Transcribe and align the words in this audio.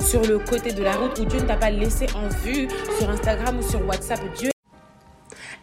sur 0.00 0.22
le 0.24 0.38
côté 0.38 0.72
de 0.72 0.82
la 0.82 0.92
route 0.92 1.18
ou 1.18 1.24
Dieu 1.24 1.40
ne 1.40 1.46
t'a 1.46 1.56
pas 1.56 1.70
laissé 1.70 2.06
en 2.14 2.28
vue 2.44 2.68
sur 2.98 3.10
Instagram 3.10 3.58
ou 3.58 3.68
sur 3.68 3.86
WhatsApp. 3.86 4.20
Dieu 4.36 4.50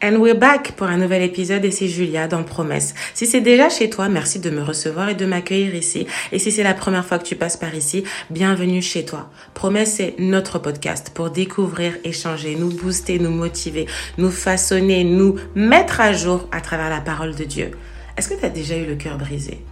And 0.03 0.17
we're 0.17 0.37
back 0.37 0.73
pour 0.73 0.85
un 0.85 0.97
nouvel 0.97 1.23
épisode 1.23 1.65
et 1.65 1.71
c'est 1.71 1.87
Julia 1.87 2.27
dans 2.27 2.43
Promesse. 2.43 2.93
Si 3.15 3.25
c'est 3.25 3.41
déjà 3.41 3.67
chez 3.67 3.89
toi, 3.89 4.09
merci 4.09 4.39
de 4.39 4.51
me 4.51 4.61
recevoir 4.61 5.09
et 5.09 5.15
de 5.15 5.25
m'accueillir 5.25 5.73
ici. 5.73 6.05
Et 6.31 6.37
si 6.37 6.51
c'est 6.51 6.61
la 6.61 6.75
première 6.75 7.03
fois 7.03 7.17
que 7.17 7.23
tu 7.23 7.35
passes 7.35 7.57
par 7.57 7.73
ici, 7.73 8.03
bienvenue 8.29 8.83
chez 8.83 9.05
toi. 9.05 9.31
Promesse, 9.55 9.95
c'est 9.95 10.13
notre 10.19 10.59
podcast 10.59 11.09
pour 11.15 11.31
découvrir, 11.31 11.93
échanger, 12.03 12.55
nous 12.55 12.69
booster, 12.69 13.17
nous 13.17 13.31
motiver, 13.31 13.87
nous 14.19 14.29
façonner, 14.29 15.03
nous 15.03 15.37
mettre 15.55 15.99
à 15.99 16.13
jour 16.13 16.47
à 16.51 16.61
travers 16.61 16.91
la 16.91 17.01
parole 17.01 17.33
de 17.33 17.43
Dieu. 17.43 17.71
Est-ce 18.17 18.29
que 18.29 18.35
tu 18.35 18.45
as 18.45 18.49
déjà 18.49 18.77
eu 18.77 18.85
le 18.85 18.97
cœur 18.97 19.17
brisé? 19.17 19.63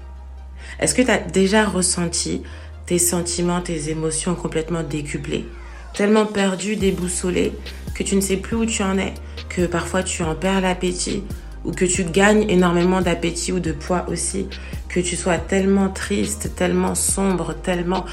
Est-ce 0.80 0.96
que 0.96 1.04
tu 1.04 1.12
as 1.12 1.20
déjà 1.20 1.66
ressenti 1.66 2.42
tes 2.86 3.00
sentiments, 3.00 3.62
tes 3.62 3.90
émotions 3.90 4.36
complètement 4.36 4.84
décuplées? 4.84 5.46
Tellement 5.94 6.26
perdu, 6.26 6.76
déboussolé, 6.76 7.54
que 7.94 8.04
tu 8.04 8.16
ne 8.16 8.22
sais 8.22 8.38
plus 8.38 8.56
où 8.56 8.66
tu 8.66 8.84
en 8.84 8.98
es? 8.98 9.14
que 9.50 9.66
parfois 9.66 10.04
tu 10.04 10.24
en 10.24 10.36
perds 10.36 10.62
l'appétit 10.62 11.24
ou 11.64 11.72
que 11.72 11.86
tu 11.86 12.04
gagnes 12.04 12.50
énormément 12.50 13.02
d'appétit 13.02 13.52
ou 13.52 13.60
de 13.60 13.72
poids 13.72 14.06
aussi, 14.10 14.48
que 14.90 15.00
tu 15.00 15.16
sois 15.16 15.38
tellement 15.38 15.90
triste, 15.90 16.56
tellement 16.56 16.94
sombre, 16.94 17.56
tellement 17.56 18.06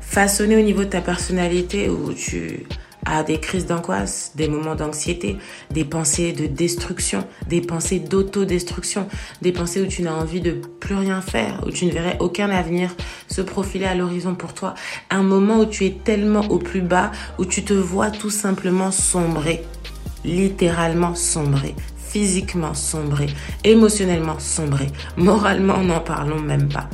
façonné 0.00 0.56
au 0.56 0.62
niveau 0.62 0.84
de 0.84 0.90
ta 0.90 1.00
personnalité 1.00 1.88
où 1.88 2.12
tu 2.12 2.66
as 3.04 3.22
des 3.22 3.40
crises 3.40 3.66
d'angoisse, 3.66 4.32
des 4.34 4.48
moments 4.48 4.74
d'anxiété, 4.74 5.38
des 5.70 5.84
pensées 5.84 6.32
de 6.32 6.46
destruction, 6.46 7.24
des 7.48 7.60
pensées 7.60 7.98
d'autodestruction, 7.98 9.08
des 9.42 9.52
pensées 9.52 9.80
où 9.80 9.86
tu 9.86 10.02
n'as 10.02 10.14
envie 10.14 10.40
de 10.40 10.52
plus 10.52 10.94
rien 10.94 11.20
faire, 11.20 11.62
où 11.66 11.70
tu 11.70 11.86
ne 11.86 11.92
verrais 11.92 12.16
aucun 12.20 12.50
avenir. 12.50 12.94
Se 13.28 13.40
profiler 13.40 13.86
à 13.86 13.94
l'horizon 13.94 14.34
pour 14.34 14.54
toi, 14.54 14.74
un 15.10 15.22
moment 15.22 15.60
où 15.60 15.66
tu 15.66 15.86
es 15.86 15.98
tellement 16.04 16.46
au 16.48 16.58
plus 16.58 16.82
bas, 16.82 17.12
où 17.38 17.44
tu 17.44 17.64
te 17.64 17.74
vois 17.74 18.10
tout 18.10 18.30
simplement 18.30 18.90
sombrer. 18.90 19.64
Littéralement 20.24 21.14
sombré, 21.14 21.74
physiquement 22.08 22.74
sombré, 22.74 23.26
émotionnellement 23.64 24.38
sombré, 24.38 24.88
moralement 25.16 25.78
n'en 25.78 26.00
parlons 26.00 26.40
même 26.40 26.68
pas. 26.68 26.88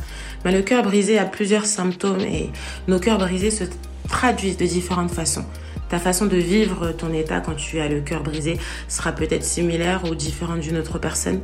Mais 0.44 0.52
le 0.52 0.62
cœur 0.62 0.82
brisé 0.82 1.18
a 1.18 1.24
plusieurs 1.24 1.64
symptômes 1.64 2.20
et 2.20 2.50
nos 2.86 2.98
cœurs 2.98 3.18
brisés 3.18 3.50
se 3.50 3.64
traduisent 4.08 4.58
de 4.58 4.66
différentes 4.66 5.10
façons. 5.10 5.44
Ta 5.88 5.98
façon 5.98 6.26
de 6.26 6.36
vivre 6.36 6.92
ton 6.92 7.12
état 7.12 7.40
quand 7.40 7.54
tu 7.54 7.80
as 7.80 7.88
le 7.88 8.00
cœur 8.00 8.22
brisé 8.22 8.58
sera 8.88 9.12
peut-être 9.12 9.44
similaire 9.44 10.02
ou 10.10 10.14
différente 10.14 10.60
d'une 10.60 10.78
autre 10.78 10.98
personne, 10.98 11.40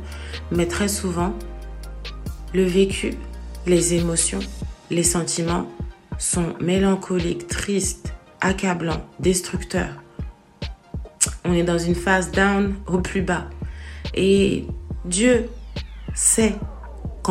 mais 0.51 0.65
très 0.65 0.87
souvent, 0.87 1.33
le 2.53 2.63
vécu, 2.63 3.13
les 3.65 3.93
émotions, 3.93 4.39
les 4.89 5.03
sentiments 5.03 5.69
sont 6.17 6.53
mélancoliques, 6.59 7.47
tristes, 7.47 8.13
accablants, 8.41 9.05
destructeurs 9.19 10.01
on 11.45 11.53
est 11.53 11.63
dans 11.63 11.77
une 11.77 11.95
phase 11.95 12.31
down 12.31 12.75
au 12.87 12.99
plus 12.99 13.21
bas. 13.21 13.45
Et 14.13 14.65
Dieu 15.05 15.49
sait 16.13 16.55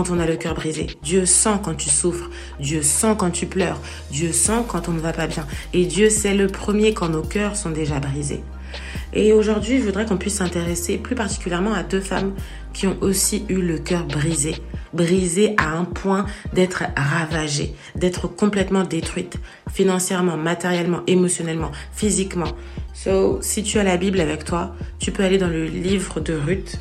quand 0.00 0.14
on 0.14 0.18
a 0.18 0.24
le 0.24 0.36
cœur 0.36 0.54
brisé. 0.54 0.86
Dieu 1.02 1.26
sent 1.26 1.58
quand 1.62 1.74
tu 1.74 1.90
souffres. 1.90 2.30
Dieu 2.58 2.80
sent 2.80 3.16
quand 3.18 3.30
tu 3.30 3.44
pleures. 3.44 3.78
Dieu 4.10 4.32
sent 4.32 4.62
quand 4.66 4.88
on 4.88 4.92
ne 4.92 4.98
va 5.00 5.12
pas 5.12 5.26
bien. 5.26 5.46
Et 5.74 5.84
Dieu 5.84 6.08
sait 6.08 6.32
le 6.32 6.46
premier 6.46 6.94
quand 6.94 7.10
nos 7.10 7.20
cœurs 7.20 7.54
sont 7.54 7.68
déjà 7.68 8.00
brisés. 8.00 8.42
Et 9.12 9.34
aujourd'hui, 9.34 9.78
je 9.78 9.84
voudrais 9.84 10.06
qu'on 10.06 10.16
puisse 10.16 10.36
s'intéresser 10.36 10.96
plus 10.96 11.14
particulièrement 11.14 11.74
à 11.74 11.82
deux 11.82 12.00
femmes 12.00 12.32
qui 12.72 12.86
ont 12.86 12.96
aussi 13.02 13.44
eu 13.50 13.60
le 13.60 13.76
cœur 13.76 14.06
brisé. 14.06 14.56
Brisé 14.94 15.54
à 15.58 15.68
un 15.68 15.84
point 15.84 16.24
d'être 16.54 16.84
ravagées, 16.96 17.74
d'être 17.94 18.26
complètement 18.26 18.84
détruites, 18.84 19.38
financièrement, 19.70 20.38
matériellement, 20.38 21.02
émotionnellement, 21.08 21.72
physiquement. 21.92 22.52
So, 22.94 23.38
si 23.42 23.62
tu 23.64 23.78
as 23.78 23.84
la 23.84 23.98
Bible 23.98 24.20
avec 24.20 24.46
toi, 24.46 24.74
tu 24.98 25.12
peux 25.12 25.24
aller 25.24 25.36
dans 25.36 25.48
le 25.48 25.66
livre 25.66 26.20
de 26.20 26.32
Ruth, 26.32 26.80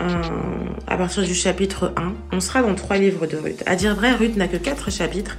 à 0.00 0.96
partir 0.96 1.22
du 1.22 1.34
chapitre 1.34 1.92
1. 1.96 2.12
On 2.32 2.40
sera 2.40 2.62
dans 2.62 2.74
trois 2.74 2.96
livres 2.96 3.26
de 3.26 3.36
Ruth. 3.36 3.62
À 3.66 3.76
dire 3.76 3.94
vrai, 3.94 4.12
Ruth 4.12 4.36
n'a 4.36 4.48
que 4.48 4.56
quatre 4.56 4.90
chapitres, 4.90 5.36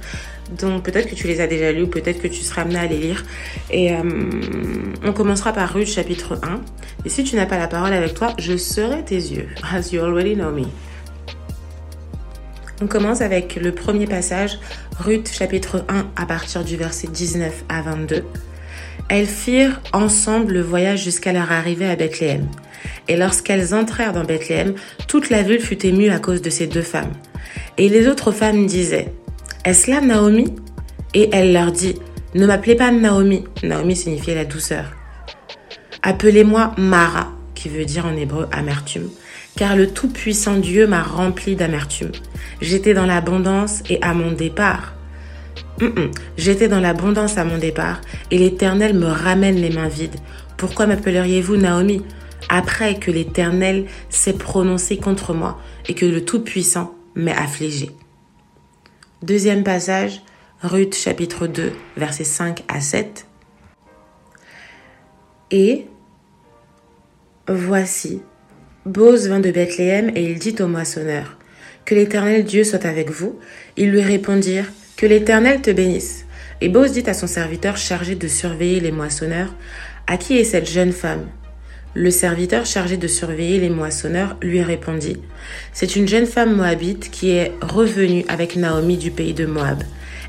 donc 0.58 0.84
peut-être 0.84 1.08
que 1.08 1.14
tu 1.14 1.26
les 1.26 1.40
as 1.40 1.46
déjà 1.46 1.72
lus, 1.72 1.86
peut-être 1.86 2.20
que 2.20 2.28
tu 2.28 2.42
seras 2.42 2.62
amené 2.62 2.78
à 2.78 2.86
les 2.86 2.98
lire. 2.98 3.24
Et 3.70 3.92
euh, 3.92 4.02
on 5.04 5.12
commencera 5.12 5.52
par 5.52 5.72
Ruth 5.72 5.88
chapitre 5.88 6.38
1. 6.42 6.60
Et 7.04 7.08
si 7.08 7.24
tu 7.24 7.36
n'as 7.36 7.46
pas 7.46 7.58
la 7.58 7.68
parole 7.68 7.92
avec 7.92 8.14
toi, 8.14 8.34
je 8.38 8.56
serai 8.56 9.04
tes 9.04 9.16
yeux, 9.16 9.48
as 9.72 9.92
you 9.92 10.02
already 10.02 10.34
know 10.34 10.50
me. 10.50 10.66
On 12.82 12.86
commence 12.86 13.20
avec 13.20 13.56
le 13.56 13.72
premier 13.72 14.06
passage, 14.06 14.58
Ruth 14.98 15.30
chapitre 15.32 15.84
1 15.88 16.06
à 16.16 16.26
partir 16.26 16.64
du 16.64 16.76
verset 16.76 17.08
19 17.08 17.64
à 17.68 17.82
22. 17.82 18.24
Elles 19.08 19.26
firent 19.26 19.80
ensemble 19.92 20.54
le 20.54 20.60
voyage 20.62 21.04
jusqu'à 21.04 21.32
leur 21.32 21.52
arrivée 21.52 21.88
à 21.88 21.94
Bethléem. 21.94 22.48
Et 23.08 23.16
lorsqu'elles 23.16 23.74
entrèrent 23.74 24.12
dans 24.12 24.24
Bethléem, 24.24 24.74
toute 25.08 25.30
la 25.30 25.42
ville 25.42 25.60
fut 25.60 25.84
émue 25.86 26.10
à 26.10 26.18
cause 26.18 26.42
de 26.42 26.50
ces 26.50 26.66
deux 26.66 26.82
femmes. 26.82 27.12
Et 27.76 27.88
les 27.88 28.08
autres 28.08 28.32
femmes 28.32 28.66
disaient, 28.66 29.12
Est-ce 29.64 29.90
là 29.90 30.00
Naomi? 30.00 30.54
Et 31.12 31.28
elle 31.32 31.52
leur 31.52 31.72
dit, 31.72 31.96
Ne 32.34 32.46
m'appelez 32.46 32.74
pas 32.74 32.90
Naomi. 32.90 33.44
Naomi 33.62 33.94
signifiait 33.94 34.34
la 34.34 34.44
douceur. 34.44 34.84
Appelez-moi 36.02 36.72
Mara, 36.76 37.32
qui 37.54 37.68
veut 37.68 37.84
dire 37.84 38.06
en 38.06 38.16
hébreu 38.16 38.46
amertume, 38.52 39.08
car 39.56 39.76
le 39.76 39.88
Tout-Puissant 39.88 40.56
Dieu 40.56 40.86
m'a 40.86 41.02
rempli 41.02 41.56
d'amertume. 41.56 42.12
J'étais 42.60 42.94
dans 42.94 43.06
l'abondance 43.06 43.82
et 43.88 43.98
à 44.02 44.14
mon 44.14 44.32
départ, 44.32 44.94
J'étais 46.36 46.68
dans 46.68 46.80
l'abondance 46.80 47.36
à 47.38 47.44
mon 47.44 47.58
départ 47.58 48.00
et 48.30 48.38
l'Éternel 48.38 48.94
me 48.94 49.06
ramène 49.06 49.56
les 49.56 49.70
mains 49.70 49.88
vides. 49.88 50.16
Pourquoi 50.56 50.86
m'appelleriez-vous 50.86 51.56
Naomi? 51.56 52.02
Après 52.48 52.98
que 52.98 53.10
l'Éternel 53.10 53.86
s'est 54.08 54.34
prononcé 54.34 54.96
contre 54.96 55.34
moi 55.34 55.58
et 55.88 55.94
que 55.94 56.06
le 56.06 56.24
Tout-Puissant 56.24 56.94
m'ait 57.14 57.32
affligé 57.32 57.90
Deuxième 59.22 59.64
passage, 59.64 60.22
Ruth 60.60 60.94
chapitre 60.94 61.46
2, 61.46 61.72
versets 61.96 62.24
5 62.24 62.62
à 62.68 62.80
7. 62.80 63.26
Et 65.50 65.86
voici, 67.48 68.20
Bose 68.84 69.28
vint 69.28 69.40
de 69.40 69.50
Bethléem 69.50 70.10
et 70.14 70.30
il 70.30 70.38
dit 70.38 70.56
au 70.60 70.66
moissonneur, 70.66 71.38
Que 71.86 71.94
l'Éternel 71.94 72.44
Dieu 72.44 72.64
soit 72.64 72.84
avec 72.84 73.10
vous. 73.10 73.38
Ils 73.78 73.90
lui 73.90 74.02
répondirent, 74.02 74.70
que 74.96 75.06
l'Éternel 75.06 75.62
te 75.62 75.70
bénisse. 75.70 76.26
Et 76.60 76.68
Boaz 76.68 76.92
dit 76.92 77.08
à 77.08 77.14
son 77.14 77.26
serviteur 77.26 77.76
chargé 77.76 78.14
de 78.14 78.28
surveiller 78.28 78.80
les 78.80 78.92
moissonneurs, 78.92 79.54
À 80.06 80.18
qui 80.18 80.36
est 80.36 80.44
cette 80.44 80.68
jeune 80.68 80.92
femme? 80.92 81.26
Le 81.94 82.10
serviteur 82.10 82.66
chargé 82.66 82.96
de 82.96 83.06
surveiller 83.06 83.60
les 83.60 83.70
moissonneurs 83.70 84.36
lui 84.42 84.62
répondit, 84.62 85.16
C'est 85.72 85.94
une 85.94 86.08
jeune 86.08 86.26
femme 86.26 86.56
moabite 86.56 87.10
qui 87.10 87.30
est 87.30 87.52
revenue 87.60 88.24
avec 88.28 88.56
Naomi 88.56 88.96
du 88.96 89.12
pays 89.12 89.32
de 89.32 89.46
Moab. 89.46 89.82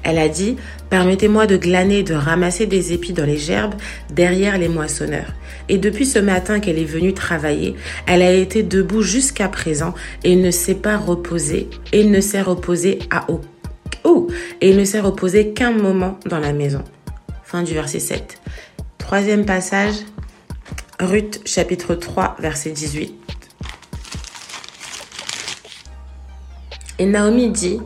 Elle 0.03 0.19
a 0.19 0.29
dit, 0.29 0.57
Permettez-moi 0.91 1.47
de 1.47 1.57
glaner 1.57 1.99
et 1.99 2.03
de 2.03 2.13
ramasser 2.13 2.67
des 2.67 2.93
épis 2.93 3.13
dans 3.13 3.25
les 3.25 3.39
gerbes 3.39 3.73
derrière 4.13 4.59
les 4.59 4.69
moissonneurs. 4.69 5.33
Et 5.67 5.79
depuis 5.79 6.05
ce 6.05 6.19
matin 6.19 6.59
qu'elle 6.59 6.77
est 6.77 6.85
venue 6.85 7.15
travailler, 7.15 7.75
elle 8.05 8.21
a 8.21 8.31
été 8.31 8.61
debout 8.61 9.01
jusqu'à 9.01 9.49
présent 9.49 9.95
et 10.23 10.35
ne 10.35 10.51
s'est 10.51 10.75
pas 10.75 10.97
reposée 10.97 11.67
et 11.91 12.05
ne 12.05 12.21
s'est 12.21 12.43
reposée 12.43 12.99
à 13.09 13.29
aucun 13.31 13.49
Oh 14.05 14.27
Et 14.61 14.75
ne 14.75 14.85
s'est 14.85 14.99
reposé 14.99 15.51
qu'un 15.53 15.71
moment 15.71 16.19
dans 16.27 16.39
la 16.39 16.53
maison. 16.53 16.83
Fin 17.43 17.63
du 17.63 17.73
verset 17.73 17.99
7. 17.99 18.39
Troisième 18.99 19.45
passage, 19.45 19.95
Ruth 20.99 21.41
chapitre 21.45 21.93
3 21.93 22.37
verset 22.39 22.71
18. 22.71 23.13
Et 26.99 27.05
Naomi 27.05 27.49
dit, 27.49 27.79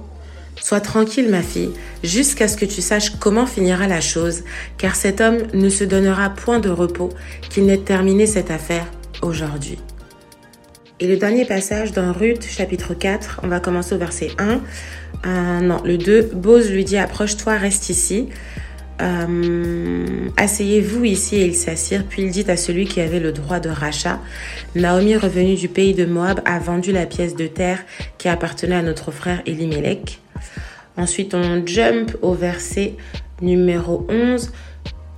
Sois 0.61 0.81
tranquille 0.81 1.29
ma 1.29 1.41
fille, 1.41 1.71
jusqu'à 2.03 2.47
ce 2.47 2.55
que 2.55 2.65
tu 2.65 2.81
saches 2.81 3.15
comment 3.17 3.47
finira 3.47 3.87
la 3.87 4.01
chose, 4.01 4.43
car 4.77 4.95
cet 4.95 5.21
homme 5.21 5.39
ne 5.53 5.69
se 5.69 5.83
donnera 5.83 6.29
point 6.29 6.59
de 6.59 6.69
repos 6.69 7.09
qu'il 7.49 7.65
n'ait 7.65 7.79
terminé 7.79 8.27
cette 8.27 8.51
affaire 8.51 8.85
aujourd'hui. 9.23 9.79
Et 10.99 11.07
le 11.07 11.17
dernier 11.17 11.45
passage 11.45 11.93
dans 11.93 12.13
Ruth 12.13 12.43
chapitre 12.43 12.93
4, 12.93 13.39
on 13.41 13.47
va 13.47 13.59
commencer 13.59 13.95
au 13.95 13.97
verset 13.97 14.29
1. 14.37 14.61
Euh, 15.25 15.59
non, 15.61 15.81
le 15.83 15.97
2, 15.97 16.31
Bose 16.35 16.69
lui 16.69 16.85
dit 16.85 16.97
approche-toi, 16.97 17.57
reste 17.57 17.89
ici. 17.89 18.29
Euh, 19.01 20.29
Asseyez-vous 20.37 21.05
ici 21.05 21.37
et 21.37 21.47
il 21.47 21.55
s'assire. 21.55 22.05
Puis 22.05 22.23
il 22.23 22.31
dit 22.31 22.45
à 22.49 22.57
celui 22.57 22.85
qui 22.85 23.01
avait 23.01 23.19
le 23.19 23.31
droit 23.31 23.59
de 23.59 23.69
rachat 23.69 24.19
Naomi, 24.75 25.15
revenue 25.15 25.55
du 25.55 25.67
pays 25.67 25.93
de 25.93 26.05
Moab, 26.05 26.41
a 26.45 26.59
vendu 26.59 26.91
la 26.91 27.05
pièce 27.05 27.35
de 27.35 27.47
terre 27.47 27.83
qui 28.17 28.29
appartenait 28.29 28.75
à 28.75 28.81
notre 28.81 29.11
frère 29.11 29.41
Elimelech. 29.45 30.19
Ensuite, 30.97 31.33
on 31.33 31.65
jump 31.65 32.15
au 32.21 32.33
verset 32.33 32.95
numéro 33.41 34.05
11. 34.09 34.51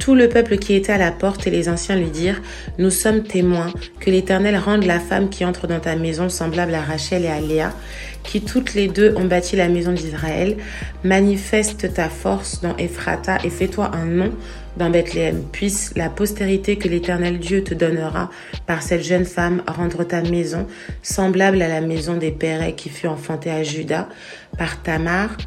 Tout 0.01 0.15
le 0.15 0.27
peuple 0.27 0.57
qui 0.57 0.74
était 0.74 0.94
à 0.94 0.98
la 0.98 1.12
porte 1.12 1.45
et 1.45 1.51
les 1.51 1.69
anciens 1.69 1.95
lui 1.95 2.09
dirent, 2.09 2.42
Nous 2.80 2.89
sommes 2.89 3.21
témoins 3.21 3.71
que 4.00 4.09
l'Éternel 4.09 4.57
rende 4.57 4.83
la 4.83 5.00
femme 5.00 5.30
qui 5.30 5.45
entre 5.45 5.68
dans 5.68 5.80
ta 5.80 5.95
maison 5.95 6.27
semblable 6.27 6.74
à 6.74 6.81
Rachel 6.81 7.24
et 7.24 7.27
à 7.27 7.39
Léa, 7.39 7.71
qui 8.24 8.42
toutes 8.42 8.74
les 8.74 8.88
deux 8.88 9.13
ont 9.15 9.25
bâti 9.25 9.56
la 9.56 9.69
maison 9.69 9.92
d'Israël. 9.92 10.57
Manifeste 11.03 11.94
ta 11.94 12.09
force 12.09 12.62
dans 12.62 12.75
Ephrata 12.77 13.38
et 13.44 13.51
fais-toi 13.51 13.92
un 13.94 14.06
nom 14.06 14.31
dans 14.78 14.90
Bethléem. 14.90 15.44
Puisse 15.52 15.94
la 15.96 16.10
postérité 16.10 16.78
que 16.78 16.88
l'Éternel 16.88 17.40
Dieu 17.40 17.64
te 17.64 17.74
donnera 17.74 18.30
par 18.66 18.82
cette 18.82 19.04
jeune 19.04 19.26
femme 19.26 19.64
rendre 19.68 20.04
ta 20.04 20.22
maison 20.22 20.68
semblable 21.02 21.62
à 21.62 21.68
la 21.68 21.82
maison 21.82 22.18
des 22.18 22.32
Pérets 22.32 22.74
qui 22.74 22.90
fut 22.90 23.08
enfantée 23.08 23.52
à 23.52 23.64
Judas 23.64 24.08
par 24.58 24.82
Tamar. 24.82 25.38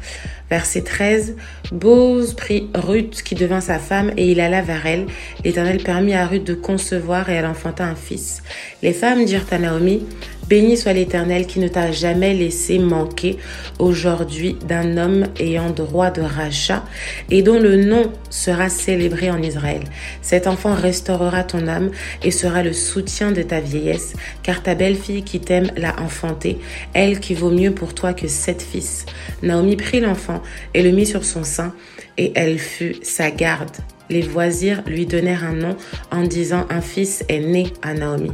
Verset 0.49 0.81
13. 0.81 1.35
Boz 1.71 2.35
prit 2.35 2.69
Ruth 2.75 3.23
qui 3.23 3.33
devint 3.33 3.61
sa 3.61 3.79
femme 3.79 4.11
et 4.15 4.31
il 4.31 4.39
alla 4.39 4.61
vers 4.61 4.85
elle. 4.85 5.07
L'Éternel 5.43 5.81
permit 5.81 6.13
à 6.13 6.27
Ruth 6.27 6.43
de 6.43 6.53
concevoir 6.53 7.29
et 7.29 7.33
elle 7.33 7.47
enfanta 7.47 7.83
un 7.83 7.95
fils. 7.95 8.43
Les 8.83 8.93
femmes 8.93 9.25
dirent 9.25 9.47
à 9.49 9.57
Naomi, 9.57 10.05
Béni 10.47 10.77
soit 10.77 10.93
l'Éternel 10.93 11.47
qui 11.47 11.59
ne 11.59 11.67
t'a 11.67 11.91
jamais 11.91 12.35
laissé 12.35 12.77
manquer 12.77 13.37
aujourd'hui 13.79 14.55
d'un 14.67 14.97
homme 14.97 15.25
ayant 15.39 15.71
droit 15.71 16.11
de 16.11 16.21
rachat 16.21 16.83
et 17.31 17.41
dont 17.41 17.59
le 17.59 17.83
nom 17.83 18.11
sera 18.29 18.69
célébré 18.69 19.31
en 19.31 19.41
Israël. 19.41 19.81
Cet 20.21 20.45
enfant 20.45 20.75
restaurera 20.75 21.43
ton 21.43 21.67
âme 21.67 21.89
et 22.23 22.29
sera 22.29 22.61
le 22.61 22.73
soutien 22.73 23.31
de 23.31 23.41
ta 23.41 23.59
vieillesse, 23.59 24.13
car 24.43 24.61
ta 24.61 24.75
belle-fille 24.75 25.23
qui 25.23 25.39
t'aime 25.39 25.71
l'a 25.77 25.99
enfanté, 25.99 26.59
elle 26.93 27.19
qui 27.19 27.33
vaut 27.33 27.51
mieux 27.51 27.71
pour 27.71 27.95
toi 27.95 28.13
que 28.13 28.27
sept 28.27 28.61
fils. 28.61 29.07
Naomi 29.41 29.75
prit 29.75 29.99
l'enfant 29.99 30.43
et 30.75 30.83
le 30.83 30.91
mit 30.91 31.07
sur 31.07 31.25
son 31.25 31.43
sein, 31.43 31.73
et 32.17 32.31
elle 32.35 32.59
fut 32.59 32.97
sa 33.01 33.31
garde. 33.31 33.75
Les 34.11 34.21
voisirs 34.21 34.83
lui 34.85 35.07
donnèrent 35.07 35.43
un 35.43 35.53
nom 35.53 35.75
en 36.11 36.21
disant 36.21 36.67
un 36.69 36.81
fils 36.81 37.25
est 37.29 37.39
né 37.39 37.73
à 37.81 37.95
Naomi. 37.95 38.31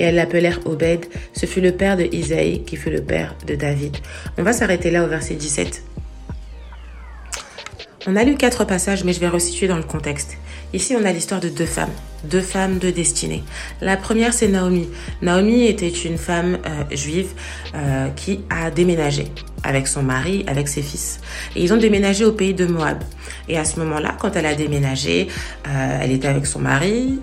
Et 0.00 0.02
elles 0.04 0.14
l'appelèrent 0.14 0.60
Obed. 0.64 1.04
Ce 1.34 1.44
fut 1.44 1.60
le 1.60 1.72
père 1.72 1.98
de 1.98 2.04
Isaïe 2.10 2.62
qui 2.64 2.76
fut 2.76 2.88
le 2.88 3.02
père 3.02 3.36
de 3.46 3.54
David. 3.54 3.98
On 4.38 4.42
va 4.42 4.54
s'arrêter 4.54 4.90
là 4.90 5.04
au 5.04 5.08
verset 5.08 5.34
17. 5.34 5.82
On 8.06 8.16
a 8.16 8.24
lu 8.24 8.36
quatre 8.36 8.64
passages, 8.64 9.04
mais 9.04 9.12
je 9.12 9.20
vais 9.20 9.28
resituer 9.28 9.68
dans 9.68 9.76
le 9.76 9.82
contexte. 9.82 10.38
Ici, 10.72 10.96
on 10.98 11.04
a 11.04 11.12
l'histoire 11.12 11.38
de 11.38 11.50
deux 11.50 11.66
femmes, 11.66 11.92
deux 12.24 12.40
femmes 12.40 12.78
de 12.78 12.88
destinée. 12.88 13.44
La 13.82 13.98
première, 13.98 14.32
c'est 14.32 14.48
Naomi. 14.48 14.88
Naomi 15.20 15.66
était 15.66 15.90
une 15.90 16.16
femme 16.16 16.60
euh, 16.64 16.96
juive 16.96 17.34
euh, 17.74 18.08
qui 18.16 18.40
a 18.48 18.70
déménagé 18.70 19.26
avec 19.64 19.86
son 19.86 20.02
mari, 20.02 20.46
avec 20.46 20.68
ses 20.68 20.80
fils. 20.80 21.20
Et 21.54 21.62
ils 21.62 21.74
ont 21.74 21.76
déménagé 21.76 22.24
au 22.24 22.32
pays 22.32 22.54
de 22.54 22.64
Moab. 22.64 23.04
Et 23.50 23.58
à 23.58 23.66
ce 23.66 23.78
moment-là, 23.80 24.16
quand 24.18 24.34
elle 24.34 24.46
a 24.46 24.54
déménagé, 24.54 25.28
euh, 25.68 25.98
elle 26.00 26.12
était 26.12 26.28
avec 26.28 26.46
son 26.46 26.60
mari, 26.60 27.20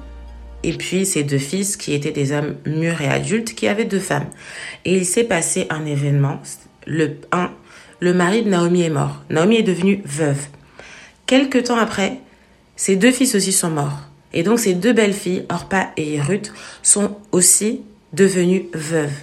et 0.68 0.74
puis 0.74 1.06
ses 1.06 1.24
deux 1.24 1.38
fils 1.38 1.78
qui 1.78 1.94
étaient 1.94 2.12
des 2.12 2.34
hommes 2.34 2.56
mûrs 2.66 3.02
et 3.02 3.08
adultes 3.08 3.56
qui 3.56 3.70
avaient 3.70 3.86
deux 3.86 4.02
femmes. 4.02 4.28
Et 4.84 4.98
il 4.98 5.06
s'est 5.06 5.24
passé 5.24 5.66
un 5.70 5.86
événement. 5.86 6.42
Le, 6.86 7.16
un, 7.32 7.52
le 8.02 8.14
mari 8.14 8.44
de 8.44 8.50
Naomi 8.50 8.82
est 8.82 8.90
mort. 8.90 9.24
Naomi 9.30 9.56
est 9.56 9.64
devenue 9.64 10.02
veuve. 10.04 10.48
Quelque 11.26 11.58
temps 11.58 11.78
après, 11.78 12.20
ses 12.76 12.98
deux 12.98 13.14
fils 13.14 13.34
aussi 13.34 13.54
sont 13.54 13.70
morts. 13.70 14.02
Et 14.34 14.44
donc 14.44 14.60
ces 14.60 14.74
deux 14.74 14.92
belles 14.92 15.14
filles, 15.14 15.46
Orpa 15.50 15.92
et 15.96 16.20
Ruth, 16.20 16.52
sont 16.84 17.16
aussi 17.32 17.84
devenues 18.12 18.66
veuves. 18.74 19.16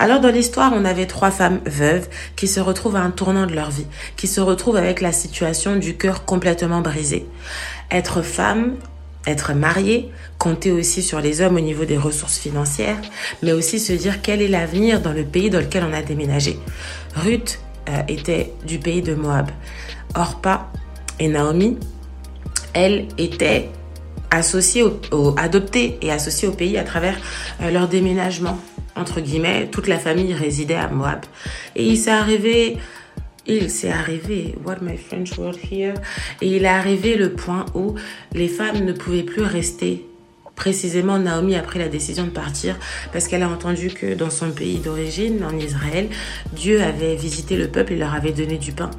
Alors 0.00 0.18
dans 0.18 0.30
l'histoire, 0.30 0.72
on 0.74 0.84
avait 0.84 1.06
trois 1.06 1.30
femmes 1.30 1.60
veuves 1.64 2.08
qui 2.34 2.48
se 2.48 2.58
retrouvent 2.58 2.96
à 2.96 3.02
un 3.02 3.12
tournant 3.12 3.46
de 3.46 3.54
leur 3.54 3.70
vie, 3.70 3.86
qui 4.16 4.26
se 4.26 4.40
retrouvent 4.40 4.76
avec 4.76 5.00
la 5.00 5.12
situation 5.12 5.76
du 5.76 5.96
cœur 5.96 6.24
complètement 6.24 6.80
brisé. 6.80 7.24
Être 7.92 8.22
femme, 8.22 8.74
être 9.26 9.52
mariée, 9.52 10.10
compter 10.38 10.70
aussi 10.72 11.02
sur 11.02 11.20
les 11.20 11.40
hommes 11.40 11.56
au 11.56 11.60
niveau 11.60 11.84
des 11.84 11.98
ressources 11.98 12.38
financières, 12.38 12.98
mais 13.42 13.52
aussi 13.52 13.78
se 13.78 13.92
dire 13.92 14.22
quel 14.22 14.40
est 14.40 14.48
l'avenir 14.48 15.00
dans 15.00 15.12
le 15.12 15.24
pays 15.24 15.50
dans 15.50 15.60
lequel 15.60 15.84
on 15.84 15.92
a 15.92 16.02
déménagé. 16.02 16.58
Ruth 17.16 17.58
euh, 17.88 18.02
était 18.08 18.52
du 18.66 18.78
pays 18.78 19.02
de 19.02 19.14
Moab. 19.14 19.50
Orpa 20.14 20.70
et 21.18 21.28
Naomi 21.28 21.76
elle 22.72 23.08
était 23.18 23.70
associée 24.30 24.84
au, 24.84 25.34
adoptée 25.36 25.98
et 26.02 26.12
associée 26.12 26.48
au 26.48 26.52
pays 26.52 26.76
à 26.78 26.84
travers 26.84 27.16
euh, 27.62 27.70
leur 27.70 27.88
déménagement. 27.88 28.58
Entre 28.94 29.20
guillemets, 29.20 29.68
toute 29.68 29.86
la 29.86 29.98
famille 29.98 30.34
résidait 30.34 30.74
à 30.74 30.88
Moab. 30.88 31.20
Et 31.76 31.86
il 31.86 31.96
s'est 31.96 32.10
arrivé, 32.10 32.76
il 33.48 33.70
s'est 33.70 33.90
arrivé, 33.90 34.54
what 34.64 34.76
my 34.82 34.96
French 34.96 35.38
word 35.38 35.56
here, 35.70 35.94
et 36.40 36.56
il 36.56 36.64
est 36.64 36.68
arrivé 36.68 37.16
le 37.16 37.32
point 37.32 37.64
où 37.74 37.94
les 38.32 38.48
femmes 38.48 38.84
ne 38.84 38.92
pouvaient 38.92 39.22
plus 39.22 39.42
rester 39.42 40.04
précisément 40.58 41.18
Naomi 41.18 41.54
a 41.54 41.62
pris 41.62 41.78
la 41.78 41.88
décision 41.88 42.24
de 42.24 42.30
partir 42.30 42.76
parce 43.12 43.28
qu'elle 43.28 43.44
a 43.44 43.48
entendu 43.48 43.90
que 43.90 44.14
dans 44.14 44.28
son 44.28 44.50
pays 44.50 44.78
d'origine, 44.78 45.44
en 45.44 45.56
Israël, 45.56 46.08
Dieu 46.52 46.82
avait 46.82 47.14
visité 47.14 47.56
le 47.56 47.68
peuple 47.68 47.92
et 47.92 47.96
leur 47.96 48.12
avait 48.12 48.32
donné 48.32 48.58
du 48.58 48.72
pain. 48.72 48.90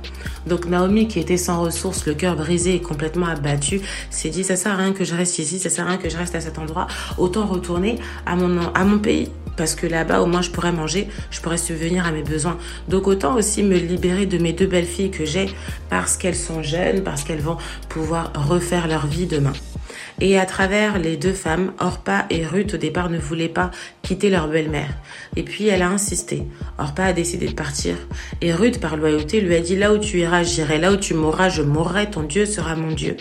Donc 0.48 0.66
Naomi, 0.66 1.10
qui 1.10 1.20
était 1.20 1.38
sans 1.38 1.62
ressources, 1.62 2.06
le 2.08 2.14
cœur 2.14 2.38
brisé 2.38 2.76
et 2.76 2.82
complètement 2.82 3.28
abattu, 3.28 3.82
s'est 4.10 4.30
dit 4.30 4.46
ça 4.46 4.56
sert 4.56 4.72
à 4.72 4.78
rien 4.78 4.94
que 4.94 5.04
je 5.04 5.14
reste 5.14 5.38
ici, 5.38 5.60
ça 5.60 5.70
sert 5.70 5.86
à 5.86 5.90
rien 5.90 5.98
que 5.98 6.10
je 6.10 6.16
reste 6.16 6.34
à 6.34 6.40
cet 6.40 6.58
endroit, 6.58 6.88
autant 7.18 7.46
retourner 7.46 8.00
à 8.26 8.38
mon, 8.38 8.74
à 8.74 8.86
mon 8.86 9.00
pays 9.00 9.28
parce 9.60 9.76
que 9.76 9.86
là-bas 9.86 10.22
au 10.22 10.26
moins 10.26 10.42
je 10.42 10.52
pourrais 10.52 10.72
manger, 10.72 11.10
je 11.32 11.42
pourrais 11.42 11.58
subvenir 11.58 12.06
à 12.06 12.12
mes 12.12 12.24
besoins. 12.24 12.58
Donc 12.88 13.08
autant 13.08 13.36
aussi 13.36 13.62
me 13.62 13.76
libérer 13.76 14.26
de 14.26 14.38
mes 14.38 14.54
deux 14.54 14.68
belles 14.68 14.86
filles 14.86 15.12
que 15.12 15.26
j'ai 15.26 15.54
parce 15.90 16.16
qu'elles 16.16 16.38
sont 16.38 16.64
jeunes, 16.64 17.04
parce 17.04 17.26
qu'elles 17.26 17.42
vont 17.42 17.58
pouvoir 17.90 18.32
refaire 18.48 18.88
leur 18.88 19.06
vie 19.06 19.26
demain. 19.26 19.52
Et 20.22 20.40
à 20.40 20.46
travers 20.46 21.00
les 21.00 21.18
deux 21.18 21.34
femmes, 21.34 21.74
Orpa 21.80 22.26
et 22.30 22.46
Ruth 22.46 22.74
au 22.74 22.78
départ 22.78 23.10
ne 23.10 23.18
voulaient 23.18 23.48
pas 23.48 23.72
quitter 24.02 24.30
leur 24.30 24.48
belle-mère. 24.48 24.94
Et 25.36 25.44
puis 25.44 25.68
elle 25.68 25.82
a 25.82 25.90
insisté. 25.90 26.44
Orpa 26.78 27.06
a 27.06 27.14
décidé 27.14 27.48
de 27.48 27.54
partir. 27.54 27.96
Et 28.42 28.54
Ruth, 28.54 28.80
par 28.80 28.98
loyauté, 28.98 29.42
lui 29.42 29.56
a 29.56 29.60
dit 29.60 29.76
là 29.76 29.94
où 29.94 29.98
tu 29.98 30.20
iras, 30.20 30.44
j'irai. 30.44 30.78
Là 30.78 30.92
où 30.92 30.98
tu 30.98 31.14
mourras, 31.14 31.50
je 31.50 31.62
mourrai. 31.62 32.10
Ton 32.10 32.24
Dieu 32.24 32.46
sera 32.46 32.76
mon 32.76 32.92
Dieu. 32.92 33.18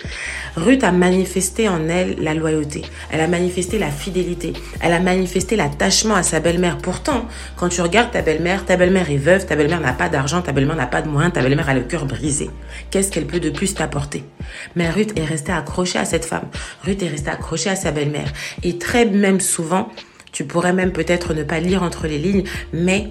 Ruth 0.56 0.84
a 0.84 0.92
manifesté 0.92 1.68
en 1.68 1.88
elle 1.88 2.16
la 2.20 2.34
loyauté. 2.34 2.82
Elle 3.10 3.20
a 3.20 3.28
manifesté 3.28 3.78
la 3.78 3.90
fidélité. 3.90 4.52
Elle 4.80 4.92
a 4.92 5.00
manifesté 5.00 5.56
l'attachement 5.56 6.14
à 6.14 6.22
sa 6.22 6.40
belle-mère. 6.40 6.78
Pourtant, 6.78 7.26
quand 7.56 7.68
tu 7.68 7.80
regardes 7.80 8.10
ta 8.10 8.22
belle-mère, 8.22 8.64
ta 8.64 8.76
belle-mère 8.76 9.10
est 9.10 9.16
veuve, 9.16 9.46
ta 9.46 9.56
belle-mère 9.56 9.80
n'a 9.80 9.92
pas 9.92 10.08
d'argent, 10.08 10.42
ta 10.42 10.52
belle-mère 10.52 10.76
n'a 10.76 10.86
pas 10.86 11.02
de 11.02 11.08
moyens, 11.08 11.32
ta 11.32 11.42
belle-mère 11.42 11.68
a 11.68 11.74
le 11.74 11.82
cœur 11.82 12.06
brisé. 12.06 12.50
Qu'est-ce 12.90 13.10
qu'elle 13.10 13.26
peut 13.26 13.40
de 13.40 13.50
plus 13.50 13.74
t'apporter? 13.74 14.24
Mais 14.76 14.90
Ruth 14.90 15.18
est 15.18 15.24
restée 15.24 15.52
accrochée 15.52 15.98
à 15.98 16.04
cette 16.04 16.24
femme. 16.24 16.46
Ruth 16.84 17.02
est 17.02 17.08
restée 17.08 17.30
accrochée 17.30 17.70
à 17.70 17.76
sa 17.76 17.90
belle-mère. 17.90 18.32
Et 18.62 18.78
très 18.78 19.04
même 19.04 19.40
souvent, 19.40 19.90
tu 20.32 20.44
pourrais 20.44 20.72
même 20.72 20.92
peut-être 20.92 21.34
ne 21.34 21.42
pas 21.42 21.60
lire 21.60 21.82
entre 21.82 22.06
les 22.06 22.18
lignes, 22.18 22.44
mais 22.72 23.10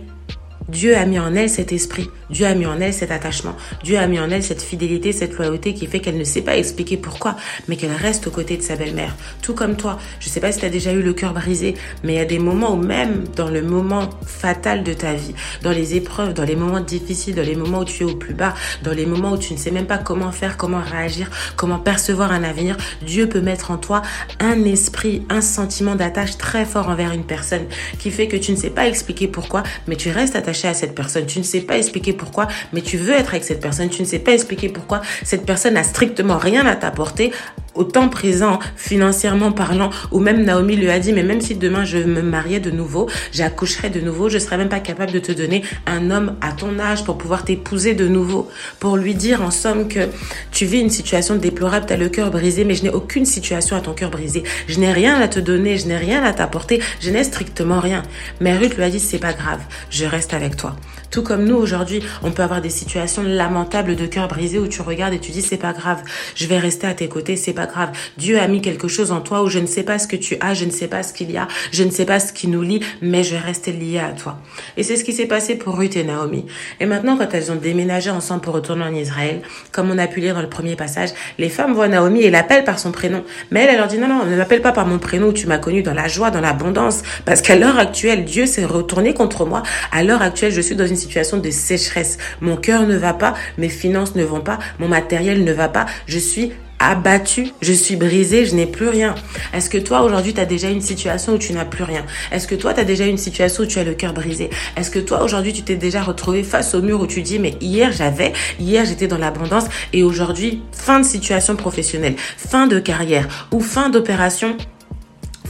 Dieu 0.70 0.98
a 0.98 1.06
mis 1.06 1.18
en 1.18 1.34
elle 1.34 1.50
cet 1.50 1.72
esprit, 1.72 2.10
Dieu 2.30 2.46
a 2.46 2.54
mis 2.54 2.66
en 2.66 2.82
elle 2.82 2.94
cet 2.94 3.10
attachement, 3.12 3.56
Dieu 3.86 3.98
a 3.98 4.06
mis 4.06 4.20
en 4.20 4.30
elle 4.30 4.44
cette 4.44 4.62
fidélité, 4.62 5.14
cette 5.14 5.38
loyauté 5.38 5.74
qui 5.74 5.88
fait 5.88 6.02
qu'elle 6.02 6.18
ne 6.18 6.26
sait 6.26 6.42
pas 6.42 6.58
expliquer 6.58 6.98
pourquoi, 6.98 7.38
mais 7.70 7.78
qu'elle 7.78 7.94
reste 7.94 8.28
aux 8.28 8.32
côtés 8.32 8.58
de 8.58 8.62
sa 8.62 8.76
belle-mère. 8.76 9.16
Tout 9.42 9.54
comme 9.54 9.78
toi, 9.78 9.98
je 10.20 10.28
ne 10.28 10.32
sais 10.32 10.42
pas 10.42 10.52
si 10.52 10.60
tu 10.60 10.66
as 10.66 10.70
déjà 10.70 10.92
eu 10.92 11.02
le 11.02 11.14
cœur 11.14 11.34
brisé, 11.34 11.76
mais 12.04 12.16
il 12.16 12.18
y 12.18 12.20
a 12.20 12.26
des 12.26 12.40
moments 12.40 12.74
où 12.74 12.76
même 12.76 13.24
dans 13.38 13.50
le 13.50 13.62
moment 13.62 14.10
fatal 14.26 14.84
de 14.84 14.92
ta 14.92 15.14
vie, 15.14 15.34
dans 15.64 15.72
les 15.72 15.96
épreuves, 15.96 16.34
dans 16.34 16.44
les 16.44 16.58
moments 16.58 16.82
difficiles, 16.82 17.36
dans 17.36 17.44
les 17.44 17.56
moments 17.56 17.80
où 17.80 17.86
tu 17.86 18.04
es 18.04 18.06
au 18.06 18.16
plus 18.16 18.34
bas, 18.34 18.54
dans 18.84 18.94
les 18.94 19.06
moments 19.06 19.32
où 19.32 19.38
tu 19.38 19.54
ne 19.54 19.58
sais 19.58 19.72
même 19.72 19.88
pas 19.88 19.98
comment 19.98 20.34
faire, 20.34 20.58
comment 20.58 20.82
réagir, 20.82 21.30
comment 21.56 21.80
percevoir 21.80 22.34
un 22.34 22.44
avenir, 22.44 22.76
Dieu 23.04 23.30
peut 23.30 23.42
mettre 23.42 23.72
en 23.72 23.78
toi 23.78 24.02
un 24.42 24.66
esprit, 24.66 25.26
un 25.30 25.40
sentiment 25.40 25.96
d'attache 25.96 26.38
très 26.38 26.66
fort 26.66 26.90
envers 26.90 27.14
une 27.14 27.24
personne 27.24 27.68
qui 28.00 28.12
fait 28.12 28.28
que 28.28 28.36
tu 28.36 28.52
ne 28.52 28.58
sais 28.58 28.70
pas 28.70 28.86
expliquer 28.86 29.30
pourquoi, 29.30 29.64
mais 29.88 29.96
tu 29.96 30.10
restes 30.10 30.36
attaché 30.36 30.57
à 30.66 30.74
cette 30.74 30.96
personne. 30.96 31.26
Tu 31.26 31.40
ne 31.40 31.44
sais 31.44 31.62
pas 31.62 31.78
expliquer 31.78 32.14
pourquoi, 32.14 32.48
mais 32.74 32.82
tu 32.82 32.98
veux 32.98 33.14
être 33.14 33.30
avec 33.30 33.44
cette 33.44 33.62
personne. 33.62 33.90
Tu 33.90 34.02
ne 34.02 34.08
sais 34.08 34.20
pas 34.20 34.32
expliquer 34.32 34.70
pourquoi 34.70 35.02
cette 35.24 35.46
personne 35.46 35.76
n'a 35.76 35.84
strictement 35.84 36.38
rien 36.38 36.66
à 36.66 36.76
t'apporter 36.76 37.32
au 37.78 37.84
temps 37.84 38.10
présent, 38.10 38.60
financièrement 38.76 39.52
parlant, 39.52 39.92
ou 40.12 40.20
même 40.20 40.44
Naomi 40.44 40.76
lui 40.76 40.90
a 40.90 41.00
dit, 41.00 41.14
mais 41.14 41.24
même 41.24 41.42
si 41.42 41.56
demain 41.56 41.86
je 41.86 41.98
me 42.00 42.22
mariais 42.22 42.60
de 42.60 42.72
nouveau, 42.72 43.08
j'accoucherais 43.32 43.90
de 43.90 44.02
nouveau, 44.02 44.30
je 44.30 44.40
serais 44.40 44.58
même 44.58 44.70
pas 44.70 44.80
capable 44.80 45.12
de 45.12 45.20
te 45.20 45.32
donner 45.32 45.64
un 45.86 46.10
homme 46.10 46.36
à 46.42 46.52
ton 46.52 46.80
âge 46.80 47.04
pour 47.04 47.18
pouvoir 47.18 47.46
t'épouser 47.46 47.94
de 47.94 48.08
nouveau, 48.08 48.50
pour 48.80 48.98
lui 48.98 49.14
dire 49.14 49.44
en 49.44 49.52
somme 49.52 49.88
que 49.88 50.10
tu 50.52 50.66
vis 50.66 50.80
une 50.80 50.90
situation 50.90 51.36
déplorable, 51.36 51.86
tu 51.86 51.94
as 51.94 51.98
le 51.98 52.10
cœur 52.10 52.32
brisé, 52.32 52.66
mais 52.66 52.74
je 52.74 52.84
n'ai 52.84 52.90
aucune 52.90 53.26
situation 53.26 53.76
à 53.76 53.82
ton 53.82 53.94
cœur 53.94 54.10
brisé. 54.10 54.44
Je 54.68 54.80
n'ai 54.80 54.92
rien 54.92 55.20
à 55.22 55.28
te 55.28 55.40
donner, 55.40 55.78
je 55.78 55.88
n'ai 55.88 55.98
rien 55.98 56.24
à 56.24 56.34
t'apporter, 56.34 56.82
je 57.00 57.12
n'ai 57.12 57.24
strictement 57.24 57.80
rien. 57.80 58.02
Mais 58.42 58.58
Ruth 58.58 58.76
lui 58.76 58.84
a 58.84 58.90
dit, 58.90 59.00
c'est 59.00 59.20
pas 59.20 59.34
grave, 59.34 59.60
je 59.92 60.06
reste 60.06 60.34
avec 60.34 60.47
toi. 60.56 60.75
Tout 61.12 61.24
comme 61.24 61.46
nous 61.46 61.56
aujourd'hui, 61.56 62.01
on 62.24 62.32
peut 62.32 62.44
avoir 62.44 62.62
des 62.62 62.70
situations 62.70 63.24
lamentables 63.24 63.96
de 63.96 64.06
cœur 64.06 64.27
brisé 64.27 64.60
où 64.60 64.68
tu 64.68 64.82
regardes 64.82 65.13
et 65.13 65.20
tu 65.20 65.32
dis, 65.32 65.42
c'est 65.42 65.58
pas 65.58 65.74
grave, 65.74 66.01
je 66.36 66.46
vais 66.48 66.58
rester 66.58 66.88
à 66.88 66.94
tes 66.94 67.08
côtés, 67.08 67.36
c'est 67.36 67.54
pas 67.54 67.66
grave. 67.66 67.89
Dieu 68.18 68.39
a 68.39 68.48
mis 68.48 68.62
quelque 68.62 68.88
chose 68.88 69.12
en 69.12 69.22
toi 69.22 69.44
où 69.44 69.50
je 69.50 69.60
ne 69.60 69.68
sais 69.68 69.84
pas 69.84 70.00
ce 70.00 70.08
que 70.08 70.16
tu 70.16 70.38
as, 70.42 70.54
je 70.54 70.66
ne 70.66 70.72
sais 70.72 70.88
pas 70.88 71.04
ce 71.04 71.13
qu'il 71.13 71.32
y 71.32 71.38
a, 71.38 71.48
je 71.72 71.84
ne 71.84 71.92
sais 71.92 72.06
pas 72.06 72.20
ce 72.20 72.34
qui 72.34 72.48
nous 72.48 72.62
lie, 72.62 72.82
mais 73.01 73.24
je 73.24 73.32
vais 73.32 73.42
rester 73.42 73.72
lié 73.72 74.00
à 74.00 74.12
toi. 74.12 74.39
Et 74.75 74.84
c'est 74.84 74.96
ce 74.96 75.04
qui 75.04 75.13
s'est 75.13 75.25
passé 75.25 75.56
pour 75.56 75.77
Ruth 75.77 75.96
et 75.96 76.04
Naomi. 76.04 76.46
Et 76.80 76.86
maintenant, 76.86 77.18
quand 77.18 77.34
elles 77.34 77.51
ont 77.51 77.56
déménagé 77.56 78.10
ensemble 78.10 78.42
pour 78.42 78.54
retourner 78.54 78.84
en 78.84 78.94
Israël, 78.94 79.42
comme 79.72 79.89
on 79.89 79.98
a 79.98 80.08
pu 80.08 80.20
lire 80.20 80.36
dans 80.36 80.42
le 80.42 80.50
premier 80.50 80.75
passage, 80.75 81.10
les 81.38 81.50
femmes 81.50 81.74
voient 81.74 81.88
Naomi 81.88 82.22
et 82.22 82.30
l'appellent 82.30 82.63
par 82.63 82.80
son 82.80 82.92
prénom. 82.92 83.24
Mais 83.51 83.62
elle, 83.62 83.70
elle 83.72 83.77
leur 83.77 83.88
dit 83.88 83.98
non, 83.98 84.08
non, 84.08 84.25
ne 84.25 84.36
m'appelle 84.36 84.62
pas 84.62 84.72
par 84.72 84.86
mon 84.86 85.00
prénom, 85.00 85.32
tu 85.32 85.48
m'as 85.48 85.58
connu 85.58 85.84
dans 85.84 85.94
la 85.94 86.08
joie, 86.08 86.32
dans 86.32 86.42
l'abondance. 86.42 87.04
Parce 87.25 87.42
qu'à 87.42 87.56
l'heure 87.56 87.77
actuelle, 87.80 88.25
Dieu 88.25 88.46
s'est 88.46 88.66
retourné 88.66 89.13
contre 89.13 89.46
moi. 89.46 89.63
À 89.92 90.04
l'heure 90.04 90.22
actuelle, 90.22 90.37
je 90.50 90.62
suis 90.62 90.75
dans 90.75 90.88
une 90.88 90.96
situation 90.96 91.38
de 91.38 91.50
sécheresse. 91.50 92.17
Mon 92.41 92.56
cœur 92.56 92.86
ne 92.88 92.96
va 92.96 93.13
pas, 93.13 93.34
mes 93.58 93.70
finances 93.70 94.15
ne 94.15 94.24
vont 94.24 94.41
pas, 94.41 94.60
mon 94.79 94.88
matériel 94.88 95.44
ne 95.44 95.51
va 95.51 95.67
pas. 95.67 95.86
Je 96.08 96.20
suis 96.20 96.51
abattu, 96.79 97.48
je 97.62 97.74
suis 97.74 97.96
brisé, 97.96 98.46
je 98.46 98.56
n'ai 98.56 98.67
plus 98.67 98.88
rien. 98.88 99.15
Est-ce 99.53 99.70
que 99.70 99.77
toi 99.77 100.01
aujourd'hui 100.01 100.34
tu 100.34 100.39
as 100.39 100.46
déjà 100.46 100.70
une 100.70 100.82
situation 100.82 101.34
où 101.34 101.38
tu 101.38 101.53
n'as 101.53 101.65
plus 101.65 101.84
rien? 101.84 102.06
Est-ce 102.32 102.48
que 102.48 102.56
toi 102.56 102.74
tu 102.74 102.79
as 102.79 102.84
déjà 102.84 103.06
une 103.06 103.17
situation 103.17 103.63
où 103.63 103.65
tu 103.65 103.79
as 103.79 103.84
le 103.84 103.94
cœur 103.94 104.13
brisé? 104.13 104.50
Est-ce 104.75 104.91
que 104.91 105.00
toi 105.00 105.24
aujourd'hui 105.24 105.53
tu 105.53 105.63
t'es 105.63 105.75
déjà 105.75 106.03
retrouvé 106.03 106.44
face 106.44 106.75
au 106.75 106.82
mur 106.82 107.01
où 107.01 107.08
tu 107.08 107.24
dis 107.24 107.39
mais 107.39 107.56
hier 107.62 107.91
j'avais, 107.91 108.34
hier 108.60 108.86
j'étais 108.86 109.08
dans 109.08 109.17
l'abondance 109.17 109.65
et 109.91 110.03
aujourd'hui 110.03 110.62
fin 110.72 111.00
de 111.00 111.06
situation 111.06 111.56
professionnelle, 111.56 112.15
fin 112.38 112.67
de 112.67 112.79
carrière 112.79 113.48
ou 113.51 113.60
fin 113.60 113.89
d'opération 113.89 114.56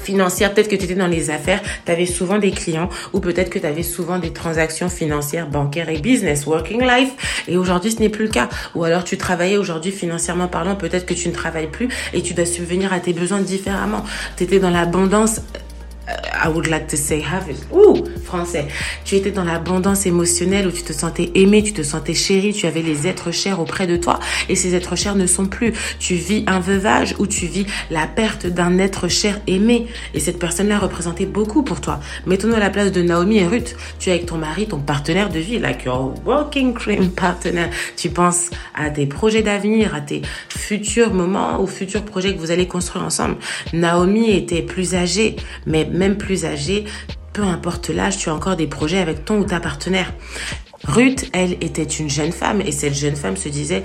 financière, 0.07 0.53
peut-être 0.53 0.69
que 0.69 0.75
tu 0.77 0.85
étais 0.85 0.95
dans 0.95 1.07
les 1.17 1.29
affaires, 1.29 1.61
tu 1.85 1.91
avais 1.91 2.05
souvent 2.05 2.37
des 2.37 2.51
clients 2.51 2.89
ou 3.11 3.19
peut-être 3.19 3.49
que 3.49 3.59
tu 3.59 3.65
avais 3.65 3.83
souvent 3.83 4.19
des 4.19 4.31
transactions 4.31 4.87
financières, 4.87 5.47
bancaires 5.49 5.89
et 5.89 5.99
business, 5.99 6.45
working 6.45 6.81
life. 6.81 7.11
Et 7.49 7.57
aujourd'hui, 7.57 7.91
ce 7.91 7.99
n'est 7.99 8.07
plus 8.09 8.25
le 8.25 8.31
cas. 8.31 8.47
Ou 8.73 8.85
alors 8.85 9.03
tu 9.03 9.17
travaillais 9.17 9.57
aujourd'hui 9.57 9.91
financièrement 9.91 10.47
parlant, 10.47 10.75
peut-être 10.75 11.05
que 11.05 11.13
tu 11.13 11.27
ne 11.27 11.33
travailles 11.33 11.67
plus 11.67 11.89
et 12.13 12.21
tu 12.21 12.33
dois 12.33 12.45
subvenir 12.45 12.93
à 12.93 13.01
tes 13.01 13.11
besoins 13.11 13.41
différemment. 13.41 14.03
Tu 14.37 14.43
étais 14.45 14.59
dans 14.59 14.69
l'abondance 14.69 15.41
I 16.07 16.47
would 16.47 16.67
like 16.67 16.87
to 16.87 16.97
say 16.97 17.21
have 17.21 17.49
it. 17.49 17.57
Ouh, 17.71 18.03
français. 18.23 18.67
Tu 19.03 19.15
étais 19.15 19.31
dans 19.31 19.43
l'abondance 19.43 20.05
émotionnelle 20.05 20.67
où 20.67 20.71
tu 20.71 20.83
te 20.83 20.93
sentais 20.93 21.31
aimé, 21.35 21.63
tu 21.63 21.73
te 21.73 21.83
sentais 21.83 22.13
chéri, 22.13 22.53
tu 22.53 22.65
avais 22.65 22.81
les 22.81 23.07
êtres 23.07 23.31
chers 23.31 23.59
auprès 23.59 23.87
de 23.87 23.97
toi 23.97 24.19
et 24.47 24.55
ces 24.55 24.75
êtres 24.75 24.95
chers 24.95 25.15
ne 25.15 25.27
sont 25.27 25.47
plus. 25.47 25.73
Tu 25.99 26.15
vis 26.15 26.45
un 26.47 26.59
veuvage 26.59 27.15
où 27.19 27.27
tu 27.27 27.45
vis 27.45 27.65
la 27.89 28.07
perte 28.07 28.47
d'un 28.47 28.77
être 28.77 29.07
cher 29.07 29.41
aimé 29.47 29.87
et 30.13 30.19
cette 30.19 30.39
personne-là 30.39 30.79
représentait 30.79 31.25
beaucoup 31.25 31.63
pour 31.63 31.81
toi. 31.81 31.99
Mettons-nous 32.25 32.55
à 32.55 32.59
la 32.59 32.69
place 32.69 32.91
de 32.91 33.01
Naomi 33.01 33.39
et 33.39 33.47
Ruth. 33.47 33.75
Tu 33.99 34.09
es 34.09 34.13
avec 34.13 34.27
ton 34.27 34.37
mari, 34.37 34.67
ton 34.67 34.79
partenaire 34.79 35.29
de 35.29 35.39
vie, 35.39 35.59
like 35.59 35.83
your 35.83 36.13
working 36.25 36.73
cream 36.73 37.09
partner. 37.15 37.67
Tu 37.97 38.09
penses 38.09 38.49
à 38.75 38.89
tes 38.89 39.07
projets 39.07 39.41
d'avenir, 39.41 39.93
à 39.93 40.01
tes 40.01 40.21
futurs 40.49 41.13
moments 41.13 41.61
ou 41.61 41.67
futurs 41.67 42.03
projets 42.03 42.33
que 42.33 42.39
vous 42.39 42.51
allez 42.51 42.67
construire 42.67 43.03
ensemble. 43.03 43.35
Naomi 43.73 44.31
était 44.31 44.61
plus 44.61 44.95
âgée, 44.95 45.35
mais 45.65 45.85
même 45.97 46.17
plus 46.17 46.45
âgée, 46.45 46.85
peu 47.33 47.43
importe 47.43 47.89
l'âge, 47.89 48.17
tu 48.17 48.29
as 48.29 48.33
encore 48.33 48.55
des 48.55 48.67
projets 48.67 48.99
avec 48.99 49.25
ton 49.25 49.39
ou 49.39 49.43
ta 49.43 49.59
partenaire. 49.59 50.13
Ruth, 50.85 51.29
elle, 51.33 51.53
était 51.61 51.83
une 51.83 52.09
jeune 52.09 52.31
femme 52.31 52.61
et 52.61 52.71
cette 52.71 52.95
jeune 52.95 53.15
femme 53.15 53.35
se 53.35 53.49
disait 53.49 53.83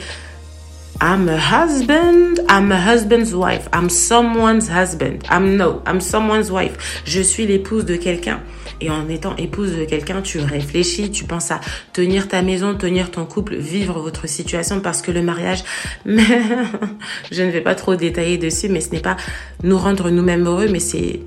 I'm 1.00 1.28
a 1.28 1.37
husband, 1.37 2.38
I'm 2.49 2.71
a 2.71 2.78
husband's 2.78 3.35
wife, 3.35 3.69
I'm 3.73 3.90
someone's 3.90 4.69
husband, 4.69 5.25
I'm 5.28 5.57
no, 5.57 5.83
I'm 5.85 6.00
someone's 6.00 6.50
wife. 6.50 7.02
Je 7.04 7.21
suis 7.21 7.45
l'épouse 7.45 7.85
de 7.85 7.97
quelqu'un. 7.97 8.40
Et 8.81 8.90
en 8.90 9.09
étant 9.09 9.35
épouse 9.37 9.76
de 9.76 9.85
quelqu'un, 9.85 10.23
tu 10.23 10.38
réfléchis, 10.38 11.11
tu 11.11 11.25
penses 11.25 11.50
à 11.50 11.61
tenir 11.92 12.28
ta 12.28 12.42
maison, 12.42 12.75
tenir 12.75 13.11
ton 13.11 13.26
couple, 13.26 13.57
vivre 13.57 14.00
votre 14.00 14.28
situation 14.28 14.81
parce 14.81 15.02
que 15.02 15.11
le 15.11 15.23
mariage, 15.23 15.64
je 16.07 17.42
ne 17.42 17.50
vais 17.50 17.61
pas 17.61 17.75
trop 17.75 17.97
détailler 17.97 18.38
dessus, 18.38 18.69
mais 18.69 18.81
ce 18.81 18.90
n'est 18.90 19.00
pas 19.00 19.16
nous 19.62 19.78
rendre 19.78 20.11
nous-mêmes 20.11 20.47
heureux, 20.47 20.69
mais 20.71 20.81
c'est 20.81 21.21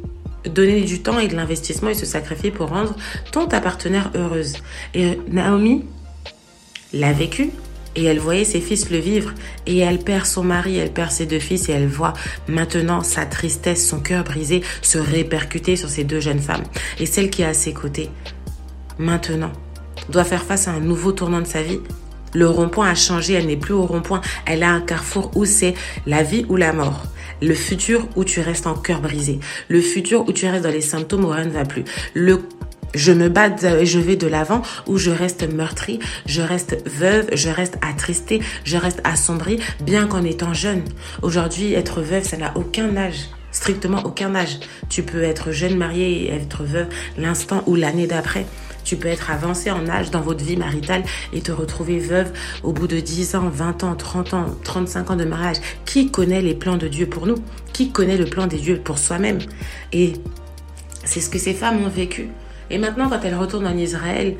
donner 0.48 0.82
du 0.82 1.02
temps 1.02 1.20
et 1.20 1.28
de 1.28 1.36
l'investissement 1.36 1.90
et 1.90 1.94
se 1.94 2.06
sacrifier 2.06 2.52
pour 2.52 2.70
rendre 2.70 2.96
ton 3.32 3.48
ta 3.48 3.62
partenaire 3.62 4.12
heureuse. 4.16 4.54
Et 4.94 5.20
Naomi 5.32 5.86
l'a 6.94 7.14
vécu 7.14 7.52
et 7.96 8.04
elle 8.04 8.20
voyait 8.20 8.46
ses 8.46 8.60
fils 8.60 8.90
le 8.90 8.98
vivre 8.98 9.34
et 9.66 9.80
elle 9.80 10.00
perd 10.00 10.25
son 10.25 10.44
mari, 10.44 10.78
elle 10.78 10.92
perd 10.92 11.12
ses 11.12 11.25
deux 11.25 11.40
fils 11.40 11.70
et 11.70 11.72
elle 11.72 11.88
voit 11.88 12.14
maintenant 12.48 13.02
sa 13.02 13.25
tristesse, 13.25 13.88
son 13.88 14.00
cœur 14.00 14.24
brisé 14.24 14.62
se 14.82 14.98
répercuter 14.98 15.75
sur 15.75 15.90
ces 15.90 16.04
deux 16.04 16.20
jeunes 16.20 16.40
femmes. 16.40 16.64
Et 17.00 17.06
celle 17.06 17.30
qui 17.30 17.42
est 17.42 17.46
à 17.46 17.54
ses 17.54 17.74
côtés, 17.74 18.10
maintenant, 18.98 19.54
doit 20.10 20.25
faire 20.25 20.44
face 20.44 20.68
à 20.68 20.72
un 20.72 20.80
nouveau 20.80 21.12
tournant 21.12 21.42
de 21.42 21.48
sa 21.48 21.64
vie. 21.64 21.80
Le 22.34 22.50
rond-point 22.50 22.90
a 22.90 22.96
changé, 22.96 23.34
elle 23.34 23.48
n'est 23.48 23.56
plus 23.56 23.74
au 23.74 23.86
rond-point, 23.86 24.22
elle 24.46 24.64
a 24.64 24.70
un 24.70 24.82
carrefour 24.82 25.32
où 25.36 25.46
c'est 25.46 25.74
la 26.06 26.22
vie 26.22 26.46
ou 26.50 26.58
la 26.58 26.74
mort. 26.74 27.04
Le 27.42 27.54
futur 27.54 28.08
où 28.15 28.24
tu 28.24 28.42
restes 28.42 28.68
en 28.68 28.75
cœur 28.75 29.01
brisé. 29.01 29.39
Le 29.68 29.82
futur 29.82 30.27
où 30.27 30.32
tu 30.32 30.46
restes 30.48 30.63
dans 30.63 30.72
les 30.72 30.82
symptômes 30.82 31.25
où 31.25 31.30
rien 31.30 31.46
ne 31.46 31.51
va 31.51 31.65
plus. 31.65 31.84
Le 32.13 32.42
je 32.94 33.12
me 33.12 33.27
bats 33.27 33.50
et 33.62 33.86
je 33.86 34.00
vais 34.00 34.15
de 34.15 34.25
l'avant 34.25 34.62
où 34.88 34.98
je 34.98 35.12
reste 35.12 35.44
meurtrie, 35.51 36.00
je 36.27 36.42
reste 36.42 36.77
veuve, 36.88 37.27
je 37.34 37.50
reste 37.50 37.77
attristée, 37.82 38.42
je 38.63 38.77
reste 38.77 39.01
assombrie, 39.04 39.60
bien 39.82 40.08
qu'en 40.08 40.24
étant 40.24 40.54
jeune. 40.54 40.82
Aujourd'hui, 41.22 41.74
être 41.74 42.00
veuve, 42.00 42.24
ça 42.24 42.38
n'a 42.38 42.54
aucun 42.56 42.96
âge 42.96 43.27
strictement 43.56 44.04
aucun 44.04 44.36
âge. 44.36 44.60
Tu 44.89 45.01
peux 45.01 45.24
être 45.24 45.51
jeune 45.51 45.77
mariée 45.77 46.25
et 46.25 46.34
être 46.34 46.63
veuve 46.63 46.88
l'instant 47.18 47.63
ou 47.65 47.75
l'année 47.75 48.06
d'après. 48.06 48.46
Tu 48.86 48.96
peux 48.96 49.10
être 49.10 49.32
avancé 49.32 49.72
en 49.72 49.89
âge 49.89 50.12
dans 50.12 50.22
votre 50.22 50.44
vie 50.44 50.56
maritale 50.56 51.04
et 51.34 51.42
te 51.42 51.51
retrouver 51.51 52.00
veuve 52.00 52.32
au 52.63 52.72
bout 52.72 52.88
de 52.88 53.00
10 53.00 53.36
ans, 53.36 53.50
20 53.50 53.84
ans, 53.84 53.96
30 53.96 54.34
ans, 54.34 54.46
35 54.63 55.12
ans 55.12 55.15
de 55.15 55.25
mariage. 55.25 55.58
Qui 55.86 56.12
connaît 56.12 56.42
les 56.42 56.54
plans 56.54 56.77
de 56.77 56.88
Dieu 56.88 57.08
pour 57.08 57.25
nous? 57.25 57.36
Qui 57.74 57.92
connaît 57.92 58.18
le 58.18 58.25
plan 58.25 58.48
des 58.48 58.58
dieux 58.58 58.80
pour 58.82 59.00
soi-même? 59.00 59.39
Et 59.92 60.13
c'est 61.04 61.20
ce 61.20 61.30
que 61.30 61.39
ces 61.39 61.54
femmes 61.54 61.84
ont 61.84 61.89
vécu. 61.89 62.30
Et 62.70 62.77
maintenant, 62.77 63.10
quand 63.10 63.20
elles 63.24 63.36
retournent 63.36 63.68
en 63.68 63.77
Israël, 63.77 64.38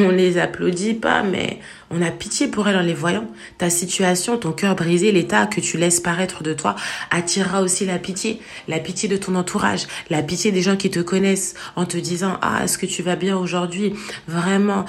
on 0.00 0.10
les 0.10 0.38
applaudit 0.38 0.94
pas, 0.94 1.22
mais 1.22 1.60
on 1.90 2.02
a 2.02 2.10
pitié 2.10 2.48
pour 2.48 2.68
elles 2.68 2.76
en 2.76 2.82
les 2.82 2.94
voyant. 2.94 3.26
Ta 3.56 3.70
situation, 3.70 4.36
ton 4.36 4.52
cœur 4.52 4.74
brisé, 4.74 5.12
l'état 5.12 5.46
que 5.46 5.60
tu 5.60 5.78
laisses 5.78 6.00
paraître 6.00 6.42
de 6.42 6.52
toi 6.52 6.76
attirera 7.10 7.62
aussi 7.62 7.86
la 7.86 7.98
pitié. 7.98 8.40
La 8.68 8.78
pitié 8.78 9.08
de 9.08 9.16
ton 9.16 9.34
entourage, 9.34 9.86
la 10.10 10.22
pitié 10.22 10.52
des 10.52 10.62
gens 10.62 10.76
qui 10.76 10.90
te 10.90 11.00
connaissent 11.00 11.54
en 11.76 11.86
te 11.86 11.96
disant, 11.96 12.38
ah, 12.42 12.64
est-ce 12.64 12.78
que 12.78 12.86
tu 12.86 13.02
vas 13.02 13.16
bien 13.16 13.36
aujourd'hui? 13.36 13.94
Vraiment, 14.26 14.84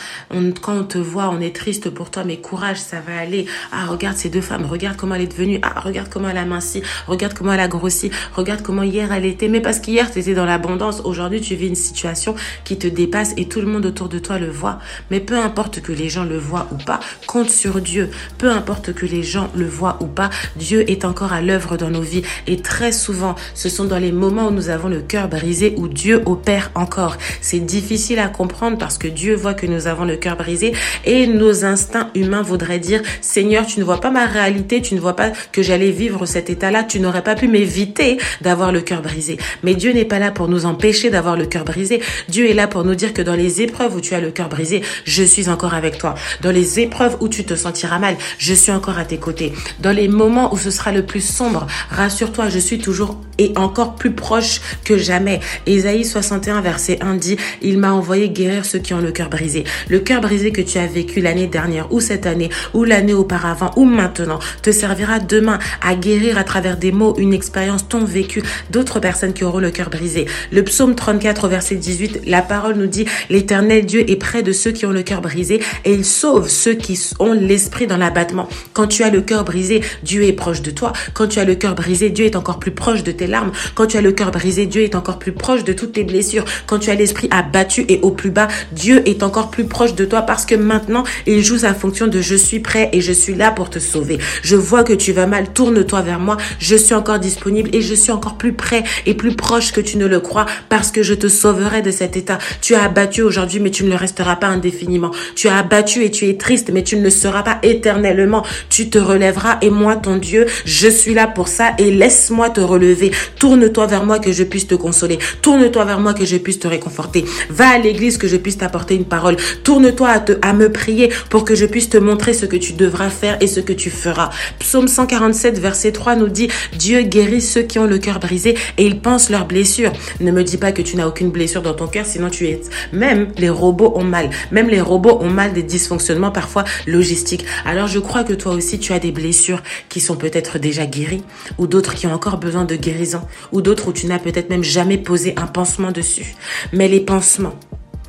quand 0.61 0.77
on 0.77 0.83
te 0.83 0.97
voit, 0.97 1.29
on 1.29 1.39
est 1.39 1.55
triste 1.55 1.89
pour 1.89 2.11
toi, 2.11 2.23
mais 2.25 2.37
courage, 2.37 2.79
ça 2.79 2.99
va 2.99 3.17
aller. 3.17 3.45
Ah, 3.71 3.85
regarde 3.85 4.17
ces 4.17 4.29
deux 4.29 4.41
femmes, 4.41 4.65
regarde 4.65 4.97
comment 4.97 5.15
elle 5.15 5.21
est 5.21 5.31
devenue. 5.31 5.59
Ah, 5.61 5.79
regarde 5.79 6.09
comment 6.09 6.29
elle 6.29 6.37
a 6.37 6.45
minci, 6.45 6.81
regarde 7.07 7.33
comment 7.33 7.53
elle 7.53 7.59
a 7.59 7.67
grossi, 7.67 8.11
regarde 8.35 8.61
comment 8.61 8.83
hier 8.83 9.11
elle 9.11 9.25
était. 9.25 9.47
Mais 9.47 9.61
parce 9.61 9.79
qu'hier, 9.79 10.11
tu 10.11 10.19
étais 10.19 10.33
dans 10.33 10.45
l'abondance. 10.45 11.01
Aujourd'hui, 11.03 11.41
tu 11.41 11.55
vis 11.55 11.67
une 11.67 11.75
situation 11.75 12.35
qui 12.63 12.77
te 12.77 12.87
dépasse 12.87 13.33
et 13.37 13.47
tout 13.47 13.61
le 13.61 13.67
monde 13.67 13.85
autour 13.85 14.09
de 14.09 14.19
toi 14.19 14.37
le 14.37 14.49
voit. 14.49 14.79
Mais 15.11 15.19
peu 15.19 15.37
importe 15.37 15.81
que 15.81 15.91
les 15.91 16.09
gens 16.09 16.25
le 16.25 16.37
voient 16.37 16.67
ou 16.71 16.75
pas, 16.75 16.88
compte 17.27 17.49
sur 17.49 17.81
Dieu. 17.81 18.09
Peu 18.37 18.49
importe 18.49 18.93
que 18.93 19.05
les 19.05 19.23
gens 19.23 19.49
le 19.55 19.65
voient 19.65 19.97
ou 20.01 20.05
pas, 20.05 20.29
Dieu 20.55 20.89
est 20.89 21.05
encore 21.05 21.33
à 21.33 21.41
l'œuvre 21.41 21.77
dans 21.77 21.89
nos 21.89 22.01
vies. 22.01 22.21
Et 22.47 22.57
très 22.57 22.91
souvent, 22.91 23.35
ce 23.53 23.69
sont 23.69 23.85
dans 23.85 23.97
les 23.97 24.11
moments 24.11 24.47
où 24.47 24.51
nous 24.51 24.69
avons 24.69 24.87
le 24.87 25.01
cœur 25.01 25.27
brisé 25.27 25.73
où 25.77 25.87
Dieu 25.87 26.21
opère 26.25 26.71
encore. 26.75 27.17
C'est 27.41 27.59
difficile 27.59 28.19
à 28.19 28.27
comprendre 28.27 28.77
parce 28.77 28.97
que 28.97 29.07
Dieu 29.07 29.35
voit 29.35 29.53
que 29.53 29.65
nous 29.65 29.87
avons 29.87 30.05
le 30.05 30.15
cœur 30.15 30.37
brisé 30.37 30.73
et 31.05 31.27
nos 31.27 31.65
instincts 31.65 32.09
humains 32.15 32.43
voudraient 32.43 32.79
dire, 32.79 33.01
Seigneur, 33.21 33.65
tu 33.65 33.79
ne 33.79 33.85
vois 33.85 34.01
pas 34.01 34.11
ma 34.11 34.25
réalité, 34.25 34.81
tu 34.81 34.95
ne 34.95 34.99
vois 34.99 35.15
pas 35.15 35.31
que 35.51 35.63
j'allais 35.63 35.91
vivre 35.91 36.25
cet 36.25 36.49
état-là, 36.49 36.83
tu 36.83 36.99
n'aurais 36.99 37.23
pas 37.23 37.35
pu 37.35 37.47
m'éviter 37.47 38.17
d'avoir 38.41 38.71
le 38.71 38.81
cœur 38.81 39.01
brisé. 39.01 39.37
Mais 39.63 39.73
Dieu 39.73 39.93
n'est 39.93 40.05
pas 40.05 40.19
là 40.19 40.31
pour 40.31 40.47
nous 40.47 40.65
empêcher 40.65 41.09
d'avoir 41.09 41.35
le 41.35 41.45
cœur 41.45 41.65
brisé. 41.65 42.01
Dieu 42.27 42.49
est 42.49 42.53
là 42.53 42.67
pour 42.67 42.83
nous 42.83 42.95
dire 42.95 43.13
que 43.13 43.21
dans 43.21 43.35
les 43.35 43.61
épreuves 43.61 43.95
où 43.95 44.01
tu 44.01 44.13
as 44.13 44.21
le 44.21 44.31
cœur 44.31 44.47
brisé, 44.47 44.59
brisé, 44.59 44.81
je 45.05 45.23
suis 45.23 45.47
encore 45.47 45.73
avec 45.73 45.97
toi. 45.97 46.15
Dans 46.41 46.51
les 46.51 46.78
épreuves 46.79 47.17
où 47.19 47.27
tu 47.27 47.43
te 47.43 47.55
sentiras 47.55 47.99
mal, 47.99 48.15
je 48.37 48.53
suis 48.53 48.71
encore 48.71 48.97
à 48.97 49.05
tes 49.05 49.17
côtés. 49.17 49.53
Dans 49.79 49.91
les 49.91 50.07
moments 50.07 50.53
où 50.53 50.57
ce 50.57 50.71
sera 50.71 50.91
le 50.91 51.05
plus 51.05 51.21
sombre, 51.21 51.67
rassure-toi, 51.89 52.49
je 52.49 52.59
suis 52.59 52.79
toujours 52.79 53.17
et 53.39 53.53
encore 53.55 53.95
plus 53.95 54.11
proche 54.11 54.61
que 54.83 54.97
jamais. 54.97 55.39
Ésaïe 55.65 56.05
61 56.05 56.61
verset 56.61 56.99
1 57.01 57.15
dit, 57.15 57.37
il 57.61 57.79
m'a 57.79 57.93
envoyé 57.93 58.29
guérir 58.29 58.65
ceux 58.65 58.79
qui 58.79 58.93
ont 58.93 58.99
le 58.99 59.11
cœur 59.11 59.29
brisé. 59.29 59.63
Le 59.87 59.99
cœur 59.99 60.21
brisé 60.21 60.51
que 60.51 60.61
tu 60.61 60.77
as 60.77 60.85
vécu 60.85 61.21
l'année 61.21 61.47
dernière 61.47 61.91
ou 61.91 62.01
cette 62.01 62.25
année 62.25 62.49
ou 62.73 62.83
l'année 62.83 63.13
auparavant 63.13 63.71
ou 63.77 63.85
maintenant 63.85 64.39
te 64.61 64.71
servira 64.71 65.19
demain 65.19 65.57
à 65.81 65.95
guérir 65.95 66.37
à 66.37 66.43
travers 66.43 66.77
des 66.77 66.91
mots, 66.91 67.15
une 67.17 67.33
expérience, 67.33 67.87
ton 67.87 68.03
vécu, 68.03 68.43
d'autres 68.69 68.99
personnes 68.99 69.33
qui 69.33 69.43
auront 69.43 69.59
le 69.59 69.71
cœur 69.71 69.89
brisé. 69.89 70.25
Le 70.51 70.63
psaume 70.63 70.95
34 70.95 71.47
verset 71.47 71.75
18, 71.75 72.21
la 72.25 72.41
parole 72.41 72.75
nous 72.75 72.87
dit, 72.87 73.05
l'éternel 73.29 73.85
Dieu 73.85 74.09
est 74.09 74.17
près 74.17 74.43
de 74.43 74.51
ceux 74.51 74.71
qui 74.71 74.85
ont 74.85 74.91
le 74.91 75.03
cœur 75.03 75.21
brisé 75.21 75.61
et 75.85 75.93
il 75.93 76.03
sauve 76.03 76.49
ceux 76.49 76.68
qui 76.73 76.99
ont 77.19 77.33
l'esprit 77.33 77.87
dans 77.87 77.97
l'abattement. 77.97 78.47
Quand 78.73 78.87
tu 78.87 79.03
as 79.03 79.09
le 79.09 79.21
cœur 79.21 79.43
brisé, 79.43 79.81
Dieu 80.03 80.23
est 80.23 80.33
proche 80.33 80.61
de 80.61 80.71
toi. 80.71 80.93
Quand 81.13 81.27
tu 81.27 81.39
as 81.39 81.45
le 81.45 81.55
cœur 81.55 81.75
brisé, 81.75 82.09
Dieu 82.09 82.25
est 82.25 82.35
encore 82.35 82.59
plus 82.59 82.71
proche 82.71 83.03
de 83.03 83.11
tes 83.11 83.27
larmes. 83.27 83.51
Quand 83.75 83.87
tu 83.87 83.97
as 83.97 84.01
le 84.01 84.11
cœur 84.11 84.31
brisé, 84.31 84.65
Dieu 84.65 84.83
est 84.83 84.95
encore 84.95 85.19
plus 85.19 85.31
proche 85.31 85.63
de 85.63 85.73
toutes 85.73 85.93
tes 85.93 86.03
blessures. 86.03 86.45
Quand 86.67 86.79
tu 86.79 86.89
as 86.89 86.95
l'esprit 86.95 87.27
abattu 87.31 87.85
et 87.87 87.99
au 88.01 88.11
plus 88.11 88.31
bas, 88.31 88.47
Dieu 88.71 89.01
est 89.07 89.23
encore 89.23 89.49
plus 89.49 89.65
proche 89.65 89.95
de 89.95 90.05
toi 90.05 90.21
parce 90.21 90.45
que 90.45 90.55
maintenant, 90.55 91.03
il 91.25 91.43
joue 91.43 91.59
sa 91.59 91.73
fonction 91.73 92.07
de 92.07 92.21
je 92.21 92.35
suis 92.35 92.59
prêt 92.59 92.89
et 92.93 93.01
je 93.01 93.11
suis 93.11 93.35
là 93.35 93.51
pour 93.51 93.69
te 93.69 93.79
sauver. 93.79 94.19
Je 94.43 94.55
vois 94.55 94.83
que 94.83 94.93
tu 94.93 95.11
vas 95.11 95.25
mal, 95.25 95.51
tourne-toi 95.53 96.01
vers 96.01 96.19
moi. 96.19 96.37
Je 96.59 96.75
suis 96.75 96.93
encore 96.93 97.19
disponible 97.19 97.69
et 97.73 97.81
je 97.81 97.93
suis 97.93 98.11
encore 98.11 98.37
plus 98.37 98.53
près 98.53 98.83
et 99.05 99.13
plus 99.13 99.35
proche 99.35 99.71
que 99.71 99.81
tu 99.81 99.97
ne 99.97 100.05
le 100.05 100.19
crois 100.19 100.45
parce 100.69 100.91
que 100.91 101.03
je 101.03 101.13
te 101.13 101.27
sauverai 101.27 101.81
de 101.81 101.91
cet 101.91 102.17
état. 102.17 102.37
Tu 102.61 102.75
as 102.75 102.83
abattu 102.83 103.21
aujourd'hui, 103.21 103.59
mais 103.59 103.71
tu 103.71 103.83
ne 103.83 103.89
le 103.89 103.95
resteras 103.95 104.35
pas 104.35 104.47
indéfiniment. 104.47 105.11
Tu 105.35 105.47
as 105.47 105.57
abattu 105.57 106.03
et 106.03 106.11
tu 106.11 106.27
es 106.27 106.37
triste, 106.37 106.58
mais 106.73 106.83
tu 106.83 106.97
ne 106.97 107.03
le 107.03 107.09
seras 107.09 107.43
pas 107.43 107.59
éternellement. 107.63 108.45
Tu 108.69 108.89
te 108.89 108.97
relèveras 108.97 109.57
et 109.61 109.69
moi, 109.69 109.95
ton 109.95 110.17
Dieu, 110.17 110.45
je 110.65 110.87
suis 110.87 111.13
là 111.13 111.27
pour 111.27 111.47
ça 111.47 111.71
et 111.77 111.91
laisse-moi 111.91 112.49
te 112.49 112.59
relever. 112.61 113.11
Tourne-toi 113.39 113.85
vers 113.87 114.05
moi 114.05 114.19
que 114.19 114.31
je 114.31 114.43
puisse 114.43 114.67
te 114.67 114.75
consoler. 114.75 115.19
Tourne-toi 115.41 115.85
vers 115.85 115.99
moi 115.99 116.13
que 116.13 116.25
je 116.25 116.37
puisse 116.37 116.59
te 116.59 116.67
réconforter. 116.67 117.25
Va 117.49 117.69
à 117.69 117.77
l'église 117.77 118.17
que 118.17 118.27
je 118.27 118.37
puisse 118.37 118.57
t'apporter 118.57 118.95
une 118.95 119.05
parole. 119.05 119.37
Tourne-toi 119.63 120.09
à, 120.09 120.25
à 120.41 120.53
me 120.53 120.71
prier 120.71 121.09
pour 121.29 121.45
que 121.45 121.55
je 121.55 121.65
puisse 121.65 121.89
te 121.89 121.97
montrer 121.97 122.33
ce 122.33 122.45
que 122.45 122.57
tu 122.57 122.73
devras 122.73 123.09
faire 123.09 123.37
et 123.41 123.47
ce 123.47 123.59
que 123.59 123.73
tu 123.73 123.89
feras. 123.89 124.29
Psaume 124.59 124.87
147, 124.87 125.59
verset 125.59 125.91
3 125.91 126.15
nous 126.15 126.27
dit, 126.27 126.49
Dieu 126.77 127.01
guérit 127.03 127.41
ceux 127.41 127.61
qui 127.61 127.79
ont 127.79 127.87
le 127.87 127.97
cœur 127.97 128.19
brisé 128.19 128.55
et 128.77 128.85
ils 128.85 128.99
pensent 128.99 129.29
leurs 129.29 129.45
blessures. 129.45 129.93
Ne 130.19 130.31
me 130.31 130.43
dis 130.43 130.57
pas 130.57 130.71
que 130.71 130.81
tu 130.81 130.97
n'as 130.97 131.07
aucune 131.07 131.29
blessure 131.29 131.61
dans 131.61 131.73
ton 131.73 131.87
cœur, 131.87 132.05
sinon 132.05 132.29
tu 132.29 132.47
es... 132.47 132.61
Même 132.91 133.29
les 133.37 133.49
robots 133.49 133.93
ont 133.95 134.03
mal. 134.03 134.29
Même 134.51 134.69
les 134.69 134.81
robots 134.81 135.19
ont 135.21 135.29
mal 135.29 135.53
des 135.53 135.63
dysfonctionnements 135.63 136.31
parfois 136.31 136.48
logistiques. 136.87 137.45
Alors 137.65 137.87
je 137.87 137.99
crois 137.99 138.23
que 138.23 138.33
toi 138.33 138.53
aussi 138.53 138.79
tu 138.79 138.93
as 138.93 138.99
des 138.99 139.11
blessures 139.11 139.61
qui 139.89 139.99
sont 139.99 140.15
peut-être 140.15 140.59
déjà 140.59 140.85
guéries 140.85 141.23
ou 141.57 141.67
d'autres 141.67 141.95
qui 141.95 142.07
ont 142.07 142.13
encore 142.13 142.37
besoin 142.37 142.65
de 142.65 142.75
guérison 142.75 143.21
ou 143.51 143.61
d'autres 143.61 143.89
où 143.89 143.93
tu 143.93 144.07
n'as 144.07 144.19
peut-être 144.19 144.49
même 144.49 144.63
jamais 144.63 144.97
posé 144.97 145.33
un 145.37 145.47
pansement 145.47 145.91
dessus. 145.91 146.35
Mais 146.73 146.87
les 146.87 146.99
pansements 146.99 147.55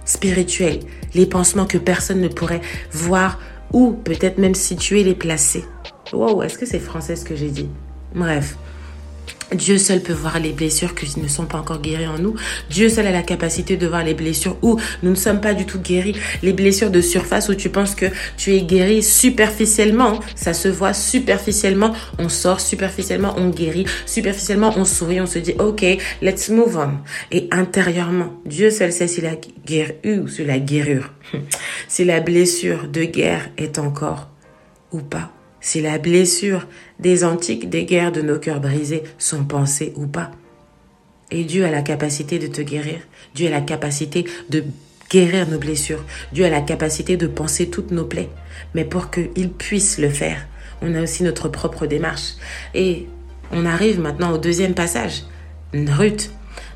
spirituels, 0.05 0.81
les 1.15 1.27
pansements 1.27 1.67
que 1.67 1.79
personne 1.79 2.21
ne 2.21 2.29
pourrait 2.29 2.63
voir 2.93 3.39
ou 3.73 3.93
peut-être 3.93 4.39
même 4.39 4.55
situer, 4.55 5.05
les 5.05 5.15
placer. 5.15 5.65
Wow, 6.13 6.43
est-ce 6.43 6.59
que 6.59 6.67
c'est 6.67 6.81
français 6.81 7.15
ce 7.15 7.25
que 7.25 7.37
j'ai 7.37 7.51
dit? 7.51 7.69
Bref. 8.15 8.57
Dieu 9.53 9.79
seul 9.79 10.01
peut 10.01 10.13
voir 10.13 10.39
les 10.39 10.53
blessures 10.53 10.95
qui 10.95 11.19
ne 11.19 11.27
sont 11.27 11.47
pas 11.47 11.59
encore 11.59 11.81
guéries 11.81 12.07
en 12.07 12.19
nous. 12.19 12.35
Dieu 12.71 12.89
seul 12.89 13.07
a 13.07 13.11
la 13.11 13.23
capacité 13.23 13.77
de 13.77 13.87
voir 13.87 14.05
les 14.05 14.15
blessures 14.15 14.57
où 14.63 14.79
nous 15.03 15.11
ne 15.11 15.17
sommes 15.17 15.41
pas 15.41 15.55
du 15.55 15.67
tout 15.67 15.81
guéris. 15.81 16.15
Les 16.43 16.53
blessures 16.53 16.91
de 16.91 17.01
surface 17.01 17.49
où 17.49 17.55
tu 17.55 17.69
penses 17.69 17.95
que 17.95 18.07
tu 18.37 18.55
es 18.55 18.63
guéri 18.63 19.03
superficiellement. 19.03 20.21
Ça 20.37 20.55
se 20.55 20.69
voit 20.69 20.95
superficiellement. 20.95 21.93
On 22.19 22.29
sort 22.29 22.61
superficiellement, 22.61 23.35
on 23.39 23.49
guérit. 23.49 23.87
Superficiellement, 24.07 24.73
on 24.77 24.85
sourit, 24.85 25.21
on 25.21 25.27
se 25.27 25.39
dit, 25.41 25.55
OK, 25.59 25.85
let's 26.23 26.49
move 26.49 26.77
on. 26.77 26.99
Et 27.33 27.49
intérieurement, 27.51 28.33
Dieu 28.47 28.71
seul 28.71 28.93
sait 28.93 29.09
si 29.09 29.21
la 29.21 29.35
guerre 29.67 29.93
ou 30.05 30.29
si 30.29 30.45
la 30.45 30.59
guérure, 30.59 31.11
si 31.89 32.05
la 32.05 32.21
blessure 32.21 32.87
de 32.89 33.05
guerre 33.05 33.51
est 33.57 33.79
encore 33.79 34.29
ou 34.93 35.01
pas 35.01 35.33
si 35.61 35.81
la 35.81 35.99
blessure 35.99 36.67
des 36.99 37.25
antiques 37.25 37.69
des 37.69 37.85
guerres 37.85 38.13
de 38.13 38.23
nos 38.23 38.39
cœurs 38.39 38.61
brisés 38.61 39.03
sont 39.19 39.45
pensées 39.45 39.93
ou 39.97 40.07
pas. 40.07 40.31
Et 41.31 41.45
Dieu 41.45 41.65
a 41.65 41.71
la 41.71 41.83
capacité 41.83 42.39
de 42.39 42.47
te 42.47 42.61
guérir. 42.61 43.01
Dieu 43.35 43.47
a 43.47 43.51
la 43.51 43.61
capacité 43.61 44.25
de 44.49 44.65
guérir 45.11 45.49
nos 45.49 45.59
blessures. 45.59 46.05
Dieu 46.33 46.45
a 46.45 46.51
la 46.51 46.61
capacité 46.61 47.17
de 47.17 47.27
penser 47.27 47.69
toutes 47.69 47.91
nos 47.91 48.05
plaies. 48.05 48.31
Mais 48.75 48.85
pour 48.85 49.11
qu'il 49.11 49.51
puisse 49.51 49.99
le 49.99 50.09
faire, 50.09 50.47
on 50.83 50.95
a 50.95 51.03
aussi 51.03 51.23
notre 51.23 51.49
propre 51.49 51.87
démarche. 51.87 52.35
Et 52.75 53.07
on 53.53 53.67
arrive 53.67 54.01
maintenant 54.01 54.33
au 54.33 54.39
deuxième 54.39 54.75
passage. 54.75 55.25
Ruth, 55.73 56.31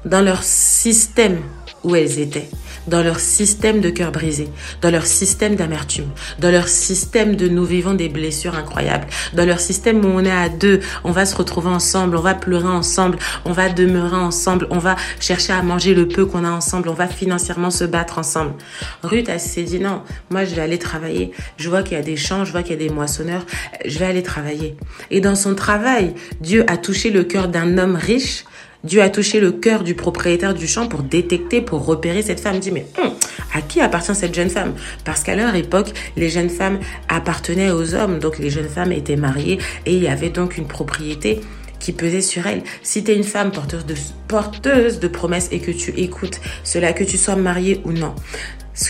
dans 0.04 0.22
leur 0.22 0.42
système 0.42 1.38
où 1.84 1.94
elles 1.94 2.18
étaient, 2.18 2.48
dans 2.86 3.02
leur 3.02 3.20
système 3.20 3.80
de 3.80 3.90
cœur 3.90 4.10
brisé, 4.10 4.48
dans 4.82 4.90
leur 4.90 5.06
système 5.06 5.54
d'amertume, 5.54 6.08
dans 6.38 6.50
leur 6.50 6.68
système 6.68 7.36
de 7.36 7.48
nous 7.48 7.64
vivons 7.64 7.94
des 7.94 8.08
blessures 8.08 8.56
incroyables, 8.56 9.06
dans 9.34 9.46
leur 9.46 9.60
système 9.60 10.04
où 10.04 10.08
on 10.08 10.24
est 10.24 10.30
à 10.30 10.48
deux, 10.48 10.80
on 11.04 11.12
va 11.12 11.26
se 11.26 11.36
retrouver 11.36 11.68
ensemble, 11.68 12.16
on 12.16 12.20
va 12.20 12.34
pleurer 12.34 12.68
ensemble, 12.68 13.18
on 13.44 13.52
va 13.52 13.68
demeurer 13.68 14.16
ensemble, 14.16 14.66
on 14.70 14.78
va 14.78 14.96
chercher 15.20 15.52
à 15.52 15.62
manger 15.62 15.94
le 15.94 16.08
peu 16.08 16.26
qu'on 16.26 16.44
a 16.44 16.50
ensemble, 16.50 16.88
on 16.88 16.94
va 16.94 17.06
financièrement 17.06 17.70
se 17.70 17.84
battre 17.84 18.18
ensemble. 18.18 18.54
Ruth, 19.02 19.28
elle 19.28 19.40
s'est 19.40 19.62
dit 19.62 19.78
non, 19.78 20.02
moi 20.30 20.44
je 20.44 20.54
vais 20.54 20.62
aller 20.62 20.78
travailler. 20.78 21.32
Je 21.56 21.68
vois 21.68 21.82
qu'il 21.82 21.96
y 21.96 22.00
a 22.00 22.02
des 22.02 22.16
champs, 22.16 22.44
je 22.44 22.52
vois 22.52 22.62
qu'il 22.62 22.72
y 22.72 22.84
a 22.84 22.88
des 22.88 22.92
moissonneurs, 22.92 23.44
je 23.84 23.98
vais 23.98 24.06
aller 24.06 24.22
travailler. 24.22 24.76
Et 25.10 25.20
dans 25.20 25.34
son 25.34 25.54
travail, 25.54 26.14
Dieu 26.40 26.64
a 26.68 26.76
touché 26.76 27.10
le 27.10 27.24
cœur 27.24 27.48
d'un 27.48 27.78
homme 27.78 27.96
riche 27.96 28.44
Dieu 28.84 29.00
a 29.02 29.08
touché 29.08 29.40
le 29.40 29.50
cœur 29.50 29.82
du 29.82 29.94
propriétaire 29.94 30.54
du 30.54 30.66
champ 30.66 30.86
pour 30.86 31.02
détecter, 31.02 31.60
pour 31.62 31.84
repérer 31.84 32.22
cette 32.22 32.40
femme. 32.40 32.58
dit, 32.58 32.70
mais 32.70 32.86
hum, 33.02 33.10
à 33.54 33.62
qui 33.62 33.80
appartient 33.80 34.14
cette 34.14 34.34
jeune 34.34 34.50
femme? 34.50 34.74
Parce 35.04 35.22
qu'à 35.22 35.34
leur 35.34 35.54
époque, 35.54 35.92
les 36.16 36.28
jeunes 36.28 36.50
femmes 36.50 36.78
appartenaient 37.08 37.70
aux 37.70 37.94
hommes. 37.94 38.18
Donc 38.18 38.38
les 38.38 38.50
jeunes 38.50 38.68
femmes 38.68 38.92
étaient 38.92 39.16
mariées 39.16 39.58
et 39.86 39.94
il 39.94 40.02
y 40.02 40.08
avait 40.08 40.28
donc 40.28 40.58
une 40.58 40.66
propriété 40.66 41.40
qui 41.80 41.92
pesait 41.92 42.20
sur 42.20 42.46
elles. 42.46 42.62
Si 42.82 43.04
tu 43.04 43.10
es 43.10 43.16
une 43.16 43.24
femme 43.24 43.52
porteuse 43.52 43.86
de, 43.86 43.94
porteuse 44.28 45.00
de 45.00 45.08
promesses 45.08 45.48
et 45.50 45.60
que 45.60 45.70
tu 45.70 45.92
écoutes 45.96 46.40
cela, 46.62 46.92
que 46.92 47.04
tu 47.04 47.18
sois 47.18 47.36
mariée 47.36 47.80
ou 47.84 47.92
non, 47.92 48.14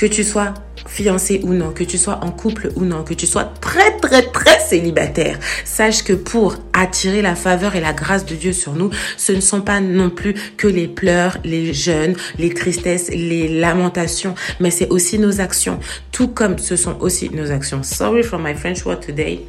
que 0.00 0.06
tu 0.06 0.24
sois 0.24 0.54
fiancé 0.86 1.40
ou 1.42 1.52
non, 1.52 1.72
que 1.72 1.84
tu 1.84 1.98
sois 1.98 2.20
en 2.22 2.30
couple 2.30 2.70
ou 2.76 2.84
non, 2.84 3.04
que 3.04 3.14
tu 3.14 3.26
sois 3.26 3.44
très 3.60 3.96
très 3.98 4.22
très 4.22 4.58
célibataire, 4.60 5.38
sache 5.64 6.02
que 6.02 6.12
pour 6.12 6.56
attirer 6.72 7.22
la 7.22 7.34
faveur 7.34 7.76
et 7.76 7.80
la 7.80 7.92
grâce 7.92 8.26
de 8.26 8.34
Dieu 8.34 8.52
sur 8.52 8.74
nous, 8.74 8.90
ce 9.16 9.32
ne 9.32 9.40
sont 9.40 9.60
pas 9.60 9.80
non 9.80 10.10
plus 10.10 10.34
que 10.56 10.66
les 10.66 10.88
pleurs, 10.88 11.38
les 11.44 11.72
jeûnes, 11.72 12.16
les 12.38 12.52
tristesses, 12.52 13.08
les 13.10 13.48
lamentations, 13.60 14.34
mais 14.60 14.70
c'est 14.70 14.88
aussi 14.88 15.18
nos 15.18 15.40
actions, 15.40 15.78
tout 16.12 16.28
comme 16.28 16.58
ce 16.58 16.76
sont 16.76 16.96
aussi 17.00 17.30
nos 17.30 17.50
actions. 17.50 17.82
Sorry 17.82 18.22
for 18.22 18.38
my 18.38 18.54
French 18.54 18.84
word 18.84 19.00
today 19.00 19.40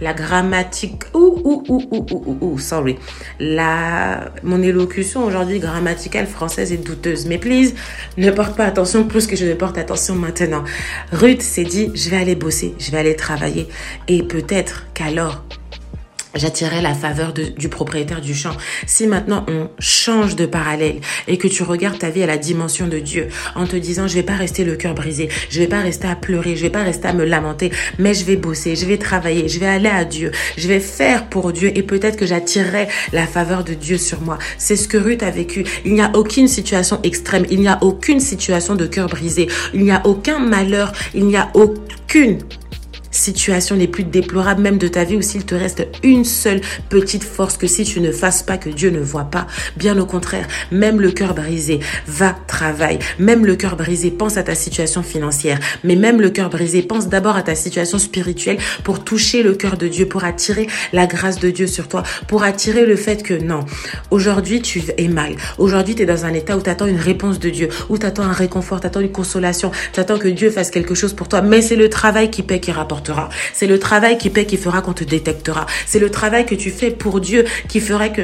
la 0.00 0.12
grammatique, 0.12 1.04
ou, 1.14 1.40
ou, 1.42 1.64
ou, 1.68 1.82
ou, 1.90 2.06
ou, 2.10 2.38
ou, 2.40 2.58
sorry, 2.58 2.98
la, 3.40 4.30
mon 4.42 4.62
élocution 4.62 5.24
aujourd'hui 5.24 5.58
grammaticale 5.58 6.26
française 6.26 6.72
est 6.72 6.76
douteuse. 6.76 7.26
Mais 7.26 7.38
please, 7.38 7.74
ne 8.18 8.30
porte 8.30 8.56
pas 8.56 8.64
attention 8.64 9.04
plus 9.04 9.26
que 9.26 9.36
je 9.36 9.46
ne 9.46 9.54
porte 9.54 9.78
attention 9.78 10.14
maintenant. 10.14 10.64
Ruth 11.12 11.42
s'est 11.42 11.64
dit, 11.64 11.90
je 11.94 12.10
vais 12.10 12.16
aller 12.16 12.36
bosser, 12.36 12.74
je 12.78 12.90
vais 12.90 12.98
aller 12.98 13.16
travailler. 13.16 13.68
Et 14.08 14.22
peut-être 14.22 14.86
qu'alors, 14.94 15.44
j'attirerai 16.36 16.80
la 16.82 16.94
faveur 16.94 17.32
du 17.32 17.68
propriétaire 17.68 18.20
du 18.20 18.34
champ. 18.34 18.56
Si 18.86 19.06
maintenant 19.06 19.44
on 19.48 19.68
change 19.78 20.36
de 20.36 20.46
parallèle 20.46 21.00
et 21.28 21.38
que 21.38 21.48
tu 21.48 21.62
regardes 21.62 21.98
ta 21.98 22.10
vie 22.10 22.22
à 22.22 22.26
la 22.26 22.36
dimension 22.36 22.86
de 22.86 22.98
Dieu 22.98 23.28
en 23.54 23.66
te 23.66 23.76
disant 23.76 24.06
je 24.06 24.14
vais 24.14 24.22
pas 24.22 24.34
rester 24.34 24.64
le 24.64 24.76
cœur 24.76 24.94
brisé, 24.94 25.28
je 25.50 25.60
vais 25.60 25.66
pas 25.66 25.80
rester 25.80 26.08
à 26.08 26.16
pleurer, 26.16 26.56
je 26.56 26.62
vais 26.62 26.70
pas 26.70 26.82
rester 26.82 27.08
à 27.08 27.12
me 27.12 27.24
lamenter, 27.24 27.70
mais 27.98 28.14
je 28.14 28.24
vais 28.24 28.36
bosser, 28.36 28.76
je 28.76 28.86
vais 28.86 28.98
travailler, 28.98 29.48
je 29.48 29.58
vais 29.58 29.66
aller 29.66 29.88
à 29.88 30.04
Dieu, 30.04 30.30
je 30.56 30.68
vais 30.68 30.80
faire 30.80 31.28
pour 31.28 31.52
Dieu 31.52 31.72
et 31.76 31.82
peut-être 31.82 32.16
que 32.16 32.26
j'attirerai 32.26 32.88
la 33.12 33.26
faveur 33.26 33.64
de 33.64 33.74
Dieu 33.74 33.98
sur 33.98 34.20
moi. 34.20 34.38
C'est 34.58 34.76
ce 34.76 34.88
que 34.88 34.96
Ruth 34.96 35.22
a 35.22 35.30
vécu. 35.30 35.64
Il 35.84 35.94
n'y 35.94 36.02
a 36.02 36.10
aucune 36.14 36.48
situation 36.48 37.00
extrême, 37.02 37.46
il 37.50 37.60
n'y 37.60 37.68
a 37.68 37.78
aucune 37.82 38.20
situation 38.20 38.74
de 38.74 38.86
cœur 38.86 39.08
brisé, 39.08 39.48
il 39.74 39.84
n'y 39.84 39.90
a 39.90 40.02
aucun 40.06 40.38
malheur, 40.38 40.92
il 41.14 41.26
n'y 41.26 41.36
a 41.36 41.50
aucune 41.54 42.38
situations 43.16 43.76
les 43.76 43.88
plus 43.88 44.04
déplorables 44.04 44.62
même 44.62 44.78
de 44.78 44.88
ta 44.88 45.04
vie 45.04 45.16
ou 45.16 45.22
s'il 45.22 45.44
te 45.44 45.54
reste 45.54 45.86
une 46.02 46.24
seule 46.24 46.60
petite 46.88 47.24
force 47.24 47.56
que 47.56 47.66
si 47.66 47.84
tu 47.84 48.00
ne 48.00 48.12
fasses 48.12 48.42
pas, 48.42 48.56
que 48.56 48.70
Dieu 48.70 48.90
ne 48.90 49.00
voit 49.00 49.24
pas. 49.24 49.46
Bien 49.76 49.98
au 49.98 50.06
contraire, 50.06 50.46
même 50.70 51.00
le 51.00 51.10
cœur 51.10 51.34
brisé, 51.34 51.80
va, 52.06 52.36
travaille. 52.46 52.98
Même 53.18 53.46
le 53.46 53.56
cœur 53.56 53.76
brisé, 53.76 54.10
pense 54.10 54.36
à 54.36 54.42
ta 54.42 54.54
situation 54.54 55.02
financière. 55.02 55.58
Mais 55.84 55.96
même 55.96 56.20
le 56.20 56.30
cœur 56.30 56.50
brisé, 56.50 56.82
pense 56.82 57.08
d'abord 57.08 57.36
à 57.36 57.42
ta 57.42 57.54
situation 57.54 57.98
spirituelle 57.98 58.58
pour 58.84 59.04
toucher 59.04 59.42
le 59.42 59.54
cœur 59.54 59.76
de 59.76 59.88
Dieu, 59.88 60.06
pour 60.06 60.24
attirer 60.24 60.66
la 60.92 61.06
grâce 61.06 61.38
de 61.38 61.50
Dieu 61.50 61.66
sur 61.66 61.88
toi, 61.88 62.02
pour 62.28 62.42
attirer 62.42 62.86
le 62.86 62.96
fait 62.96 63.22
que 63.22 63.34
non, 63.34 63.60
aujourd'hui 64.10 64.62
tu 64.62 64.82
es 64.96 65.08
mal. 65.08 65.36
Aujourd'hui 65.58 65.94
tu 65.94 66.02
es 66.02 66.06
dans 66.06 66.24
un 66.24 66.32
état 66.32 66.56
où 66.56 66.62
tu 66.62 66.70
attends 66.70 66.86
une 66.86 67.00
réponse 67.00 67.38
de 67.38 67.50
Dieu, 67.50 67.68
où 67.88 67.98
tu 67.98 68.06
attends 68.06 68.24
un 68.24 68.32
réconfort, 68.32 68.80
tu 68.80 68.86
attends 68.86 69.00
une 69.00 69.12
consolation, 69.12 69.70
tu 69.92 70.00
attends 70.00 70.18
que 70.18 70.28
Dieu 70.28 70.50
fasse 70.50 70.70
quelque 70.70 70.94
chose 70.94 71.12
pour 71.12 71.28
toi. 71.28 71.42
Mais 71.42 71.62
c'est 71.62 71.76
le 71.76 71.88
travail 71.88 72.30
qui 72.30 72.42
paie 72.42 72.60
qui 72.60 72.72
C'est 73.52 73.66
le 73.66 73.78
travail 73.78 74.18
qui 74.18 74.30
paie 74.30 74.46
qui 74.46 74.56
fera 74.56 74.82
qu'on 74.82 74.92
te 74.92 75.04
détectera. 75.04 75.66
C'est 75.86 75.98
le 75.98 76.10
travail 76.10 76.46
que 76.46 76.54
tu 76.54 76.70
fais 76.70 76.90
pour 76.90 77.20
Dieu 77.20 77.44
qui 77.68 77.80
ferait 77.80 78.12
que 78.12 78.22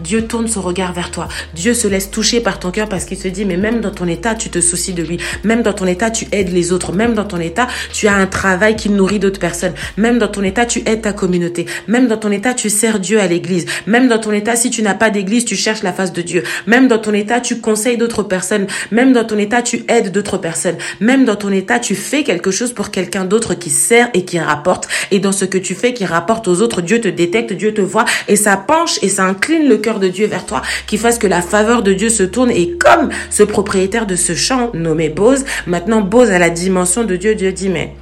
Dieu 0.00 0.26
tourne 0.26 0.48
son 0.48 0.62
regard 0.62 0.92
vers 0.92 1.10
toi. 1.10 1.28
Dieu 1.54 1.74
se 1.74 1.88
laisse 1.88 2.10
toucher 2.10 2.40
par 2.40 2.58
ton 2.58 2.70
cœur 2.70 2.88
parce 2.88 3.04
qu'il 3.04 3.18
se 3.18 3.28
dit, 3.28 3.44
mais 3.44 3.56
même 3.56 3.80
dans 3.80 3.90
ton 3.90 4.06
état, 4.06 4.34
tu 4.34 4.50
te 4.50 4.60
soucies 4.60 4.92
de 4.92 5.02
lui. 5.02 5.18
Même 5.44 5.62
dans 5.62 5.72
ton 5.72 5.86
état, 5.86 6.10
tu 6.10 6.26
aides 6.32 6.52
les 6.52 6.72
autres. 6.72 6.92
Même 6.92 7.14
dans 7.14 7.24
ton 7.24 7.38
état, 7.38 7.66
tu 7.92 8.06
as 8.06 8.14
un 8.14 8.26
travail 8.26 8.76
qui 8.76 8.90
nourrit 8.90 9.18
d'autres 9.18 9.40
personnes. 9.40 9.74
Même 9.96 10.18
dans 10.18 10.28
ton 10.28 10.42
état, 10.42 10.66
tu 10.66 10.82
aides 10.86 11.02
ta 11.02 11.12
communauté. 11.12 11.66
Même 11.86 12.08
dans 12.08 12.16
ton 12.16 12.30
état, 12.30 12.54
tu 12.54 12.70
sers 12.70 13.00
Dieu 13.00 13.20
à 13.20 13.26
l'église. 13.26 13.66
Même 13.86 14.08
dans 14.08 14.18
ton 14.18 14.32
état, 14.32 14.56
si 14.56 14.70
tu 14.70 14.82
n'as 14.82 14.94
pas 14.94 15.10
d'église, 15.10 15.44
tu 15.44 15.56
cherches 15.56 15.82
la 15.82 15.92
face 15.92 16.12
de 16.12 16.22
Dieu. 16.22 16.42
Même 16.66 16.88
dans 16.88 16.98
ton 16.98 17.12
état, 17.12 17.40
tu 17.40 17.60
conseilles 17.60 17.96
d'autres 17.96 18.22
personnes. 18.22 18.66
Même 18.90 19.12
dans 19.12 19.24
ton 19.24 19.38
état, 19.38 19.62
tu 19.62 19.84
aides 19.88 20.12
d'autres 20.12 20.38
personnes. 20.38 20.76
Même 21.00 21.24
dans 21.24 21.36
ton 21.36 21.50
état, 21.50 21.78
tu 21.78 21.94
fais 21.94 22.24
quelque 22.24 22.50
chose 22.50 22.72
pour 22.72 22.90
quelqu'un 22.90 23.24
d'autre 23.24 23.54
qui 23.54 23.70
sert 23.78 24.10
et 24.14 24.24
qui 24.24 24.38
rapporte. 24.38 24.88
Et 25.10 25.20
dans 25.20 25.32
ce 25.32 25.44
que 25.44 25.58
tu 25.58 25.74
fais 25.74 25.94
qui 25.94 26.04
rapporte 26.04 26.48
aux 26.48 26.60
autres, 26.60 26.82
Dieu 26.82 27.00
te 27.00 27.08
détecte, 27.08 27.52
Dieu 27.52 27.72
te 27.72 27.80
voit 27.80 28.04
et 28.26 28.36
ça 28.36 28.56
penche 28.56 28.98
et 29.02 29.08
ça 29.08 29.24
incline 29.24 29.68
le 29.68 29.78
cœur 29.78 30.00
de 30.00 30.08
Dieu 30.08 30.26
vers 30.26 30.44
toi 30.44 30.62
qui 30.86 30.98
fasse 30.98 31.18
que 31.18 31.26
la 31.26 31.42
faveur 31.42 31.82
de 31.82 31.92
Dieu 31.92 32.08
se 32.08 32.22
tourne 32.22 32.50
et 32.50 32.76
comme 32.76 33.10
ce 33.30 33.42
propriétaire 33.42 34.06
de 34.06 34.16
ce 34.16 34.34
champ 34.34 34.70
nommé 34.74 35.08
Bose, 35.08 35.44
maintenant 35.66 36.00
Bose 36.00 36.30
à 36.30 36.38
la 36.38 36.50
dimension 36.50 37.04
de 37.04 37.16
Dieu, 37.16 37.34
Dieu 37.34 37.52
dit 37.52 37.68
mais 37.68 37.94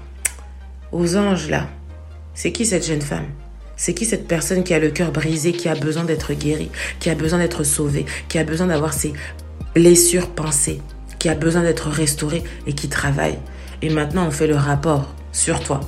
aux 0.92 1.16
anges 1.16 1.48
là, 1.50 1.68
c'est 2.34 2.52
qui 2.52 2.66
cette 2.66 2.86
jeune 2.86 3.02
femme? 3.02 3.26
C'est 3.76 3.92
qui 3.92 4.06
cette 4.06 4.26
personne 4.26 4.64
qui 4.64 4.72
a 4.72 4.78
le 4.78 4.88
cœur 4.88 5.12
brisé, 5.12 5.52
qui 5.52 5.68
a 5.68 5.74
besoin 5.74 6.04
d'être 6.04 6.32
guérie, 6.32 6.70
qui 6.98 7.10
a 7.10 7.14
besoin 7.14 7.38
d'être 7.38 7.62
sauvée, 7.62 8.06
qui 8.28 8.38
a 8.38 8.44
besoin 8.44 8.68
d'avoir 8.68 8.94
ses 8.94 9.12
blessures 9.74 10.30
pensées, 10.30 10.80
qui 11.18 11.28
a 11.28 11.34
besoin 11.34 11.62
d'être 11.62 11.88
restaurée 11.88 12.42
et 12.66 12.72
qui 12.72 12.88
travaille? 12.88 13.38
Et 13.82 13.90
maintenant, 13.90 14.26
on 14.26 14.30
fait 14.30 14.46
le 14.46 14.56
rapport 14.56 15.14
sur 15.36 15.60
toi. 15.60 15.80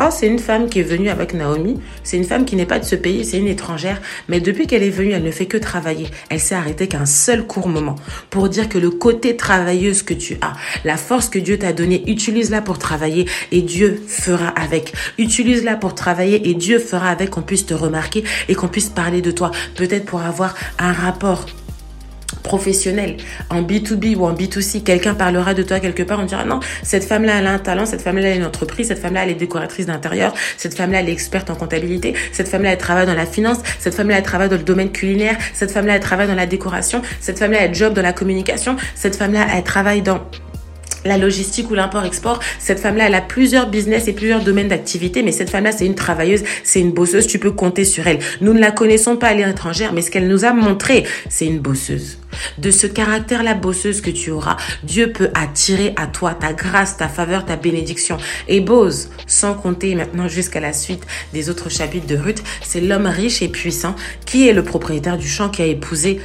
Oh, 0.00 0.08
c'est 0.10 0.26
une 0.26 0.40
femme 0.40 0.68
qui 0.68 0.80
est 0.80 0.84
venue 0.84 1.08
avec 1.08 1.34
Naomi. 1.34 1.78
C'est 2.02 2.16
une 2.16 2.24
femme 2.24 2.44
qui 2.44 2.56
n'est 2.56 2.66
pas 2.66 2.80
de 2.80 2.84
ce 2.84 2.96
pays, 2.96 3.24
c'est 3.24 3.38
une 3.38 3.46
étrangère. 3.46 4.00
Mais 4.28 4.40
depuis 4.40 4.66
qu'elle 4.66 4.82
est 4.82 4.90
venue, 4.90 5.12
elle 5.12 5.22
ne 5.22 5.30
fait 5.30 5.46
que 5.46 5.56
travailler. 5.56 6.08
Elle 6.30 6.40
s'est 6.40 6.56
arrêtée 6.56 6.88
qu'un 6.88 7.06
seul 7.06 7.46
court 7.46 7.68
moment 7.68 7.94
pour 8.30 8.48
dire 8.48 8.68
que 8.68 8.78
le 8.78 8.90
côté 8.90 9.36
travailleuse 9.36 10.02
que 10.02 10.14
tu 10.14 10.36
as, 10.40 10.54
la 10.84 10.96
force 10.96 11.28
que 11.28 11.38
Dieu 11.38 11.58
t'a 11.58 11.72
donnée, 11.72 12.02
utilise-la 12.08 12.60
pour 12.60 12.78
travailler 12.78 13.28
et 13.52 13.62
Dieu 13.62 14.02
fera 14.08 14.48
avec. 14.48 14.94
Utilise-la 15.18 15.76
pour 15.76 15.94
travailler 15.94 16.48
et 16.48 16.54
Dieu 16.54 16.80
fera 16.80 17.10
avec 17.10 17.30
qu'on 17.30 17.42
puisse 17.42 17.66
te 17.66 17.74
remarquer 17.74 18.24
et 18.48 18.56
qu'on 18.56 18.68
puisse 18.68 18.88
parler 18.88 19.22
de 19.22 19.30
toi. 19.30 19.52
Peut-être 19.76 20.06
pour 20.06 20.22
avoir 20.22 20.56
un 20.80 20.92
rapport 20.92 21.46
professionnel, 22.42 23.16
en 23.50 23.62
B2B 23.62 24.16
ou 24.16 24.26
en 24.26 24.34
B2C, 24.34 24.82
quelqu'un 24.82 25.14
parlera 25.14 25.54
de 25.54 25.62
toi 25.62 25.80
quelque 25.80 26.02
part, 26.02 26.20
on 26.20 26.24
dira 26.24 26.44
non, 26.44 26.60
cette 26.82 27.04
femme-là, 27.04 27.38
elle 27.38 27.46
a 27.46 27.52
un 27.52 27.58
talent, 27.58 27.86
cette 27.86 28.02
femme-là, 28.02 28.28
elle 28.28 28.32
a 28.34 28.36
une 28.36 28.44
entreprise, 28.44 28.88
cette 28.88 28.98
femme-là, 28.98 29.24
elle 29.24 29.30
est 29.30 29.34
décoratrice 29.34 29.86
d'intérieur, 29.86 30.34
cette 30.56 30.74
femme-là, 30.74 31.00
elle 31.00 31.08
est 31.08 31.12
experte 31.12 31.50
en 31.50 31.54
comptabilité, 31.54 32.14
cette 32.32 32.48
femme-là, 32.48 32.72
elle 32.72 32.78
travaille 32.78 33.06
dans 33.06 33.14
la 33.14 33.26
finance, 33.26 33.58
cette 33.78 33.94
femme-là, 33.94 34.18
elle 34.18 34.22
travaille 34.22 34.48
dans 34.48 34.56
le 34.56 34.62
domaine 34.62 34.90
culinaire, 34.90 35.36
cette 35.52 35.70
femme-là, 35.70 35.94
elle 35.94 36.00
travaille 36.00 36.28
dans 36.28 36.34
la 36.34 36.46
décoration, 36.46 37.02
cette 37.20 37.38
femme-là, 37.38 37.58
elle 37.62 37.74
job 37.74 37.94
dans 37.94 38.02
la 38.02 38.12
communication, 38.12 38.76
cette 38.94 39.16
femme-là, 39.16 39.46
elle 39.54 39.62
travaille 39.62 40.02
dans 40.02 40.20
la 41.04 41.18
logistique 41.18 41.70
ou 41.70 41.74
l'import-export, 41.74 42.40
cette 42.58 42.80
femme-là, 42.80 43.06
elle 43.06 43.14
a 43.14 43.20
plusieurs 43.20 43.68
business 43.68 44.08
et 44.08 44.12
plusieurs 44.12 44.42
domaines 44.42 44.68
d'activité, 44.68 45.22
mais 45.22 45.32
cette 45.32 45.50
femme-là, 45.50 45.72
c'est 45.72 45.86
une 45.86 45.94
travailleuse, 45.94 46.42
c'est 46.62 46.80
une 46.80 46.92
bosseuse, 46.92 47.26
tu 47.26 47.38
peux 47.38 47.52
compter 47.52 47.84
sur 47.84 48.06
elle. 48.06 48.18
Nous 48.40 48.52
ne 48.52 48.60
la 48.60 48.70
connaissons 48.70 49.16
pas, 49.16 49.32
elle 49.32 49.40
est 49.40 49.50
étrangère, 49.50 49.92
mais 49.92 50.02
ce 50.02 50.10
qu'elle 50.10 50.28
nous 50.28 50.44
a 50.44 50.52
montré, 50.52 51.04
c'est 51.28 51.46
une 51.46 51.58
bosseuse. 51.58 52.18
De 52.58 52.70
ce 52.70 52.86
caractère-là 52.86 53.54
bosseuse 53.54 54.00
que 54.00 54.10
tu 54.10 54.30
auras, 54.30 54.56
Dieu 54.82 55.12
peut 55.12 55.30
attirer 55.34 55.92
à 55.96 56.06
toi 56.06 56.34
ta 56.34 56.52
grâce, 56.52 56.96
ta 56.96 57.08
faveur, 57.08 57.44
ta 57.44 57.56
bénédiction. 57.56 58.16
Et 58.48 58.60
Bose, 58.60 59.10
sans 59.26 59.54
compter 59.54 59.94
maintenant 59.94 60.28
jusqu'à 60.28 60.60
la 60.60 60.72
suite 60.72 61.04
des 61.32 61.50
autres 61.50 61.70
chapitres 61.70 62.06
de 62.06 62.16
Ruth, 62.16 62.42
c'est 62.62 62.80
l'homme 62.80 63.06
riche 63.06 63.42
et 63.42 63.48
puissant 63.48 63.94
qui 64.26 64.48
est 64.48 64.52
le 64.52 64.64
propriétaire 64.64 65.18
du 65.18 65.28
champ 65.28 65.48
qui 65.48 65.62
a 65.62 65.66
épousé 65.66 66.20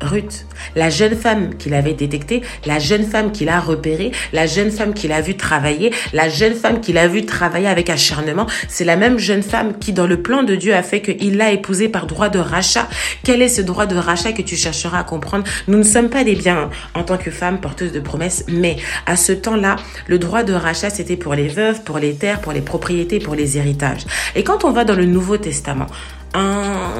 Ruth, 0.00 0.46
la 0.76 0.90
jeune 0.90 1.14
femme 1.14 1.54
qu'il 1.56 1.74
avait 1.74 1.92
détectée, 1.92 2.42
la 2.64 2.78
jeune 2.78 3.04
femme 3.04 3.32
qu'il 3.32 3.48
a 3.48 3.60
repérée, 3.60 4.12
la 4.32 4.46
jeune 4.46 4.70
femme 4.70 4.94
qu'il 4.94 5.12
a 5.12 5.20
vu 5.20 5.36
travailler, 5.36 5.92
la 6.12 6.28
jeune 6.28 6.54
femme 6.54 6.80
qu'il 6.80 6.96
a 6.98 7.06
vu 7.06 7.26
travailler 7.26 7.66
avec 7.66 7.90
acharnement, 7.90 8.46
c'est 8.68 8.84
la 8.84 8.96
même 8.96 9.18
jeune 9.18 9.42
femme 9.42 9.78
qui, 9.78 9.92
dans 9.92 10.06
le 10.06 10.22
plan 10.22 10.42
de 10.42 10.54
Dieu, 10.54 10.74
a 10.74 10.82
fait 10.82 11.02
qu'il 11.02 11.36
l'a 11.36 11.52
épousée 11.52 11.88
par 11.88 12.06
droit 12.06 12.28
de 12.28 12.38
rachat. 12.38 12.88
Quel 13.24 13.42
est 13.42 13.48
ce 13.48 13.60
droit 13.62 13.86
de 13.86 13.96
rachat 13.96 14.32
que 14.32 14.42
tu 14.42 14.56
chercheras 14.56 15.00
à 15.00 15.04
comprendre? 15.04 15.44
Nous 15.68 15.78
ne 15.78 15.82
sommes 15.82 16.08
pas 16.08 16.24
des 16.24 16.34
biens 16.34 16.70
en 16.94 17.02
tant 17.02 17.18
que 17.18 17.30
femmes 17.30 17.60
porteuses 17.60 17.92
de 17.92 18.00
promesses, 18.00 18.44
mais 18.48 18.76
à 19.06 19.16
ce 19.16 19.32
temps-là, 19.32 19.76
le 20.06 20.18
droit 20.18 20.42
de 20.42 20.52
rachat, 20.52 20.90
c'était 20.90 21.16
pour 21.16 21.34
les 21.34 21.48
veuves, 21.48 21.82
pour 21.82 21.98
les 21.98 22.14
terres, 22.14 22.40
pour 22.40 22.52
les 22.52 22.62
propriétés, 22.62 23.18
pour 23.18 23.34
les 23.34 23.58
héritages. 23.58 24.06
Et 24.34 24.44
quand 24.44 24.64
on 24.64 24.72
va 24.72 24.84
dans 24.84 24.96
le 24.96 25.04
Nouveau 25.04 25.36
Testament, 25.36 25.88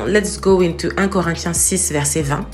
let's 0.06 0.40
go 0.40 0.60
into 0.60 0.88
1 0.96 1.08
Corinthiens 1.08 1.54
6, 1.54 1.92
verset 1.92 2.22
20. 2.22 2.46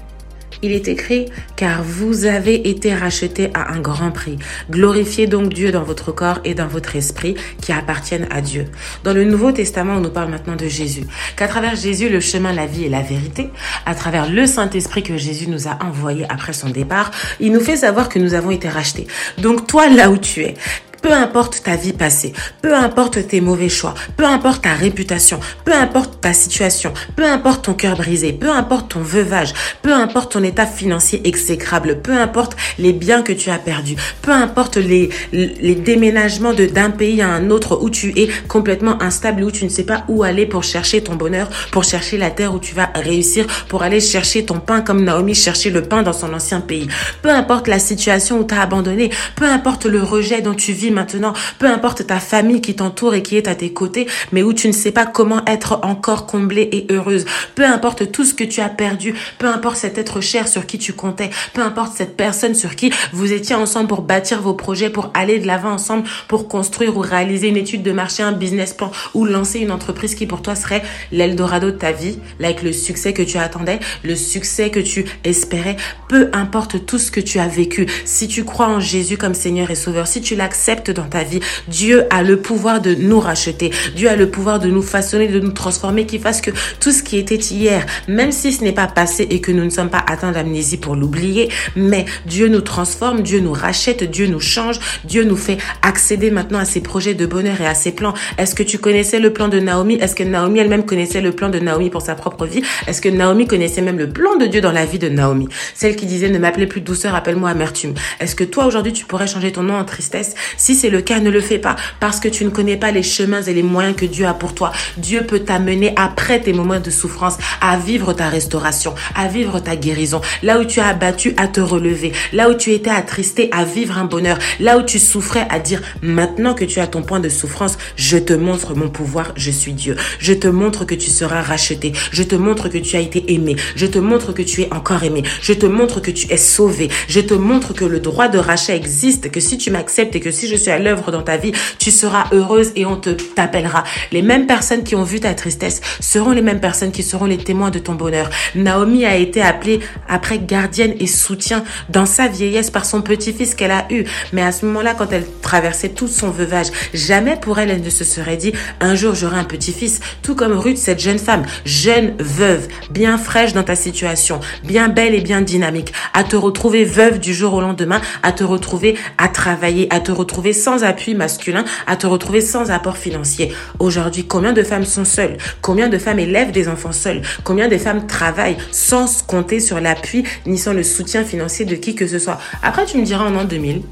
Il 0.62 0.72
est 0.72 0.88
écrit, 0.88 1.26
car 1.56 1.82
vous 1.82 2.24
avez 2.24 2.68
été 2.68 2.94
rachetés 2.94 3.50
à 3.54 3.72
un 3.72 3.80
grand 3.80 4.10
prix. 4.10 4.38
Glorifiez 4.70 5.26
donc 5.26 5.52
Dieu 5.52 5.70
dans 5.70 5.82
votre 5.82 6.12
corps 6.12 6.40
et 6.44 6.54
dans 6.54 6.66
votre 6.66 6.96
esprit 6.96 7.36
qui 7.60 7.72
appartiennent 7.72 8.26
à 8.30 8.40
Dieu. 8.40 8.66
Dans 9.04 9.12
le 9.12 9.24
Nouveau 9.24 9.52
Testament, 9.52 9.94
on 9.94 10.00
nous 10.00 10.10
parle 10.10 10.30
maintenant 10.30 10.56
de 10.56 10.68
Jésus. 10.68 11.04
Qu'à 11.36 11.48
travers 11.48 11.76
Jésus, 11.76 12.08
le 12.08 12.20
chemin, 12.20 12.52
la 12.52 12.66
vie 12.66 12.84
et 12.84 12.88
la 12.88 13.02
vérité, 13.02 13.50
à 13.84 13.94
travers 13.94 14.30
le 14.30 14.46
Saint-Esprit 14.46 15.02
que 15.02 15.16
Jésus 15.16 15.48
nous 15.48 15.68
a 15.68 15.78
envoyé 15.82 16.24
après 16.30 16.52
son 16.52 16.70
départ, 16.70 17.10
il 17.40 17.52
nous 17.52 17.60
fait 17.60 17.76
savoir 17.76 18.08
que 18.08 18.18
nous 18.18 18.34
avons 18.34 18.50
été 18.50 18.68
rachetés. 18.68 19.06
Donc 19.38 19.66
toi, 19.66 19.88
là 19.88 20.10
où 20.10 20.16
tu 20.16 20.42
es, 20.42 20.54
peu 21.02 21.12
importe 21.12 21.62
ta 21.62 21.76
vie 21.76 21.92
passée, 21.92 22.32
peu 22.62 22.74
importe 22.74 23.26
tes 23.28 23.40
mauvais 23.40 23.68
choix, 23.68 23.94
peu 24.16 24.24
importe 24.24 24.62
ta 24.62 24.74
réputation, 24.74 25.40
peu 25.64 25.72
importe 25.72 26.20
ta 26.20 26.32
situation, 26.32 26.92
peu 27.14 27.24
importe 27.24 27.64
ton 27.64 27.74
cœur 27.74 27.96
brisé, 27.96 28.32
peu 28.32 28.50
importe 28.50 28.90
ton 28.90 29.00
veuvage, 29.00 29.54
peu 29.82 29.92
importe 29.92 30.32
ton 30.32 30.42
état 30.42 30.66
financier 30.66 31.20
exécrable, 31.24 32.00
peu 32.02 32.12
importe 32.12 32.56
les 32.78 32.92
biens 32.92 33.22
que 33.22 33.32
tu 33.32 33.50
as 33.50 33.59
perdus, 33.59 33.96
peu 34.22 34.32
importe 34.32 34.76
les, 34.76 35.11
déménagements 35.32 36.52
d'un 36.52 36.90
pays 36.90 37.22
à 37.22 37.28
un 37.28 37.50
autre 37.50 37.78
où 37.80 37.90
tu 37.90 38.12
es 38.18 38.28
complètement 38.48 39.02
instable, 39.02 39.44
où 39.44 39.50
tu 39.50 39.64
ne 39.64 39.70
sais 39.70 39.85
pas 39.85 40.04
où 40.09 40.22
aller 40.22 40.46
pour 40.46 40.64
chercher 40.64 41.02
ton 41.02 41.14
bonheur, 41.14 41.48
pour 41.70 41.85
chercher 41.85 42.18
la 42.18 42.30
terre 42.30 42.54
où 42.54 42.59
tu 42.59 42.74
vas 42.74 42.90
réussir, 42.94 43.46
pour 43.68 43.82
aller 43.82 44.00
chercher 44.00 44.44
ton 44.44 44.59
pain 44.59 44.80
comme 44.80 45.04
Naomi 45.04 45.35
cherchait 45.35 45.70
le 45.70 45.82
pain 45.82 46.02
dans 46.02 46.12
son 46.12 46.32
ancien 46.35 46.61
pays. 46.61 46.88
Peu 47.22 47.30
importe 47.30 47.68
la 47.68 47.78
situation 47.78 48.40
où 48.40 48.44
tu 48.44 48.54
abandonné, 48.54 49.11
peu 49.37 49.44
importe 49.44 49.87
le 49.87 50.02
rejet 50.02 50.40
dont 50.40 50.54
tu 50.54 50.72
vis 50.72 50.86
maintenant, 50.90 51.33
peu 51.59 51.66
importe 51.66 52.07
ta 52.07 52.20
famille 52.20 52.61
qui 52.61 52.75
t'entoure 52.75 53.14
et 53.14 53.22
qui 53.22 53.37
est 53.37 53.49
à 53.49 53.55
tes 53.55 53.72
côtés, 53.72 54.07
mais 54.33 54.42
où 54.42 54.53
tu 54.53 54.68
ne 54.68 54.72
sais 54.72 54.92
pas 54.92 55.07
comment 55.07 55.44
être 55.46 55.81
encore 55.83 56.27
comblée 56.27 56.68
et 56.72 56.87
heureuse, 56.90 57.25
peu 57.55 57.64
importe 57.64 58.11
tout 58.12 58.25
ce 58.25 58.35
que 58.35 58.44
tu 58.44 58.61
as 58.61 58.68
perdu, 58.68 59.14
peu 59.38 59.46
importe 59.46 59.77
cet 59.77 59.99
être 59.99 60.20
cher 60.20 60.49
sur 60.49 60.66
qui 60.66 60.79
tu 60.79 60.92
comptais, 60.92 61.31
peu 61.53 61.62
importe 61.62 61.96
cette 61.96 62.16
personne 62.16 62.55
sur 62.55 62.77
qui 62.77 62.92
vous 63.12 63.33
étiez 63.33 63.55
ensemble 63.55 63.88
pour 63.88 64.03
bâtir 64.03 64.42
vos 64.42 64.55
projets, 64.55 64.90
pour 64.90 65.11
aller 65.14 65.38
de 65.38 65.46
l'avant 65.46 65.72
ensemble, 65.72 66.05
pour 66.29 66.49
construire 66.49 66.96
ou 66.96 67.01
réaliser 67.01 67.49
une 67.49 67.57
étude 67.57 67.83
de 67.83 67.92
marché, 67.92 68.22
un 68.22 68.33
business 68.33 68.72
plan 68.72 68.90
ou 69.14 69.25
lancer 69.25 69.61
une 69.61 69.70
entreprise 69.70 70.14
qui 70.14 70.27
pour 70.27 70.42
toi 70.42 70.55
serait 70.55 70.83
l'Eldorado 71.12 71.70
de 71.70 71.77
ta 71.77 71.92
vie, 71.92 72.18
avec 72.40 72.62
le 72.62 72.72
succès 72.72 73.12
que 73.12 73.22
tu 73.22 73.38
attendais, 73.38 73.81
le 74.03 74.14
succès 74.14 74.70
que 74.70 74.81
tu 74.81 75.05
espérais, 75.25 75.77
peu 76.09 76.31
importe 76.33 76.87
tout 76.87 76.99
ce 76.99 77.11
que 77.11 77.20
tu 77.20 77.38
as 77.38 77.49
vécu, 77.49 77.87
si 78.05 78.29
tu 78.29 78.44
crois 78.44 78.68
en 78.68 78.81
Jésus 78.81 79.16
comme 79.16 79.35
Seigneur 79.35 79.70
et 79.70 79.75
Sauveur, 79.75 80.07
si 80.07 80.20
tu 80.20 80.37
l'acceptes, 80.37 80.75
dans 80.84 81.04
ta 81.04 81.22
vie. 81.22 81.40
Dieu 81.68 82.04
a 82.10 82.22
le 82.22 82.36
pouvoir 82.38 82.80
de 82.80 82.94
nous 82.94 83.20
racheter. 83.20 83.70
Dieu 83.94 84.08
a 84.08 84.16
le 84.16 84.30
pouvoir 84.30 84.58
de 84.58 84.68
nous 84.68 84.82
façonner, 84.82 85.28
de 85.28 85.40
nous 85.40 85.52
transformer, 85.52 86.06
qui 86.06 86.18
fasse 86.18 86.40
que 86.40 86.50
tout 86.80 86.92
ce 86.92 87.02
qui 87.02 87.16
était 87.18 87.36
hier, 87.36 87.86
même 88.08 88.32
si 88.32 88.52
ce 88.52 88.62
n'est 88.62 88.72
pas 88.72 88.86
passé 88.86 89.26
et 89.30 89.40
que 89.40 89.52
nous 89.52 89.64
ne 89.64 89.70
sommes 89.70 89.90
pas 89.90 90.04
atteints 90.06 90.32
d'amnésie 90.32 90.76
pour 90.76 90.96
l'oublier, 90.96 91.50
mais 91.74 92.04
Dieu 92.26 92.48
nous 92.48 92.60
transforme, 92.60 93.22
Dieu 93.22 93.40
nous 93.40 93.52
rachète, 93.52 94.04
Dieu 94.04 94.26
nous 94.26 94.40
change, 94.40 94.78
Dieu 95.04 95.24
nous 95.24 95.36
fait 95.36 95.58
accéder 95.82 96.30
maintenant 96.30 96.58
à 96.58 96.64
ses 96.64 96.80
projets 96.80 97.14
de 97.14 97.26
bonheur 97.26 97.60
et 97.60 97.66
à 97.66 97.74
ses 97.74 97.92
plans. 97.92 98.14
Est-ce 98.38 98.54
que 98.54 98.62
tu 98.62 98.78
connaissais 98.78 99.18
le 99.18 99.32
plan 99.32 99.48
de 99.48 99.58
Naomi? 99.60 99.94
Est-ce 99.94 100.14
que 100.14 100.22
Naomi 100.22 100.60
elle-même 100.60 100.84
connaissait 100.84 101.20
le 101.20 101.32
plan 101.32 101.48
de 101.48 101.58
Naomi 101.58 101.90
pour 101.90 102.02
sa 102.02 102.14
propre 102.14 102.46
vie? 102.46 102.62
Est-ce 102.86 103.00
que 103.00 103.08
Naomi 103.08 103.46
connaissait 103.46 103.82
même 103.82 103.98
le 103.98 104.08
plan 104.08 104.36
de 104.36 104.46
Dieu 104.46 104.60
dans 104.60 104.72
la 104.72 104.84
vie 104.84 104.98
de 104.98 105.08
Naomi? 105.08 105.48
Celle 105.74 105.96
qui 105.96 106.06
disait 106.06 106.30
ne 106.30 106.38
m'appelez 106.38 106.66
plus 106.66 106.80
douceur, 106.80 107.14
appelle-moi 107.14 107.50
amertume. 107.50 107.94
Est-ce 108.20 108.34
que 108.34 108.44
toi 108.44 108.66
aujourd'hui 108.66 108.92
tu 108.92 109.04
pourrais 109.04 109.26
changer 109.26 109.52
ton 109.52 109.62
nom 109.62 109.74
en 109.74 109.84
tristesse? 109.84 110.34
Si 110.66 110.74
c'est 110.74 110.90
le 110.90 111.00
cas, 111.00 111.20
ne 111.20 111.31
le 111.31 111.40
fais 111.40 111.61
pas 111.61 111.76
parce 112.00 112.18
que 112.18 112.26
tu 112.26 112.44
ne 112.44 112.50
connais 112.50 112.76
pas 112.76 112.90
les 112.90 113.05
chemins 113.05 113.40
et 113.40 113.55
les 113.55 113.62
moyens 113.62 113.94
que 113.94 114.05
Dieu 114.05 114.26
a 114.26 114.35
pour 114.35 114.52
toi. 114.52 114.72
Dieu 114.96 115.22
peut 115.22 115.38
t'amener 115.38 115.92
après 115.94 116.40
tes 116.40 116.52
moments 116.52 116.81
de 116.81 116.90
souffrance 116.90 117.38
à 117.61 117.76
vivre 117.79 118.12
ta 118.14 118.29
restauration, 118.29 118.92
à 119.14 119.29
vivre 119.29 119.61
ta 119.61 119.76
guérison. 119.76 120.20
Là 120.42 120.59
où 120.59 120.64
tu 120.64 120.81
as 120.81 120.88
abattu, 120.88 121.35
à 121.37 121.46
te 121.46 121.61
relever. 121.61 122.11
Là 122.33 122.50
où 122.50 122.55
tu 122.55 122.72
étais 122.72 122.90
attristé, 122.90 123.48
à 123.52 123.62
vivre 123.62 123.96
un 123.96 124.07
bonheur. 124.07 124.40
Là 124.59 124.76
où 124.76 124.83
tu 124.83 124.98
souffrais, 124.98 125.46
à 125.50 125.61
dire 125.61 125.83
maintenant 126.02 126.52
que 126.52 126.64
tu 126.64 126.81
as 126.81 126.88
ton 126.88 127.02
point 127.02 127.20
de 127.20 127.29
souffrance, 127.29 127.79
je 127.94 128.18
te 128.18 128.33
montre 128.33 128.74
mon 128.74 128.88
pouvoir, 128.88 129.35
je 129.37 129.52
suis 129.52 129.72
Dieu. 129.72 129.94
Je 130.18 130.33
te 130.33 130.48
montre 130.48 130.85
que 130.85 130.96
tu 130.96 131.11
seras 131.11 131.42
racheté. 131.42 131.92
Je 132.11 132.24
te 132.24 132.35
montre 132.35 132.68
que 132.68 132.79
tu 132.79 132.96
as 132.96 133.00
été 133.00 133.33
aimé. 133.33 133.55
Je 133.76 133.87
te 133.87 134.00
montre 134.00 134.33
que 134.33 134.42
tu 134.42 134.62
es 134.62 134.74
encore 134.74 135.05
aimé. 135.05 135.22
Je 135.42 135.52
te 135.52 135.66
montre 135.66 136.00
que 136.00 136.11
tu 136.11 136.26
es 136.33 136.37
sauvé. 136.37 136.88
Je 137.07 137.20
te 137.20 137.35
montre 137.35 137.72
que 137.72 137.85
le 137.85 138.00
droit 138.00 138.26
de 138.26 138.38
rachat 138.38 138.74
existe, 138.74 139.31
que 139.31 139.38
si 139.38 139.59
tu 139.59 139.70
m'acceptes 139.70 140.16
et 140.16 140.20
que 140.20 140.33
si 140.33 140.48
je 140.48 140.55
suis 140.56 140.70
à 140.70 140.78
l'œuvre 140.78 141.10
dans 141.10 141.22
ta 141.22 141.36
vie, 141.36 141.52
tu 141.78 141.90
seras 141.90 142.26
heureuse 142.32 142.72
et 142.76 142.86
on 142.86 142.96
te 142.96 143.10
t'appellera. 143.10 143.84
Les 144.12 144.22
mêmes 144.22 144.46
personnes 144.46 144.84
qui 144.84 144.94
ont 144.94 145.02
vu 145.02 145.20
ta 145.20 145.34
tristesse 145.34 145.80
seront 146.00 146.30
les 146.30 146.42
mêmes 146.42 146.60
personnes 146.60 146.92
qui 146.92 147.02
seront 147.02 147.26
les 147.26 147.38
témoins 147.38 147.70
de 147.70 147.78
ton 147.78 147.94
bonheur. 147.94 148.30
Naomi 148.54 149.04
a 149.04 149.16
été 149.16 149.42
appelée 149.42 149.80
après 150.08 150.38
gardienne 150.38 150.94
et 151.00 151.06
soutien 151.06 151.64
dans 151.88 152.06
sa 152.06 152.28
vieillesse 152.28 152.70
par 152.70 152.84
son 152.84 153.02
petit-fils 153.02 153.54
qu'elle 153.54 153.70
a 153.70 153.86
eu. 153.90 154.04
Mais 154.32 154.42
à 154.42 154.52
ce 154.52 154.66
moment-là, 154.66 154.94
quand 154.94 155.12
elle 155.12 155.26
traversait 155.42 155.90
tout 155.90 156.08
son 156.08 156.30
veuvage, 156.30 156.68
jamais 156.94 157.36
pour 157.36 157.58
elle, 157.58 157.70
elle 157.70 157.82
ne 157.82 157.90
se 157.90 158.04
serait 158.04 158.36
dit 158.36 158.52
un 158.80 158.94
jour 158.94 159.14
j'aurai 159.14 159.36
un 159.36 159.44
petit-fils. 159.44 160.00
Tout 160.22 160.34
comme 160.34 160.52
Ruth, 160.52 160.78
cette 160.78 161.00
jeune 161.00 161.18
femme, 161.18 161.44
jeune 161.64 162.14
veuve, 162.18 162.68
bien 162.90 163.18
fraîche 163.18 163.52
dans 163.52 163.62
ta 163.62 163.76
situation, 163.76 164.40
bien 164.64 164.88
belle 164.88 165.14
et 165.14 165.20
bien 165.20 165.40
dynamique, 165.40 165.92
à 166.14 166.24
te 166.24 166.36
retrouver 166.36 166.84
veuve 166.84 167.18
du 167.18 167.34
jour 167.34 167.54
au 167.54 167.60
lendemain, 167.60 168.00
à 168.22 168.32
te 168.32 168.44
retrouver 168.44 168.96
à 169.18 169.28
travailler, 169.28 169.86
à 169.90 170.00
te 170.00 170.12
retrouver 170.12 170.45
sans 170.52 170.85
appui 170.85 171.14
masculin, 171.14 171.64
à 171.87 171.96
te 171.96 172.06
retrouver 172.06 172.40
sans 172.40 172.70
apport 172.70 172.96
financier. 172.96 173.52
Aujourd'hui, 173.78 174.24
combien 174.24 174.52
de 174.52 174.62
femmes 174.62 174.85
sont 174.85 175.04
seules? 175.04 175.37
Combien 175.62 175.88
de 175.88 175.98
femmes 175.98 176.18
élèvent 176.18 176.52
des 176.52 176.68
enfants 176.68 176.92
seuls 176.92 177.22
Combien 177.44 177.68
de 177.68 177.78
femmes 177.78 178.06
travaillent 178.06 178.56
sans 178.70 179.22
compter 179.22 179.61
sur 179.61 179.80
l'appui 179.80 180.24
ni 180.46 180.59
sans 180.59 180.72
le 180.72 180.82
soutien 180.82 181.24
financier 181.24 181.64
de 181.64 181.76
qui 181.76 181.94
que 181.94 182.06
ce 182.06 182.18
soit? 182.18 182.38
Après, 182.62 182.85
tu 182.87 182.98
me 182.98 183.04
diras 183.04 183.24
en 183.24 183.35
an 183.37 183.44
2000. 183.44 183.82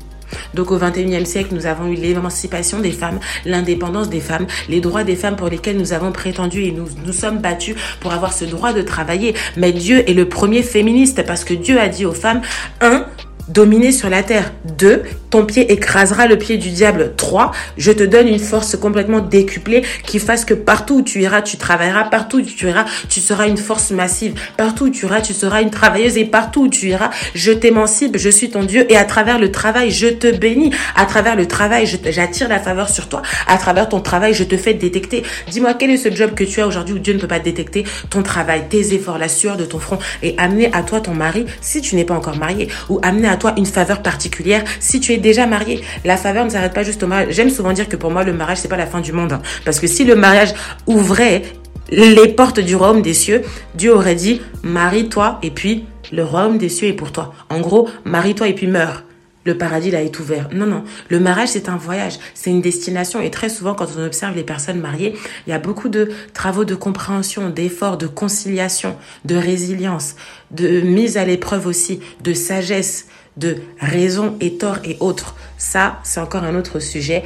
Donc 0.54 0.70
au 0.70 0.78
21e 0.78 1.24
siècle, 1.24 1.54
nous 1.54 1.66
avons 1.66 1.86
eu 1.86 1.94
l'émancipation 1.94 2.80
des 2.80 2.92
femmes, 2.92 3.20
l'indépendance 3.44 4.08
des 4.08 4.20
femmes, 4.20 4.46
les 4.68 4.80
droits 4.80 5.04
des 5.04 5.16
femmes 5.16 5.36
pour 5.36 5.48
lesquels 5.48 5.76
nous 5.76 5.92
avons 5.92 6.12
prétendu 6.12 6.62
et 6.62 6.72
nous 6.72 6.86
nous 7.04 7.12
sommes 7.12 7.38
battus 7.38 7.76
pour 8.00 8.12
avoir 8.12 8.32
ce 8.32 8.44
droit 8.44 8.72
de 8.72 8.82
travailler. 8.82 9.34
Mais 9.56 9.72
Dieu 9.72 10.08
est 10.08 10.14
le 10.14 10.28
premier 10.28 10.62
féministe 10.62 11.24
parce 11.26 11.44
que 11.44 11.54
Dieu 11.54 11.78
a 11.78 11.88
dit 11.88 12.04
aux 12.04 12.12
femmes, 12.12 12.42
un, 12.80 13.06
dominer 13.48 13.92
sur 13.92 14.10
la 14.10 14.22
terre. 14.22 14.52
2. 14.78 15.02
Ton 15.30 15.44
pied 15.44 15.72
écrasera 15.72 16.26
le 16.26 16.38
pied 16.38 16.58
du 16.58 16.70
diable. 16.70 17.12
3. 17.16 17.52
Je 17.76 17.92
te 17.92 18.02
donne 18.02 18.28
une 18.28 18.38
force 18.38 18.76
complètement 18.76 19.20
décuplée 19.20 19.82
qui 20.06 20.18
fasse 20.18 20.44
que 20.44 20.54
partout 20.54 20.98
où 20.98 21.02
tu 21.02 21.22
iras, 21.22 21.42
tu 21.42 21.56
travailleras. 21.56 22.04
Partout 22.04 22.38
où 22.38 22.42
tu 22.42 22.68
iras, 22.68 22.84
tu 23.08 23.20
seras 23.20 23.48
une 23.48 23.56
force 23.56 23.90
massive. 23.90 24.34
Partout 24.56 24.84
où 24.84 24.90
tu 24.90 25.06
iras, 25.06 25.20
tu 25.20 25.32
seras 25.32 25.62
une 25.62 25.70
travailleuse. 25.70 26.16
Et 26.16 26.24
partout 26.24 26.62
où 26.62 26.68
tu 26.68 26.88
iras, 26.88 27.10
je 27.34 27.52
t'émancipe. 27.52 28.16
Je 28.16 28.28
suis 28.28 28.50
ton 28.50 28.62
Dieu. 28.62 28.90
Et 28.90 28.96
à 28.96 29.04
travers 29.04 29.38
le 29.38 29.50
travail, 29.50 29.90
je 29.90 30.08
te 30.08 30.30
bénis. 30.34 30.72
À 30.96 31.06
travers 31.06 31.36
le 31.36 31.46
travail, 31.46 31.86
j'attire 31.86 32.48
la 32.48 32.60
faveur 32.60 32.88
sur 32.88 33.08
toi. 33.08 33.22
À 33.46 33.58
travers 33.58 33.88
ton 33.88 34.00
travail, 34.00 34.34
je 34.34 34.44
te 34.44 34.56
fais 34.56 34.74
détecter. 34.74 35.22
Dis-moi, 35.50 35.74
quel 35.74 35.90
est 35.90 35.96
ce 35.96 36.10
job 36.14 36.34
que 36.34 36.44
tu 36.44 36.60
as 36.60 36.66
aujourd'hui 36.66 36.94
où 36.94 36.98
Dieu 36.98 37.14
ne 37.14 37.18
peut 37.18 37.28
pas 37.28 37.40
détecter? 37.40 37.84
Ton 38.10 38.22
travail, 38.22 38.64
tes 38.68 38.94
efforts, 38.94 39.18
la 39.18 39.28
sueur 39.28 39.56
de 39.56 39.64
ton 39.64 39.78
front 39.78 39.98
et 40.22 40.34
amener 40.38 40.70
à 40.72 40.82
toi 40.82 41.00
ton 41.00 41.14
mari 41.14 41.44
si 41.60 41.80
tu 41.80 41.96
n'es 41.96 42.04
pas 42.04 42.14
encore 42.14 42.36
marié 42.36 42.68
ou 42.88 43.00
amener 43.02 43.28
à 43.28 43.33
à 43.34 43.36
toi 43.36 43.52
une 43.56 43.66
faveur 43.66 44.00
particulière 44.00 44.62
si 44.80 45.00
tu 45.00 45.12
es 45.12 45.18
déjà 45.18 45.46
marié. 45.46 45.82
La 46.04 46.16
faveur 46.16 46.44
ne 46.44 46.50
s'arrête 46.50 46.72
pas 46.72 46.84
juste 46.84 47.02
au 47.02 47.06
mariage. 47.06 47.34
J'aime 47.34 47.50
souvent 47.50 47.72
dire 47.72 47.88
que 47.88 47.96
pour 47.96 48.10
moi, 48.10 48.22
le 48.22 48.32
mariage, 48.32 48.58
c'est 48.58 48.68
pas 48.68 48.76
la 48.76 48.86
fin 48.86 49.00
du 49.00 49.12
monde. 49.12 49.38
Parce 49.64 49.80
que 49.80 49.86
si 49.86 50.04
le 50.04 50.14
mariage 50.14 50.54
ouvrait 50.86 51.42
les 51.90 52.28
portes 52.28 52.60
du 52.60 52.76
royaume 52.76 53.02
des 53.02 53.14
cieux, 53.14 53.42
Dieu 53.74 53.94
aurait 53.94 54.14
dit, 54.14 54.40
marie-toi 54.62 55.38
et 55.42 55.50
puis 55.50 55.84
le 56.12 56.24
royaume 56.24 56.58
des 56.58 56.68
cieux 56.68 56.88
est 56.88 56.94
pour 56.94 57.10
toi. 57.12 57.34
En 57.50 57.60
gros, 57.60 57.88
marie-toi 58.04 58.48
et 58.48 58.54
puis 58.54 58.68
meurs 58.68 59.02
le 59.44 59.58
paradis 59.58 59.90
là 59.90 60.02
est 60.02 60.18
ouvert. 60.18 60.48
Non, 60.52 60.66
non. 60.66 60.84
Le 61.08 61.20
mariage, 61.20 61.50
c'est 61.50 61.68
un 61.68 61.76
voyage, 61.76 62.18
c'est 62.34 62.50
une 62.50 62.60
destination. 62.60 63.20
Et 63.20 63.30
très 63.30 63.48
souvent, 63.48 63.74
quand 63.74 63.88
on 63.96 64.04
observe 64.04 64.34
les 64.34 64.42
personnes 64.42 64.80
mariées, 64.80 65.14
il 65.46 65.50
y 65.50 65.52
a 65.52 65.58
beaucoup 65.58 65.88
de 65.88 66.10
travaux 66.32 66.64
de 66.64 66.74
compréhension, 66.74 67.50
d'efforts, 67.50 67.98
de 67.98 68.06
conciliation, 68.06 68.96
de 69.24 69.36
résilience, 69.36 70.16
de 70.50 70.80
mise 70.80 71.16
à 71.16 71.24
l'épreuve 71.24 71.66
aussi, 71.66 72.00
de 72.22 72.32
sagesse, 72.32 73.06
de 73.36 73.58
raison 73.80 74.36
et 74.40 74.56
tort 74.58 74.78
et 74.84 74.96
autres. 75.00 75.34
Ça, 75.58 75.98
c'est 76.02 76.20
encore 76.20 76.44
un 76.44 76.54
autre 76.54 76.78
sujet. 76.78 77.24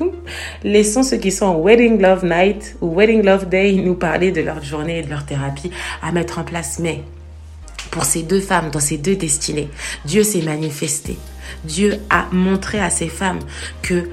Laissons 0.64 1.02
ceux 1.02 1.16
qui 1.16 1.30
sont 1.30 1.46
en 1.46 1.62
Wedding 1.62 2.00
Love 2.00 2.24
Night 2.24 2.76
ou 2.80 2.94
Wedding 2.94 3.22
Love 3.22 3.48
Day 3.48 3.72
nous 3.72 3.94
parler 3.94 4.32
de 4.32 4.40
leur 4.40 4.62
journée 4.62 4.98
et 4.98 5.02
de 5.02 5.10
leur 5.10 5.24
thérapie 5.24 5.70
à 6.02 6.12
mettre 6.12 6.38
en 6.38 6.44
place. 6.44 6.78
Mais 6.78 7.02
pour 7.90 8.04
ces 8.04 8.22
deux 8.22 8.40
femmes, 8.40 8.70
dans 8.70 8.80
ces 8.80 8.98
deux 8.98 9.16
destinées, 9.16 9.70
Dieu 10.04 10.22
s'est 10.22 10.42
manifesté. 10.42 11.16
Dieu 11.64 11.98
a 12.10 12.26
montré 12.32 12.80
à 12.80 12.90
ces 12.90 13.08
femmes 13.08 13.40
que 13.82 14.08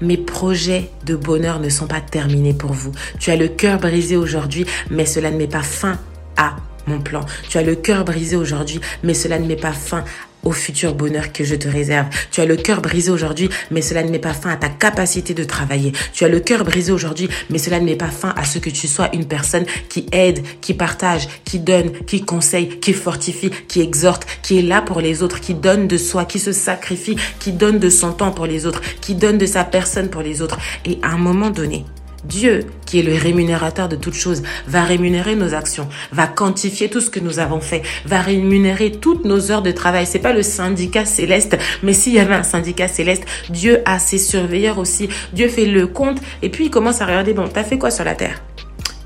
mes 0.00 0.16
projets 0.16 0.90
de 1.06 1.14
bonheur 1.14 1.60
ne 1.60 1.68
sont 1.68 1.86
pas 1.86 2.00
terminés 2.00 2.54
pour 2.54 2.72
vous. 2.72 2.92
Tu 3.20 3.30
as 3.30 3.36
le 3.36 3.48
cœur 3.48 3.78
brisé 3.78 4.16
aujourd'hui, 4.16 4.66
mais 4.90 5.06
cela 5.06 5.30
ne 5.30 5.36
met 5.36 5.46
pas 5.46 5.62
fin 5.62 5.98
à 6.36 6.56
mon 6.86 6.98
plan. 6.98 7.20
Tu 7.48 7.58
as 7.58 7.62
le 7.62 7.76
cœur 7.76 8.04
brisé 8.04 8.34
aujourd'hui, 8.34 8.80
mais 9.04 9.14
cela 9.14 9.38
ne 9.38 9.46
met 9.46 9.56
pas 9.56 9.72
fin 9.72 10.04
au 10.42 10.52
futur 10.52 10.94
bonheur 10.94 11.32
que 11.32 11.44
je 11.44 11.54
te 11.54 11.68
réserve. 11.68 12.06
Tu 12.30 12.40
as 12.40 12.46
le 12.46 12.56
cœur 12.56 12.80
brisé 12.80 13.10
aujourd'hui, 13.10 13.48
mais 13.70 13.82
cela 13.82 14.02
ne 14.02 14.10
met 14.10 14.18
pas 14.18 14.34
fin 14.34 14.50
à 14.50 14.56
ta 14.56 14.68
capacité 14.68 15.34
de 15.34 15.44
travailler. 15.44 15.92
Tu 16.12 16.24
as 16.24 16.28
le 16.28 16.40
cœur 16.40 16.64
brisé 16.64 16.92
aujourd'hui, 16.92 17.28
mais 17.50 17.58
cela 17.58 17.80
ne 17.80 17.84
met 17.84 17.96
pas 17.96 18.08
fin 18.08 18.32
à 18.36 18.44
ce 18.44 18.58
que 18.58 18.70
tu 18.70 18.86
sois 18.86 19.10
une 19.14 19.26
personne 19.26 19.64
qui 19.88 20.06
aide, 20.12 20.42
qui 20.60 20.74
partage, 20.74 21.28
qui 21.44 21.58
donne, 21.58 21.92
qui 22.06 22.22
conseille, 22.22 22.80
qui 22.80 22.92
fortifie, 22.92 23.50
qui 23.68 23.80
exhorte, 23.80 24.26
qui 24.42 24.58
est 24.58 24.62
là 24.62 24.82
pour 24.82 25.00
les 25.00 25.22
autres, 25.22 25.40
qui 25.40 25.54
donne 25.54 25.88
de 25.88 25.96
soi, 25.96 26.24
qui 26.24 26.38
se 26.38 26.52
sacrifie, 26.52 27.16
qui 27.38 27.52
donne 27.52 27.78
de 27.78 27.90
son 27.90 28.12
temps 28.12 28.32
pour 28.32 28.46
les 28.46 28.66
autres, 28.66 28.82
qui 29.00 29.14
donne 29.14 29.38
de 29.38 29.46
sa 29.46 29.64
personne 29.64 30.08
pour 30.08 30.22
les 30.22 30.42
autres. 30.42 30.58
Et 30.84 30.98
à 31.02 31.08
un 31.08 31.18
moment 31.18 31.50
donné, 31.50 31.84
Dieu, 32.24 32.66
qui 32.86 33.00
est 33.00 33.02
le 33.02 33.14
rémunérateur 33.14 33.88
de 33.88 33.96
toutes 33.96 34.14
choses, 34.14 34.42
va 34.66 34.84
rémunérer 34.84 35.34
nos 35.34 35.54
actions, 35.54 35.88
va 36.12 36.26
quantifier 36.26 36.88
tout 36.88 37.00
ce 37.00 37.10
que 37.10 37.20
nous 37.20 37.38
avons 37.38 37.60
fait, 37.60 37.82
va 38.04 38.20
rémunérer 38.20 38.92
toutes 38.92 39.24
nos 39.24 39.50
heures 39.50 39.62
de 39.62 39.72
travail. 39.72 40.06
C'est 40.06 40.18
pas 40.18 40.32
le 40.32 40.42
syndicat 40.42 41.04
céleste, 41.04 41.56
mais 41.82 41.92
s'il 41.92 42.14
y 42.14 42.18
avait 42.18 42.34
un 42.34 42.42
syndicat 42.42 42.88
céleste, 42.88 43.24
Dieu 43.50 43.80
a 43.84 43.98
ses 43.98 44.18
surveilleurs 44.18 44.78
aussi. 44.78 45.08
Dieu 45.32 45.48
fait 45.48 45.66
le 45.66 45.86
compte 45.86 46.20
et 46.42 46.48
puis 46.48 46.66
il 46.66 46.70
commence 46.70 47.00
à 47.00 47.06
regarder, 47.06 47.34
bon, 47.34 47.48
t'as 47.48 47.64
fait 47.64 47.78
quoi 47.78 47.90
sur 47.90 48.04
la 48.04 48.14
terre? 48.14 48.42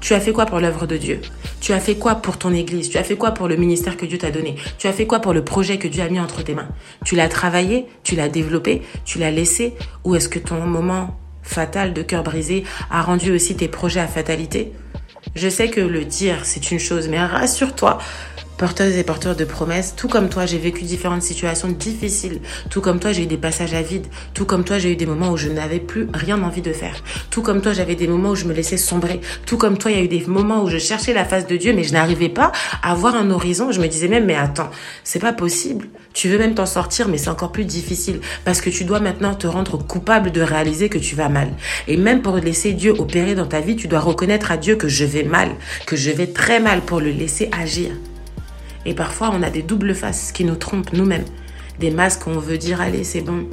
Tu 0.00 0.14
as 0.14 0.20
fait 0.20 0.33
quoi 0.33 0.46
pour 0.46 0.61
l'œuvre 0.61 0.87
de 0.87 0.96
Dieu? 0.96 1.20
Tu 1.61 1.72
as 1.72 1.81
fait 1.81 1.96
quoi 1.96 2.16
pour 2.16 2.38
ton 2.38 2.52
église? 2.52 2.90
Tu 2.90 2.98
as 2.98 3.02
fait 3.02 3.16
quoi 3.16 3.33
pour 3.33 3.48
le 3.48 3.57
ministère 3.57 3.96
que 3.96 4.07
Dieu 4.07 4.18
t'a 4.18 4.31
donné? 4.31 4.55
Tu 4.79 4.87
as 4.87 4.92
fait 4.92 5.07
quoi 5.07 5.18
pour 5.18 5.33
le 5.33 5.42
projet 5.42 5.79
que 5.79 5.88
Dieu 5.88 6.02
a 6.02 6.09
mis 6.09 6.20
entre 6.20 6.44
tes 6.44 6.55
mains? 6.55 6.68
Tu 7.05 7.16
l'as 7.16 7.29
travaillé? 7.29 7.87
Tu 8.05 8.14
l'as 8.14 8.29
développé? 8.29 8.83
Tu 9.05 9.18
l'as 9.18 9.33
laissé? 9.33 9.74
Ou 10.05 10.14
est-ce 10.14 10.29
que 10.29 10.38
ton 10.38 10.61
moment 10.61 11.18
fatal 11.46 11.94
de 11.94 12.02
cœur 12.02 12.22
brisé 12.22 12.64
a 12.90 13.02
rendu 13.02 13.30
aussi 13.32 13.56
tes 13.56 13.68
projets 13.68 14.00
à 14.00 14.06
fatalité. 14.06 14.72
Je 15.35 15.48
sais 15.48 15.68
que 15.68 15.80
le 15.80 16.04
dire, 16.04 16.44
c'est 16.44 16.70
une 16.70 16.78
chose, 16.78 17.09
mais 17.09 17.24
rassure-toi, 17.24 17.98
porteuse 18.59 18.97
et 18.97 19.05
porteur 19.05 19.37
de 19.37 19.45
promesses, 19.45 19.95
tout 19.97 20.09
comme 20.09 20.29
toi, 20.29 20.47
j'ai 20.47 20.59
vécu 20.59 20.85
différentes 20.85 21.23
situations 21.23 21.69
difficiles. 21.69 22.40
Tout 22.71 22.81
comme 22.81 22.99
toi, 22.99 23.12
j'ai 23.12 23.25
eu 23.25 23.27
des 23.27 23.37
passages 23.37 23.75
à 23.75 23.83
vide. 23.83 24.07
Tout 24.35 24.45
comme 24.45 24.64
toi, 24.64 24.79
j'ai 24.79 24.92
eu 24.92 24.97
des 24.97 25.07
moments 25.07 25.31
où 25.31 25.37
je 25.37 25.49
n'avais 25.49 25.81
plus 25.81 26.09
rien 26.14 26.42
envie 26.42 26.62
de 26.62 26.73
faire. 26.73 27.03
Tout 27.31 27.42
comme 27.42 27.61
toi, 27.61 27.73
j'avais 27.73 27.95
des 27.95 28.09
moments 28.09 28.31
où 28.31 28.35
je 28.35 28.45
me 28.45 28.55
laissais 28.55 28.77
sombrer. 28.77 29.21
Tout 29.45 29.57
comme 29.57 29.79
toi, 29.79 29.90
il 29.90 29.97
y 29.97 30.01
a 30.01 30.05
eu 30.05 30.09
des 30.09 30.25
moments 30.27 30.62
où 30.62 30.69
je 30.69 30.79
cherchais 30.79 31.12
la 31.12 31.25
face 31.25 31.47
de 31.47 31.57
Dieu, 31.57 31.73
mais 31.75 31.85
je 31.85 31.92
n'arrivais 31.92 32.29
pas 32.29 32.53
à 32.83 32.95
voir 32.95 33.14
un 33.14 33.31
horizon. 33.31 33.73
Je 33.73 33.81
me 33.81 33.88
disais 33.88 34.09
même, 34.09 34.25
mais 34.25 34.37
attends, 34.37 34.71
c'est 35.05 35.19
pas 35.19 35.33
possible. 35.33 35.88
Tu 36.14 36.29
veux 36.29 36.38
même 36.38 36.55
t'en 36.55 36.66
sortir, 36.66 37.09
mais 37.09 37.19
c'est 37.19 37.29
encore 37.29 37.53
plus 37.53 37.66
difficile 37.66 38.21
parce 38.45 38.62
que 38.62 38.71
tu 38.71 38.85
dois 38.85 39.01
maintenant 39.01 39.35
te 39.35 39.47
rendre 39.47 39.77
coupable 39.77 40.33
de 40.33 40.40
réaliser 40.40 40.88
que 40.88 40.99
tu 40.99 41.14
vas 41.14 41.29
mal. 41.29 41.51
Et 41.88 41.99
même 41.99 42.23
pour 42.23 42.37
laisser 42.37 42.73
Dieu 42.73 42.95
opérer 42.99 43.35
dans 43.35 43.47
ta 43.47 43.61
vie, 43.61 43.77
tu 43.77 43.87
dois 43.87 44.01
reconnaître 44.01 44.51
à 44.51 44.57
Dieu 44.57 44.77
que 44.77 44.88
je 44.88 45.05
vais 45.05 45.25
mal, 45.25 45.51
que 45.87 45.97
je 45.97 46.11
vais 46.11 46.29
très 46.29 46.59
mal 46.59 46.81
pour 46.81 47.01
le 47.01 47.11
laisser 47.11 47.51
agir. 47.53 47.90
Et 48.87 48.94
parfois, 48.94 49.31
on 49.35 49.42
a 49.42 49.51
des 49.51 49.62
doubles 49.62 49.94
faces 49.94 50.33
qui 50.33 50.44
nous 50.44 50.55
trompent 50.55 50.92
nous-mêmes. 50.92 51.25
Des 51.81 51.90
masques 51.90 52.27
où 52.27 52.31
on 52.31 52.38
veut 52.38 52.57
dire, 52.57 52.81
allez, 52.81 53.05
c'est 53.05 53.20
bon, 53.20 53.46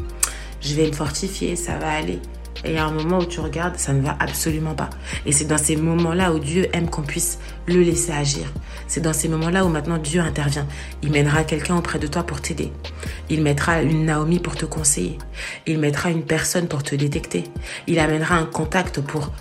je 0.61 0.75
vais 0.75 0.87
me 0.87 0.93
fortifier, 0.93 1.55
ça 1.55 1.77
va 1.77 1.89
aller. 1.89 2.19
Et 2.63 2.69
il 2.69 2.73
y 2.75 2.77
a 2.77 2.85
un 2.85 2.91
moment 2.91 3.17
où 3.17 3.25
tu 3.25 3.39
regardes, 3.39 3.77
ça 3.77 3.93
ne 3.93 4.01
va 4.01 4.15
absolument 4.19 4.75
pas. 4.75 4.91
Et 5.25 5.31
c'est 5.31 5.45
dans 5.45 5.57
ces 5.57 5.75
moments-là 5.75 6.31
où 6.31 6.39
Dieu 6.39 6.69
aime 6.71 6.87
qu'on 6.87 7.01
puisse 7.01 7.39
le 7.67 7.81
laisser 7.81 8.11
agir. 8.11 8.45
C'est 8.87 9.01
dans 9.01 9.11
ces 9.11 9.27
moments-là 9.27 9.65
où 9.65 9.69
maintenant 9.69 9.97
Dieu 9.97 10.21
intervient. 10.21 10.67
Il 11.01 11.11
mènera 11.11 11.43
quelqu'un 11.43 11.75
auprès 11.75 11.99
de 11.99 12.07
toi 12.07 12.23
pour 12.23 12.39
t'aider. 12.39 12.71
Il 13.29 13.41
mettra 13.41 13.81
une 13.81 14.05
Naomi 14.05 14.39
pour 14.39 14.55
te 14.55 14.65
conseiller. 14.65 15.17
Il 15.65 15.79
mettra 15.79 16.11
une 16.11 16.23
personne 16.23 16.67
pour 16.67 16.83
te 16.83 16.95
détecter. 16.95 17.43
Il 17.87 17.99
amènera 17.99 18.35
un 18.35 18.45
contact 18.45 19.01
pour, 19.01 19.33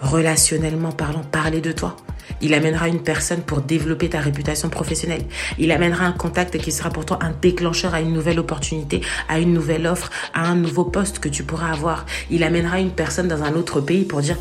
relationnellement 0.00 0.92
parlant, 0.92 1.22
parler 1.22 1.60
de 1.60 1.72
toi. 1.72 1.96
Il 2.40 2.54
amènera 2.54 2.88
une 2.88 3.02
personne 3.02 3.42
pour 3.42 3.60
développer 3.60 4.08
ta 4.08 4.20
réputation 4.20 4.68
professionnelle. 4.68 5.22
Il 5.58 5.72
amènera 5.72 6.04
un 6.04 6.12
contact 6.12 6.58
qui 6.58 6.72
sera 6.72 6.90
pour 6.90 7.04
toi 7.04 7.18
un 7.22 7.32
déclencheur 7.32 7.94
à 7.94 8.00
une 8.00 8.12
nouvelle 8.12 8.38
opportunité, 8.38 9.00
à 9.28 9.38
une 9.38 9.52
nouvelle 9.52 9.86
offre, 9.86 10.10
à 10.34 10.46
un 10.46 10.54
nouveau 10.54 10.84
poste 10.84 11.18
que 11.18 11.28
tu 11.28 11.42
pourras 11.44 11.72
avoir. 11.72 12.06
Il 12.30 12.44
amènera 12.44 12.80
une 12.80 12.90
personne 12.90 13.28
dans 13.28 13.42
un 13.42 13.54
autre 13.54 13.80
pays 13.80 14.04
pour 14.04 14.20
dire 14.20 14.36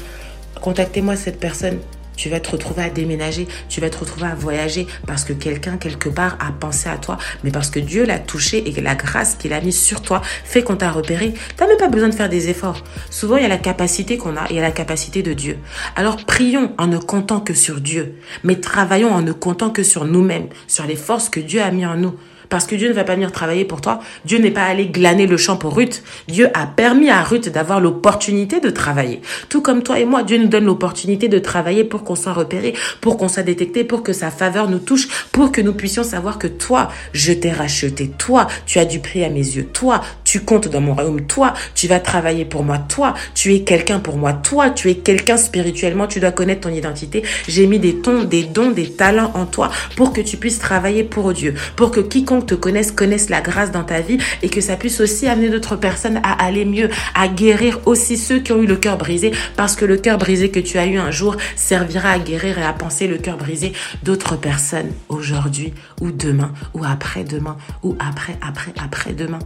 contactez-moi 0.62 1.16
cette 1.16 1.40
personne. 1.40 1.80
Tu 2.16 2.30
vas 2.30 2.40
te 2.40 2.52
retrouver 2.52 2.84
à 2.84 2.90
déménager, 2.90 3.48
tu 3.70 3.82
vas 3.82 3.90
te 3.90 3.98
retrouver 3.98 4.28
à 4.28 4.36
voyager 4.36 4.88
parce 5.08 5.24
que 5.24 5.34
quelqu'un 5.34 5.78
quelque 5.78 6.10
part 6.10 6.38
a 6.40 6.52
pensé 6.52 6.90
à 6.90 6.98
toi, 6.98 7.18
mais 7.44 7.52
parce 7.52 7.70
que 7.70 7.80
Dieu 7.80 8.06
l'a 8.06 8.20
touché 8.20 8.68
et 8.68 8.74
que 8.74 8.82
la 8.82 8.96
grâce 8.96 9.36
qu'il 9.36 9.54
a 9.54 9.62
mise 9.62 9.80
sur 9.80 10.02
toi 10.02 10.22
fait 10.44 10.64
qu'on 10.64 10.76
t'a 10.76 10.92
repéré. 10.92 11.34
T'as 11.58 11.68
même 11.68 11.78
pas 11.78 11.90
besoin 11.90 12.10
de 12.10 12.16
faire 12.16 12.30
des 12.30 12.50
efforts. 12.50 12.84
Souvent, 13.10 13.38
il 13.38 13.44
y 13.44 13.46
a 13.46 13.50
la 13.50 13.58
capacité 13.58 14.18
qu'on 14.18 14.38
a 14.38 14.46
et 14.46 14.52
il 14.52 14.56
y 14.56 14.60
a 14.60 14.62
la 14.62 14.72
capacité 14.72 15.22
de 15.22 15.34
Dieu. 15.34 15.58
Alors 15.96 16.18
prions 16.26 16.74
en 16.78 16.88
ne 16.88 16.98
comptant 16.98 17.40
que 17.40 17.54
sur 17.54 17.82
Dieu, 17.82 18.16
mais 18.44 18.60
travaillons 18.60 19.14
en 19.14 19.22
ne 19.22 19.32
comptant 19.32 19.70
que 19.70 19.84
sur 19.84 20.06
nous-mêmes, 20.06 20.48
sur 20.68 20.86
les 20.86 20.96
forces 20.96 21.30
que 21.30 21.40
Dieu 21.40 21.62
a 21.62 21.72
mis 21.72 21.86
en 21.86 21.98
nous. 21.98 22.16
Parce 22.50 22.66
que 22.66 22.76
Dieu 22.76 22.90
ne 22.90 22.94
va 22.94 23.04
pas 23.04 23.16
venir 23.16 23.32
travailler 23.32 23.66
pour 23.66 23.82
toi. 23.82 24.00
Dieu 24.26 24.38
n'est 24.40 24.52
pas 24.52 24.64
allé 24.64 24.88
glaner 24.88 25.28
le 25.28 25.38
champ 25.38 25.58
pour 25.58 25.76
Ruth. 25.76 26.04
Dieu 26.28 26.50
a 26.54 26.66
permis 26.68 27.10
à 27.10 27.22
Ruth 27.24 27.50
d'avoir 27.50 27.80
l'opportunité 27.80 28.60
de 28.60 28.70
travailler. 28.70 29.22
Tout 29.50 29.62
comme 29.62 29.84
toi 29.84 30.00
et 30.00 30.06
moi, 30.06 30.24
Dieu 30.24 30.38
nous 30.38 30.48
donne 30.48 30.66
l'opportunité 30.66 31.28
de 31.28 31.40
travailler 31.40 31.84
pour 31.84 32.04
qu'on 32.04 32.16
soit 32.16 32.34
repéré, 32.34 32.74
pour 33.02 33.18
qu'on 33.18 33.28
soit 33.28 33.44
détecté, 33.44 33.84
pour 33.84 34.04
que 34.04 34.14
sa 34.14 34.32
faveur 34.32 34.70
nous 34.70 34.80
touche, 34.80 35.08
pour 35.32 35.52
que 35.52 35.62
nous 35.62 35.74
puissions 35.74 36.04
savoir 36.04 36.40
que 36.40 36.48
toi, 36.48 36.90
je 37.14 37.34
t'ai 37.34 37.52
racheté. 37.52 38.10
Toi, 38.18 38.48
tu 38.66 38.80
as 38.80 38.86
du 38.86 39.00
prix 39.00 39.24
à 39.24 39.30
mes 39.30 39.40
yeux. 39.40 39.66
Toi, 39.66 40.02
tu 40.26 40.42
comptes 40.42 40.68
dans 40.68 40.82
mon 40.82 40.94
royaume. 40.94 41.22
Toi, 41.22 41.54
tu 41.76 41.88
vas 41.88 42.00
travailler 42.00 42.44
pour 42.44 42.64
moi. 42.64 42.78
Toi, 42.78 43.14
tu 43.34 43.54
es 43.54 43.62
quelqu'un 43.62 44.00
pour 44.00 44.18
moi. 44.18 44.34
Toi, 44.34 44.72
tu 44.72 44.90
es 44.90 44.96
quelqu'un 44.96 45.38
spirituellement. 45.38 46.08
Tu 46.08 46.20
dois 46.20 46.32
connaître 46.32 46.62
ton 46.62 46.76
identité. 46.76 47.24
J'ai 47.48 47.68
mis 47.68 47.80
des 47.80 48.02
tons, 48.02 48.24
des 48.24 48.44
dons, 48.44 48.72
des 48.72 48.92
talents 48.92 49.32
en 49.36 49.46
toi 49.46 49.72
pour 49.96 50.12
que 50.12 50.22
tu 50.22 50.36
puisses 50.38 50.60
travailler 50.60 51.04
pour 51.04 51.32
Dieu. 51.32 51.54
Pour 51.76 51.92
que 51.92 52.02
quiconque 52.02 52.48
te 52.48 52.56
connaisse, 52.56 52.92
connaisse 52.92 53.30
la 53.30 53.42
grâce 53.42 53.72
dans 53.72 53.84
ta 53.84 54.02
vie 54.02 54.18
et 54.42 54.50
que 54.50 54.62
ça 54.62 54.76
puisse 54.76 55.00
aussi 55.00 55.28
amener 55.28 55.50
d'autres 55.50 55.76
personnes 55.76 56.20
à 56.24 56.44
aller 56.44 56.66
mieux, 56.66 56.90
à 57.14 57.28
guérir 57.28 57.80
aussi 57.86 58.18
ceux 58.18 58.40
qui 58.40 58.52
ont 58.52 58.62
eu 58.62 58.68
le 58.68 58.76
cœur 58.76 58.98
brisé 58.98 59.32
parce 59.56 59.76
que 59.76 59.86
le 59.86 59.98
cœur 59.98 60.18
brisé 60.18 60.50
que 60.50 60.60
tu 60.60 60.78
as 60.78 60.88
eu 60.88 60.98
un 60.98 61.12
jour 61.12 61.38
servira 61.56 62.10
à 62.10 62.20
guérir 62.20 62.58
et 62.58 62.64
à 62.64 62.74
penser 62.74 63.08
le 63.08 63.18
cœur 63.18 63.38
brisé 63.38 63.74
d'autres 64.04 64.36
personnes 64.36 64.92
aujourd'hui 65.10 65.74
ou 66.02 66.12
demain 66.12 66.52
ou 66.74 66.84
après-demain 66.84 67.58
ou 67.84 67.96
après, 68.00 68.38
après, 68.42 68.74
après-demain. 68.82 69.40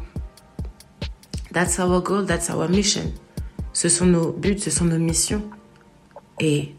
That's 1.51 1.79
our 1.79 2.01
goal, 2.01 2.25
that's 2.25 2.49
our 2.49 2.69
mission. 2.69 3.11
Ce 3.73 3.89
sont 3.89 4.05
nos 4.05 4.31
buts, 4.31 4.59
ce 4.59 4.69
sont 4.69 4.85
nos 4.85 4.99
missions. 4.99 5.43
Et 6.39 6.75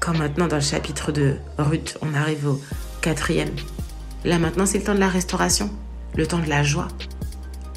quand 0.00 0.16
maintenant 0.16 0.46
dans 0.46 0.56
le 0.56 0.62
chapitre 0.62 1.12
de 1.12 1.36
Ruth, 1.58 1.98
on 2.02 2.14
arrive 2.14 2.46
au 2.48 2.60
quatrième, 3.00 3.54
là 4.24 4.38
maintenant 4.38 4.66
c'est 4.66 4.78
le 4.78 4.84
temps 4.84 4.94
de 4.94 5.00
la 5.00 5.08
restauration, 5.08 5.70
le 6.16 6.26
temps 6.26 6.38
de 6.38 6.48
la 6.48 6.62
joie, 6.62 6.88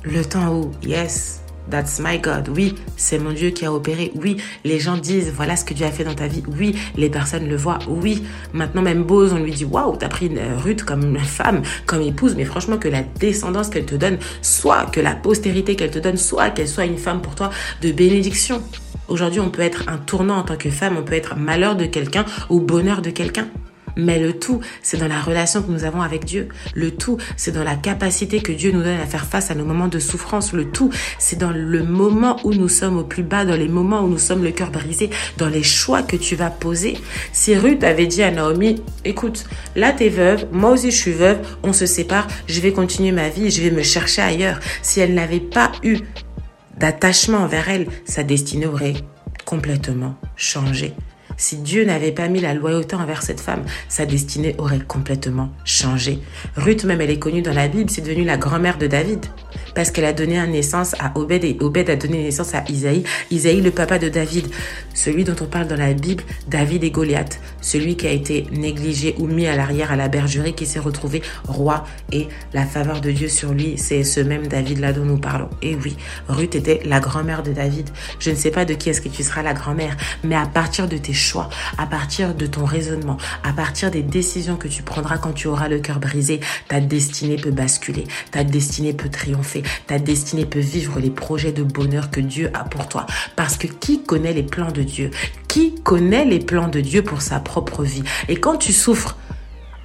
le 0.04 0.24
temps 0.24 0.54
où, 0.54 0.72
yes, 0.84 1.42
That's 1.70 2.00
my 2.00 2.20
God. 2.20 2.50
Oui, 2.56 2.76
c'est 2.98 3.20
mon 3.20 3.32
Dieu 3.32 3.52
qui 3.52 3.66
a 3.66 3.72
opéré. 3.72 4.12
Oui, 4.16 4.38
les 4.64 4.80
gens 4.80 4.98
disent 4.98 5.32
voilà 5.36 5.56
ce 5.56 5.64
que 5.64 5.74
Dieu 5.74 5.86
a 5.86 5.92
fait 5.92 6.04
dans 6.04 6.16
ta 6.16 6.28
vie. 6.28 6.44
Oui, 6.58 6.76
les 6.96 7.10
personnes 7.10 7.48
le 7.48 7.56
voient. 7.56 7.80
Oui, 7.88 8.24
maintenant 8.54 8.82
même 8.82 9.04
Bose, 9.04 9.34
on 9.34 9.40
lui 9.40 9.52
dit 9.52 9.66
waouh, 9.66 9.96
t'as 9.96 10.10
pris 10.10 10.28
une 10.28 10.40
Ruth 10.64 10.84
comme 10.84 11.18
femme, 11.20 11.62
comme 11.86 12.02
épouse. 12.02 12.36
Mais 12.36 12.46
franchement, 12.46 12.78
que 12.78 12.88
la 12.88 13.04
descendance 13.04 13.70
qu'elle 13.70 13.86
te 13.86 13.96
donne, 13.96 14.18
soit 14.42 14.86
que 14.88 15.00
la 15.00 15.16
postérité 15.16 15.76
qu'elle 15.76 15.92
te 15.92 16.00
donne, 16.00 16.18
soit 16.18 16.50
qu'elle 16.50 16.68
soit 16.68 16.86
une 16.86 16.98
femme 16.98 17.22
pour 17.22 17.36
toi 17.36 17.50
de 17.82 17.92
bénédiction. 17.92 18.62
Aujourd'hui, 19.08 19.40
on 19.40 19.50
peut 19.50 19.62
être 19.62 19.84
un 19.88 19.98
tournant 19.98 20.38
en 20.38 20.44
tant 20.44 20.56
que 20.56 20.70
femme, 20.70 20.96
on 20.98 21.04
peut 21.04 21.16
être 21.16 21.36
malheur 21.36 21.76
de 21.76 21.86
quelqu'un 21.86 22.26
ou 22.50 22.60
bonheur 22.60 23.02
de 23.02 23.10
quelqu'un. 23.10 23.48
Mais 24.00 24.18
le 24.18 24.34
tout, 24.34 24.62
c'est 24.82 24.98
dans 24.98 25.08
la 25.08 25.20
relation 25.20 25.62
que 25.62 25.72
nous 25.72 25.84
avons 25.84 26.02
avec 26.02 26.24
Dieu. 26.24 26.48
Le 26.74 26.92
tout, 26.92 27.18
c'est 27.36 27.52
dans 27.52 27.64
la 27.64 27.76
capacité 27.76 28.40
que 28.42 28.52
Dieu 28.52 28.72
nous 28.72 28.82
donne 28.82 29.00
à 29.00 29.06
faire 29.06 29.26
face 29.26 29.52
à 29.52 29.56
nos 29.56 29.66
moments 29.66 29.90
de 29.90 30.00
souffrance. 30.00 30.54
Le 30.54 30.72
tout, 30.72 30.90
c'est 31.18 31.38
dans 31.38 31.52
le 31.52 31.84
moment 31.84 32.38
où 32.46 32.54
nous 32.54 32.70
sommes 32.70 32.98
au 32.98 33.04
plus 33.04 33.24
bas, 33.24 33.44
dans 33.44 33.58
les 33.58 33.68
moments 33.68 34.02
où 34.02 34.08
nous 34.08 34.18
sommes 34.18 34.44
le 34.44 34.52
cœur 34.52 34.72
brisé, 34.72 35.10
dans 35.38 35.50
les 35.50 35.64
choix 35.64 36.02
que 36.02 36.16
tu 36.16 36.36
vas 36.36 36.50
poser. 36.50 36.98
Si 37.34 37.56
Ruth 37.56 37.84
avait 37.84 38.08
dit 38.08 38.24
à 38.24 38.32
Naomi, 38.32 38.82
écoute, 39.04 39.46
là 39.76 39.92
t'es 39.92 40.10
veuve, 40.10 40.48
moi 40.52 40.72
aussi 40.72 40.92
je 40.92 40.98
suis 40.98 41.12
veuve, 41.12 41.40
on 41.64 41.74
se 41.74 41.86
sépare, 41.86 42.28
je 42.48 42.62
vais 42.62 42.72
continuer 42.72 43.12
ma 43.12 43.28
vie, 43.30 43.52
je 43.52 43.62
vais 43.62 43.72
me 43.72 43.84
chercher 43.84 44.22
ailleurs. 44.22 44.60
Si 44.82 45.02
elle 45.02 45.14
n'avait 45.14 45.40
pas 45.42 45.72
eu 45.84 45.98
d'attachement 46.78 47.40
envers 47.40 47.70
elle, 47.70 47.88
sa 48.06 48.24
destinée 48.24 48.66
aurait 48.66 48.96
complètement 49.46 50.16
changé. 50.38 50.94
Si 51.40 51.56
Dieu 51.56 51.86
n'avait 51.86 52.12
pas 52.12 52.28
mis 52.28 52.42
la 52.42 52.54
loyauté 52.54 52.98
envers 52.98 53.22
cette 53.22 53.40
femme, 53.40 53.64
sa 53.88 54.06
destinée 54.06 54.56
aurait 54.58 54.82
complètement 54.82 55.50
changé. 55.64 56.20
Ruth, 56.58 56.84
même, 56.84 57.00
elle 57.00 57.12
est 57.12 57.18
connue 57.18 57.42
dans 57.42 57.54
la 57.54 57.70
Bible, 57.70 57.90
c'est 57.90 58.02
devenue 58.02 58.26
la 58.26 58.36
grand-mère 58.36 58.78
de 58.78 58.88
David. 58.88 59.26
Parce 59.76 59.92
qu'elle 59.92 60.06
a 60.06 60.14
donné 60.14 60.46
naissance 60.48 60.96
à 61.00 61.12
Obed 61.16 61.44
et 61.44 61.58
Obed 61.62 61.90
a 61.90 61.96
donné 61.96 62.24
naissance 62.24 62.56
à 62.56 62.64
Isaïe. 62.70 63.04
Isaïe, 63.32 63.62
le 63.62 63.72
papa 63.72 64.00
de 64.00 64.10
David. 64.10 64.48
Celui 64.94 65.24
dont 65.24 65.36
on 65.42 65.46
parle 65.46 65.68
dans 65.68 65.78
la 65.78 65.94
Bible, 65.94 66.24
David 66.48 66.84
et 66.84 66.92
Goliath. 66.92 67.40
Celui 67.62 67.96
qui 67.96 68.08
a 68.08 68.12
été 68.12 68.48
négligé 68.52 69.16
ou 69.20 69.28
mis 69.28 69.48
à 69.48 69.56
l'arrière 69.56 69.92
à 69.92 69.96
la 69.96 70.08
bergerie, 70.08 70.54
qui 70.54 70.66
s'est 70.66 70.80
retrouvé 70.80 71.22
roi 71.48 71.86
et 72.12 72.28
la 72.54 72.66
faveur 72.66 73.00
de 73.00 73.12
Dieu 73.12 73.28
sur 73.28 73.54
lui, 73.54 73.78
c'est 73.78 74.04
ce 74.04 74.20
même 74.20 74.48
David-là 74.48 74.94
dont 74.94 75.06
nous 75.06 75.20
parlons. 75.20 75.50
Et 75.62 75.76
oui, 75.76 75.96
Ruth 76.28 76.56
était 76.56 76.82
la 76.86 77.00
grand-mère 77.00 77.44
de 77.44 77.52
David. 77.52 77.90
Je 78.20 78.32
ne 78.32 78.36
sais 78.36 78.52
pas 78.52 78.66
de 78.66 78.74
qui 78.74 78.90
est-ce 78.90 79.02
que 79.02 79.10
tu 79.10 79.24
seras 79.24 79.44
la 79.44 79.54
grand-mère, 79.54 79.96
mais 80.24 80.36
à 80.36 80.46
partir 80.46 80.88
de 80.88 80.98
tes 80.98 81.14
à 81.78 81.86
partir 81.86 82.34
de 82.34 82.46
ton 82.46 82.66
raisonnement, 82.66 83.18
à 83.44 83.54
partir 83.54 83.92
des 83.92 84.02
décisions 84.02 84.56
que 84.56 84.68
tu 84.68 84.84
prendras 84.84 85.18
quand 85.18 85.34
tu 85.34 85.48
auras 85.48 85.68
le 85.68 85.80
cœur 85.80 86.00
brisé, 86.00 86.40
ta 86.68 86.80
destinée 86.80 87.36
peut 87.36 87.52
basculer, 87.52 88.06
ta 88.32 88.44
destinée 88.44 88.94
peut 88.94 89.10
triompher, 89.10 89.59
ta 89.88 90.00
destinée 90.00 90.46
peut 90.46 90.60
vivre 90.60 91.00
les 91.00 91.10
projets 91.10 91.52
de 91.52 91.64
bonheur 91.64 92.12
que 92.12 92.20
Dieu 92.20 92.50
a 92.54 92.64
pour 92.64 92.88
toi. 92.88 93.06
Parce 93.36 93.58
que 93.58 93.68
qui 93.68 94.04
connaît 94.04 94.34
les 94.34 94.44
plans 94.44 94.72
de 94.72 94.84
Dieu? 94.84 95.12
Qui 95.48 95.76
connaît 95.76 96.26
les 96.26 96.40
plans 96.40 96.68
de 96.68 96.82
Dieu 96.82 97.04
pour 97.04 97.22
sa 97.22 97.40
propre 97.40 97.84
vie? 97.84 98.04
Et 98.28 98.36
quand 98.36 98.58
tu 98.58 98.74
souffres, 98.74 99.18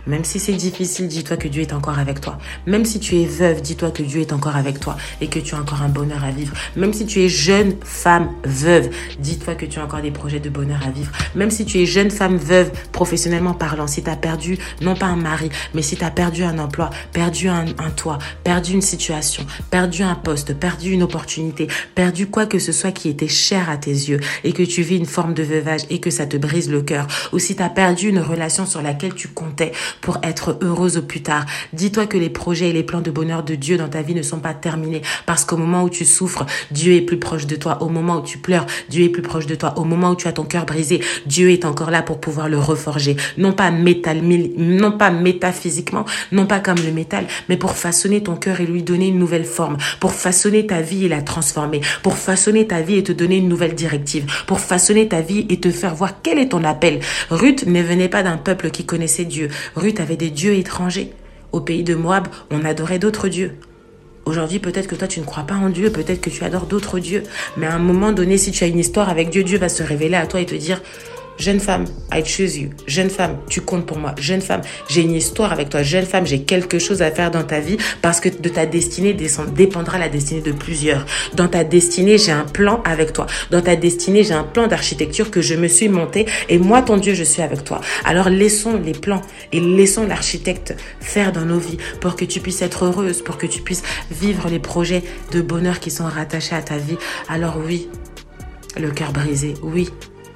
même 0.07 0.25
si 0.25 0.39
c'est 0.39 0.53
difficile, 0.53 1.09
dis-toi 1.09 1.37
que 1.37 1.49
Dieu 1.49 1.63
est 1.63 1.73
encore 1.73 1.99
avec 1.99 2.21
toi. 2.21 2.39
Même 2.67 2.85
si 2.85 3.01
tu 3.01 3.17
es 3.17 3.27
veuve, 3.27 3.63
dis-toi 3.63 3.91
que 3.91 4.03
Dieu 4.03 4.21
est 4.21 4.33
encore 4.33 4.57
avec 4.57 4.81
toi 4.81 4.97
et 5.21 5.29
que 5.29 5.39
tu 5.39 5.55
as 5.55 5.59
encore 5.59 5.83
un 5.83 5.89
bonheur 5.89 6.25
à 6.25 6.31
vivre. 6.31 6.55
Même 6.77 6.93
si 6.93 7.07
tu 7.07 7.21
es 7.21 7.29
jeune 7.29 7.75
femme 7.83 8.31
veuve, 8.45 8.91
dis-toi 9.19 9.55
que 9.55 9.67
tu 9.67 9.79
as 9.79 9.85
encore 9.85 10.03
des 10.03 10.11
projets 10.11 10.41
de 10.41 10.51
bonheur 10.51 10.81
à 10.87 10.91
vivre. 10.91 11.13
Même 11.35 11.51
si 11.51 11.65
tu 11.65 11.79
es 11.79 11.87
jeune 11.87 12.11
femme 12.11 12.37
veuve, 12.37 12.71
professionnellement 12.93 13.55
parlant, 13.55 13.87
si 13.87 14.03
tu 14.03 14.11
as 14.11 14.17
perdu, 14.17 14.59
non 14.81 14.95
pas 14.95 15.07
un 15.07 15.17
mari, 15.17 15.49
mais 15.75 15.83
si 15.83 15.97
tu 15.97 16.05
as 16.05 16.11
perdu 16.11 16.45
un 16.45 16.59
emploi, 16.59 16.91
perdu 17.13 17.49
un, 17.49 17.67
un 17.79 17.91
toit, 17.91 18.19
perdu 18.43 18.73
une 18.73 18.83
situation, 18.83 19.47
perdu 19.71 20.03
un 20.03 20.15
poste, 20.15 20.55
perdu 20.55 20.91
une 20.91 21.03
opportunité, 21.03 21.69
perdu 21.95 22.27
quoi 22.27 22.47
que 22.47 22.59
ce 22.59 22.73
soit 22.73 22.93
qui 22.93 23.09
était 23.09 23.29
cher 23.29 23.71
à 23.71 23.77
tes 23.77 23.91
yeux 23.91 24.21
et 24.45 24.53
que 24.53 24.63
tu 24.63 24.83
vis 24.83 24.97
une 24.97 25.07
forme 25.07 25.35
de 25.35 25.43
veuvage 25.43 25.83
et 25.91 26.01
que 26.01 26.11
ça 26.11 26.27
te 26.27 26.37
brise 26.37 26.71
le 26.71 26.83
cœur, 26.83 27.07
ou 27.33 27.39
si 27.39 27.57
tu 27.57 27.63
as 27.63 27.69
perdu 27.69 28.09
une 28.09 28.19
relation 28.19 28.67
sur 28.67 28.83
laquelle 28.83 29.15
tu 29.15 29.29
comptais, 29.29 29.73
pour 30.01 30.19
être 30.23 30.59
heureuse 30.63 30.97
au 30.97 31.03
plus 31.03 31.23
tard. 31.23 31.47
Dis-toi 31.73 32.07
que 32.07 32.19
les 32.19 32.31
projets 32.31 32.71
et 32.71 32.73
les 32.73 32.83
plans 32.83 33.01
de 33.01 33.11
bonheur 33.11 33.43
de 33.43 33.55
Dieu 33.55 33.77
dans 33.77 33.89
ta 33.89 34.03
vie 34.03 34.15
ne 34.15 34.23
sont 34.23 34.41
pas 34.41 34.55
terminés 34.55 35.03
parce 35.27 35.45
qu'au 35.45 35.57
moment 35.57 35.85
où 35.85 35.91
tu 35.91 36.05
souffres, 36.05 36.47
Dieu 36.71 36.95
est 36.95 37.01
plus 37.01 37.19
proche 37.19 37.47
de 37.47 37.57
toi. 37.57 37.83
Au 37.83 37.89
moment 37.89 38.19
où 38.19 38.23
tu 38.23 38.39
pleures, 38.39 38.67
Dieu 38.89 39.05
est 39.05 39.09
plus 39.09 39.23
proche 39.23 39.47
de 39.47 39.55
toi. 39.55 39.75
Au 39.79 39.85
moment 39.85 40.11
où 40.11 40.17
tu 40.17 40.29
as 40.29 40.33
ton 40.33 40.45
cœur 40.45 40.67
brisé, 40.67 41.01
Dieu 41.27 41.51
est 41.51 41.65
encore 41.65 41.91
là 41.91 42.03
pour 42.03 42.21
pouvoir 42.21 42.49
le 42.49 42.59
reforger. 42.59 43.17
Non 43.39 43.53
pas 43.53 43.71
métal, 43.71 44.23
non 44.57 44.93
pas 44.93 45.11
métaphysiquement, 45.11 46.05
non 46.33 46.47
pas 46.47 46.61
comme 46.61 46.79
le 46.85 46.93
métal, 46.93 47.27
mais 47.49 47.57
pour 47.57 47.73
façonner 47.73 48.23
ton 48.23 48.37
cœur 48.37 48.61
et 48.61 48.67
lui 48.67 48.83
donner 48.83 49.09
une 49.09 49.19
nouvelle 49.19 49.45
forme, 49.45 49.77
pour 50.01 50.13
façonner 50.13 50.67
ta 50.67 50.81
vie 50.81 51.05
et 51.05 51.09
la 51.09 51.23
transformer, 51.23 51.81
pour 52.03 52.17
façonner 52.17 52.67
ta 52.67 52.81
vie 52.81 52.97
et 52.97 53.03
te 53.03 53.13
donner 53.13 53.37
une 53.37 53.49
nouvelle 53.49 53.75
directive, 53.75 54.27
pour 54.47 54.61
façonner 54.61 55.09
ta 55.09 55.21
vie 55.21 55.47
et 55.49 55.61
te 55.61 55.71
faire 55.71 55.95
voir 55.95 56.23
quel 56.23 56.39
est 56.39 56.51
ton 56.51 56.65
appel. 56.65 57.01
Ruth 57.31 57.67
ne 57.67 57.83
venait 57.83 58.09
pas 58.09 58.23
d'un 58.23 58.37
peuple 58.37 58.71
qui 58.71 58.85
connaissait 58.85 59.25
Dieu. 59.25 59.49
Ruth 59.85 60.01
avait 60.01 60.17
des 60.17 60.31
dieux 60.31 60.55
étrangers. 60.55 61.13
Au 61.53 61.61
pays 61.61 61.83
de 61.83 61.95
Moab, 61.95 62.29
on 62.51 62.65
adorait 62.65 62.99
d'autres 62.99 63.29
dieux. 63.29 63.53
Aujourd'hui, 64.25 64.59
peut-être 64.59 64.87
que 64.87 64.95
toi, 64.95 65.07
tu 65.07 65.21
ne 65.21 65.27
crois 65.27 65.43
pas 65.43 65.57
en 65.57 65.69
Dieu, 65.69 65.91
peut-être 65.93 66.23
que 66.23 66.31
tu 66.31 66.43
adores 66.43 66.65
d'autres 66.65 66.99
dieux. 66.99 67.23
Mais 67.59 67.67
à 67.67 67.75
un 67.75 67.79
moment 67.79 68.11
donné, 68.11 68.39
si 68.39 68.51
tu 68.51 68.65
as 68.65 68.67
une 68.67 68.79
histoire 68.79 69.11
avec 69.11 69.29
Dieu, 69.29 69.45
Dieu 69.45 69.59
va 69.59 69.69
se 69.69 69.83
révéler 69.83 70.17
à 70.17 70.27
toi 70.27 70.41
et 70.41 70.47
te 70.47 70.55
dire, 70.55 70.81
Jeune 71.39 71.59
femme, 71.59 71.85
I 72.13 72.25
choose 72.25 72.57
you. 72.57 72.71
Jeune 72.87 73.11
femme, 73.11 73.39
tu 73.49 73.61
comptes 73.61 73.87
pour 73.87 73.99
moi. 73.99 74.15
Jeune 74.19 74.41
femme, 74.41 74.61
j'ai 74.89 75.03
une 75.03 75.15
histoire 75.15 75.53
avec 75.53 75.69
toi. 75.69 75.83
Jeune 75.83 76.07
femme, 76.07 76.27
j'ai 76.27 76.43
quelque 76.43 76.79
chose 76.79 77.03
à 77.03 77.11
faire 77.11 77.31
dans 77.31 77.43
ta 77.43 77.61
vie 77.61 77.77
parce 78.03 78.21
que 78.21 78.29
de 78.29 78.49
ta 78.49 78.67
destinée 78.67 79.15
dépendra 79.15 79.99
la 79.99 80.09
destinée 80.09 80.43
de 80.43 80.53
plusieurs. 80.53 81.05
Dans 81.35 81.49
ta 81.49 81.65
destinée, 81.65 82.19
j'ai 82.19 82.33
un 82.33 82.45
plan 82.45 82.83
avec 82.85 83.13
toi. 83.13 83.27
Dans 83.51 83.61
ta 83.61 83.75
destinée, 83.75 84.23
j'ai 84.23 84.35
un 84.35 84.45
plan 84.45 84.69
d'architecture 84.69 85.31
que 85.31 85.43
je 85.43 85.55
me 85.55 85.67
suis 85.67 85.89
monté 85.89 86.27
et 86.49 86.59
moi, 86.59 86.83
ton 86.83 86.99
Dieu, 86.99 87.15
je 87.15 87.25
suis 87.25 87.43
avec 87.43 87.65
toi. 87.65 87.81
Alors 88.05 88.29
laissons 88.29 88.81
les 88.85 88.93
plans 88.93 89.23
et 89.53 89.61
laissons 89.61 90.07
l'architecte 90.07 90.75
faire 91.01 91.33
dans 91.33 91.45
nos 91.45 91.59
vies 91.59 91.79
pour 92.01 92.15
que 92.15 92.25
tu 92.25 92.41
puisses 92.41 92.63
être 92.63 92.85
heureuse, 92.85 93.23
pour 93.23 93.39
que 93.39 93.47
tu 93.47 93.61
puisses 93.61 93.83
vivre 94.11 94.49
les 94.49 94.61
projets 94.61 95.03
de 95.33 95.41
bonheur 95.41 95.81
qui 95.81 95.91
sont 95.91 96.05
rattachés 96.05 96.55
à 96.55 96.63
ta 96.63 96.77
vie. 96.77 96.97
Alors 97.29 97.57
oui, 97.65 97.89
le 98.81 98.91
cœur 98.91 99.13
brisé, 99.13 99.55
oui, 99.63 99.91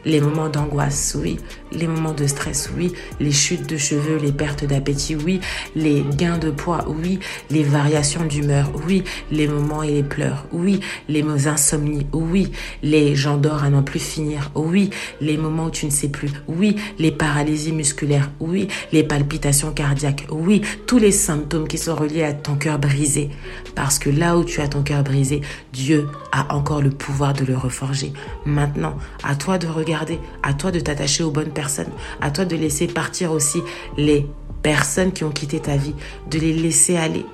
les 0.05 0.21
moments 0.21 0.49
d'angoisse, 0.49 1.17
oui. 1.21 1.39
Les 1.73 1.87
moments 1.87 2.13
de 2.13 2.27
stress, 2.27 2.71
oui. 2.77 2.93
Les 3.21 3.33
chutes 3.33 3.69
de 3.69 3.77
cheveux, 3.77 4.17
les 4.17 4.33
pertes 4.33 4.65
d'appétit, 4.65 5.17
oui. 5.17 5.41
Les 5.75 6.03
gains 6.17 6.39
de 6.39 6.51
poids, 6.51 6.85
oui. 6.89 7.19
Les 7.51 7.63
variations 7.63 8.25
d'humeur, 8.25 8.71
oui. 8.87 9.05
Les 9.31 9.49
moments 9.49 9.83
et 9.83 9.91
les 9.91 10.03
pleurs, 10.03 10.47
oui. 10.53 10.81
Les 11.09 11.23
insomnies, 11.47 12.07
oui. 12.13 12.53
Les 12.83 13.15
j'endors 13.15 13.65
à 13.65 13.71
n'en 13.71 13.83
plus 13.83 13.99
finir, 13.99 14.51
oui. 14.55 14.91
Les 15.21 15.37
moments 15.37 15.67
où 15.67 15.71
tu 15.71 15.87
ne 15.87 15.91
sais 15.91 16.09
plus, 16.09 16.31
oui. 16.47 16.77
Les 16.99 17.13
paralysies 17.13 17.73
musculaires, 17.73 18.31
oui. 18.41 18.69
Les 18.93 19.03
palpitations 19.03 19.73
cardiaques, 19.73 20.27
oui. 20.31 20.63
Tous 20.87 20.99
les 20.99 21.13
symptômes 21.13 21.69
qui 21.69 21.77
sont 21.77 21.97
reliés 21.97 22.23
à 22.23 22.33
ton 22.33 22.55
cœur 22.55 22.79
brisé. 22.79 23.31
Parce 23.75 23.99
que 23.99 24.11
là 24.11 24.39
où 24.39 24.45
tu 24.45 24.61
as 24.61 24.69
ton 24.69 24.83
cœur 24.83 25.03
brisé, 25.03 25.43
Dieu 25.73 26.09
a 26.33 26.55
encore 26.55 26.83
le 26.83 26.91
pouvoir 26.91 27.35
de 27.35 27.45
le 27.45 27.57
reforger. 27.57 28.13
Maintenant, 28.47 28.97
à 29.23 29.35
toi 29.35 29.59
de 29.59 29.67
à 29.95 30.55
toi 30.55 30.71
de 30.71 30.81
t'attacher 30.81 31.23
aux 31.23 31.31
bonnes 31.31 31.53
personnes, 31.53 31.91
à 32.21 32.31
toi 32.31 32.45
de 32.45 32.57
laisser 32.57 32.87
partir 32.87 33.33
aussi 33.33 33.61
les 33.97 34.27
personnes 34.63 35.13
qui 35.13 35.25
ont 35.25 35.31
quitté 35.31 35.61
ta 35.61 35.77
vie, 35.77 35.95
de 36.31 36.39
les 36.39 36.53
laisser 36.53 36.97
aller, 36.97 37.25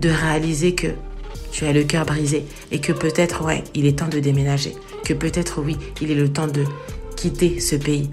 de 0.00 0.08
réaliser 0.08 0.74
que 0.74 0.88
tu 1.50 1.64
as 1.64 1.72
le 1.72 1.84
cœur 1.84 2.04
brisé 2.04 2.44
et 2.70 2.80
que 2.80 2.92
peut-être, 2.92 3.44
ouais, 3.44 3.64
il 3.74 3.86
est 3.86 3.98
temps 3.98 4.08
de 4.08 4.20
déménager, 4.20 4.74
que 5.04 5.14
peut-être, 5.14 5.62
oui, 5.62 5.76
il 6.00 6.10
est 6.10 6.14
le 6.14 6.32
temps 6.32 6.46
de 6.46 6.64
quitter 7.16 7.60
ce 7.60 7.76
pays, 7.76 8.10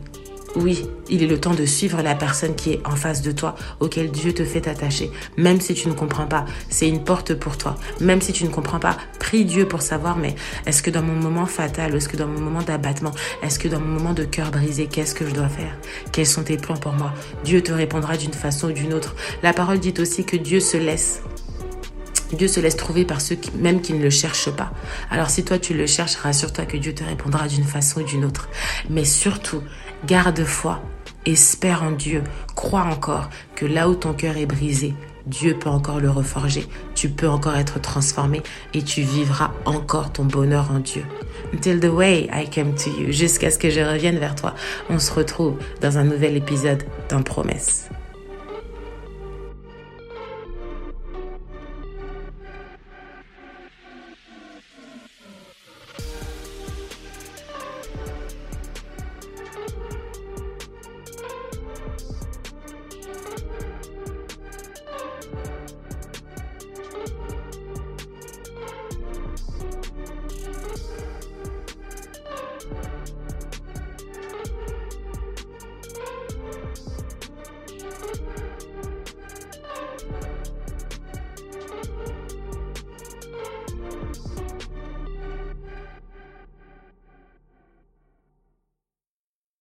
oui, 0.56 0.86
il 1.10 1.24
est 1.24 1.28
le 1.28 1.40
temps 1.40 1.54
de 1.54 1.66
suivre 1.66 2.02
la 2.02 2.16
personne 2.16 2.56
qui 2.56 2.74
est 2.74 2.82
en 2.86 2.96
face 2.96 3.22
de 3.22 3.32
toi, 3.32 3.56
auquel 3.80 4.12
Dieu 4.12 4.34
te 4.34 4.44
fait 4.44 4.68
attacher. 4.68 5.12
Même 5.38 5.60
si 5.62 5.74
tu 5.74 5.88
ne 5.88 5.94
comprends 5.94 6.28
pas, 6.28 6.46
c'est 6.70 6.88
une 6.88 7.04
porte 7.04 7.34
pour 7.34 7.58
toi. 7.58 7.76
Même 8.02 8.22
si 8.22 8.34
tu 8.34 8.44
ne 8.44 8.50
comprends 8.50 8.80
pas, 8.80 8.98
prie 9.20 9.46
Dieu 9.46 9.68
pour 9.68 9.82
savoir, 9.82 10.18
mais 10.18 10.36
est-ce 10.66 10.82
que 10.82 10.90
dans 10.90 11.02
mon 11.02 11.16
moment 11.16 11.46
fatal, 11.46 11.96
est-ce 11.96 12.10
que 12.10 12.18
dans 12.18 12.28
mon 12.28 12.40
moment 12.40 12.62
d'abattement, 12.62 13.12
est-ce 13.44 13.60
que 13.60 13.68
dans 13.68 13.80
mon 13.80 13.94
moment 14.00 14.14
de 14.14 14.24
cœur 14.24 14.52
brisé, 14.52 14.88
qu'est-ce 14.88 15.16
que 15.16 15.28
je 15.28 15.34
dois 15.34 15.50
faire? 15.50 15.78
Quels 16.12 16.28
sont 16.28 16.44
tes 16.44 16.58
plans 16.58 16.78
pour 16.78 16.94
moi? 16.94 17.14
Dieu 17.44 17.62
te 17.62 17.72
répondra 17.72 18.18
d'une 18.18 18.34
façon 18.34 18.70
ou 18.70 18.72
d'une 18.72 18.94
autre. 18.94 19.16
La 19.44 19.54
parole 19.54 19.80
dit 19.80 19.94
aussi 20.00 20.26
que 20.26 20.38
Dieu 20.38 20.60
se 20.60 20.78
laisse 20.78 21.22
Dieu 22.36 22.48
se 22.48 22.60
laisse 22.60 22.76
trouver 22.76 23.06
par 23.06 23.22
ceux 23.22 23.36
qui, 23.36 23.52
même 23.52 23.82
qui 23.82 23.94
ne 23.94 24.04
le 24.04 24.10
cherchent 24.10 24.52
pas. 24.52 24.72
Alors 25.10 25.30
si 25.30 25.44
toi 25.44 25.58
tu 25.58 25.74
le 25.74 25.88
cherches, 25.88 26.16
rassure-toi 26.16 26.66
que 26.66 26.78
Dieu 26.78 26.94
te 26.94 27.04
répondra 27.04 27.48
d'une 27.48 27.64
façon 27.64 28.02
ou 28.02 28.04
d'une 28.04 28.26
autre. 28.26 28.50
Mais 28.90 29.06
surtout, 29.06 29.62
garde 30.06 30.44
foi, 30.44 30.82
espère 31.26 31.84
en 31.84 31.92
Dieu, 31.92 32.24
crois 32.56 32.84
encore 32.84 33.30
que 33.56 33.66
là 33.66 33.90
où 33.90 33.96
ton 33.96 34.14
cœur 34.14 34.38
est 34.38 34.46
brisé, 34.46 34.94
Dieu 35.26 35.56
peut 35.56 35.70
encore 35.70 36.00
le 36.00 36.12
reforger, 36.12 36.68
tu 36.94 37.10
peux 37.10 37.28
encore 37.28 37.56
être 37.56 37.82
transformé 37.82 38.44
et 38.76 38.84
tu 38.84 39.02
vivras 39.02 39.52
encore 39.66 40.14
ton 40.14 40.24
bonheur 40.24 40.70
en 40.72 40.80
Dieu. 40.80 41.04
Until 41.52 41.80
the 41.80 41.92
way 41.92 42.30
I 42.32 42.48
came 42.48 42.76
to 42.76 42.90
you, 42.90 43.12
jusqu'à 43.12 43.50
ce 43.50 43.58
que 43.58 43.70
je 43.70 43.80
revienne 43.80 44.20
vers 44.20 44.36
toi, 44.36 44.54
on 44.90 45.00
se 45.00 45.12
retrouve 45.12 45.58
dans 45.82 45.98
un 45.98 46.04
nouvel 46.04 46.38
épisode 46.38 46.84
d'un 47.10 47.24
promesse. 47.24 47.90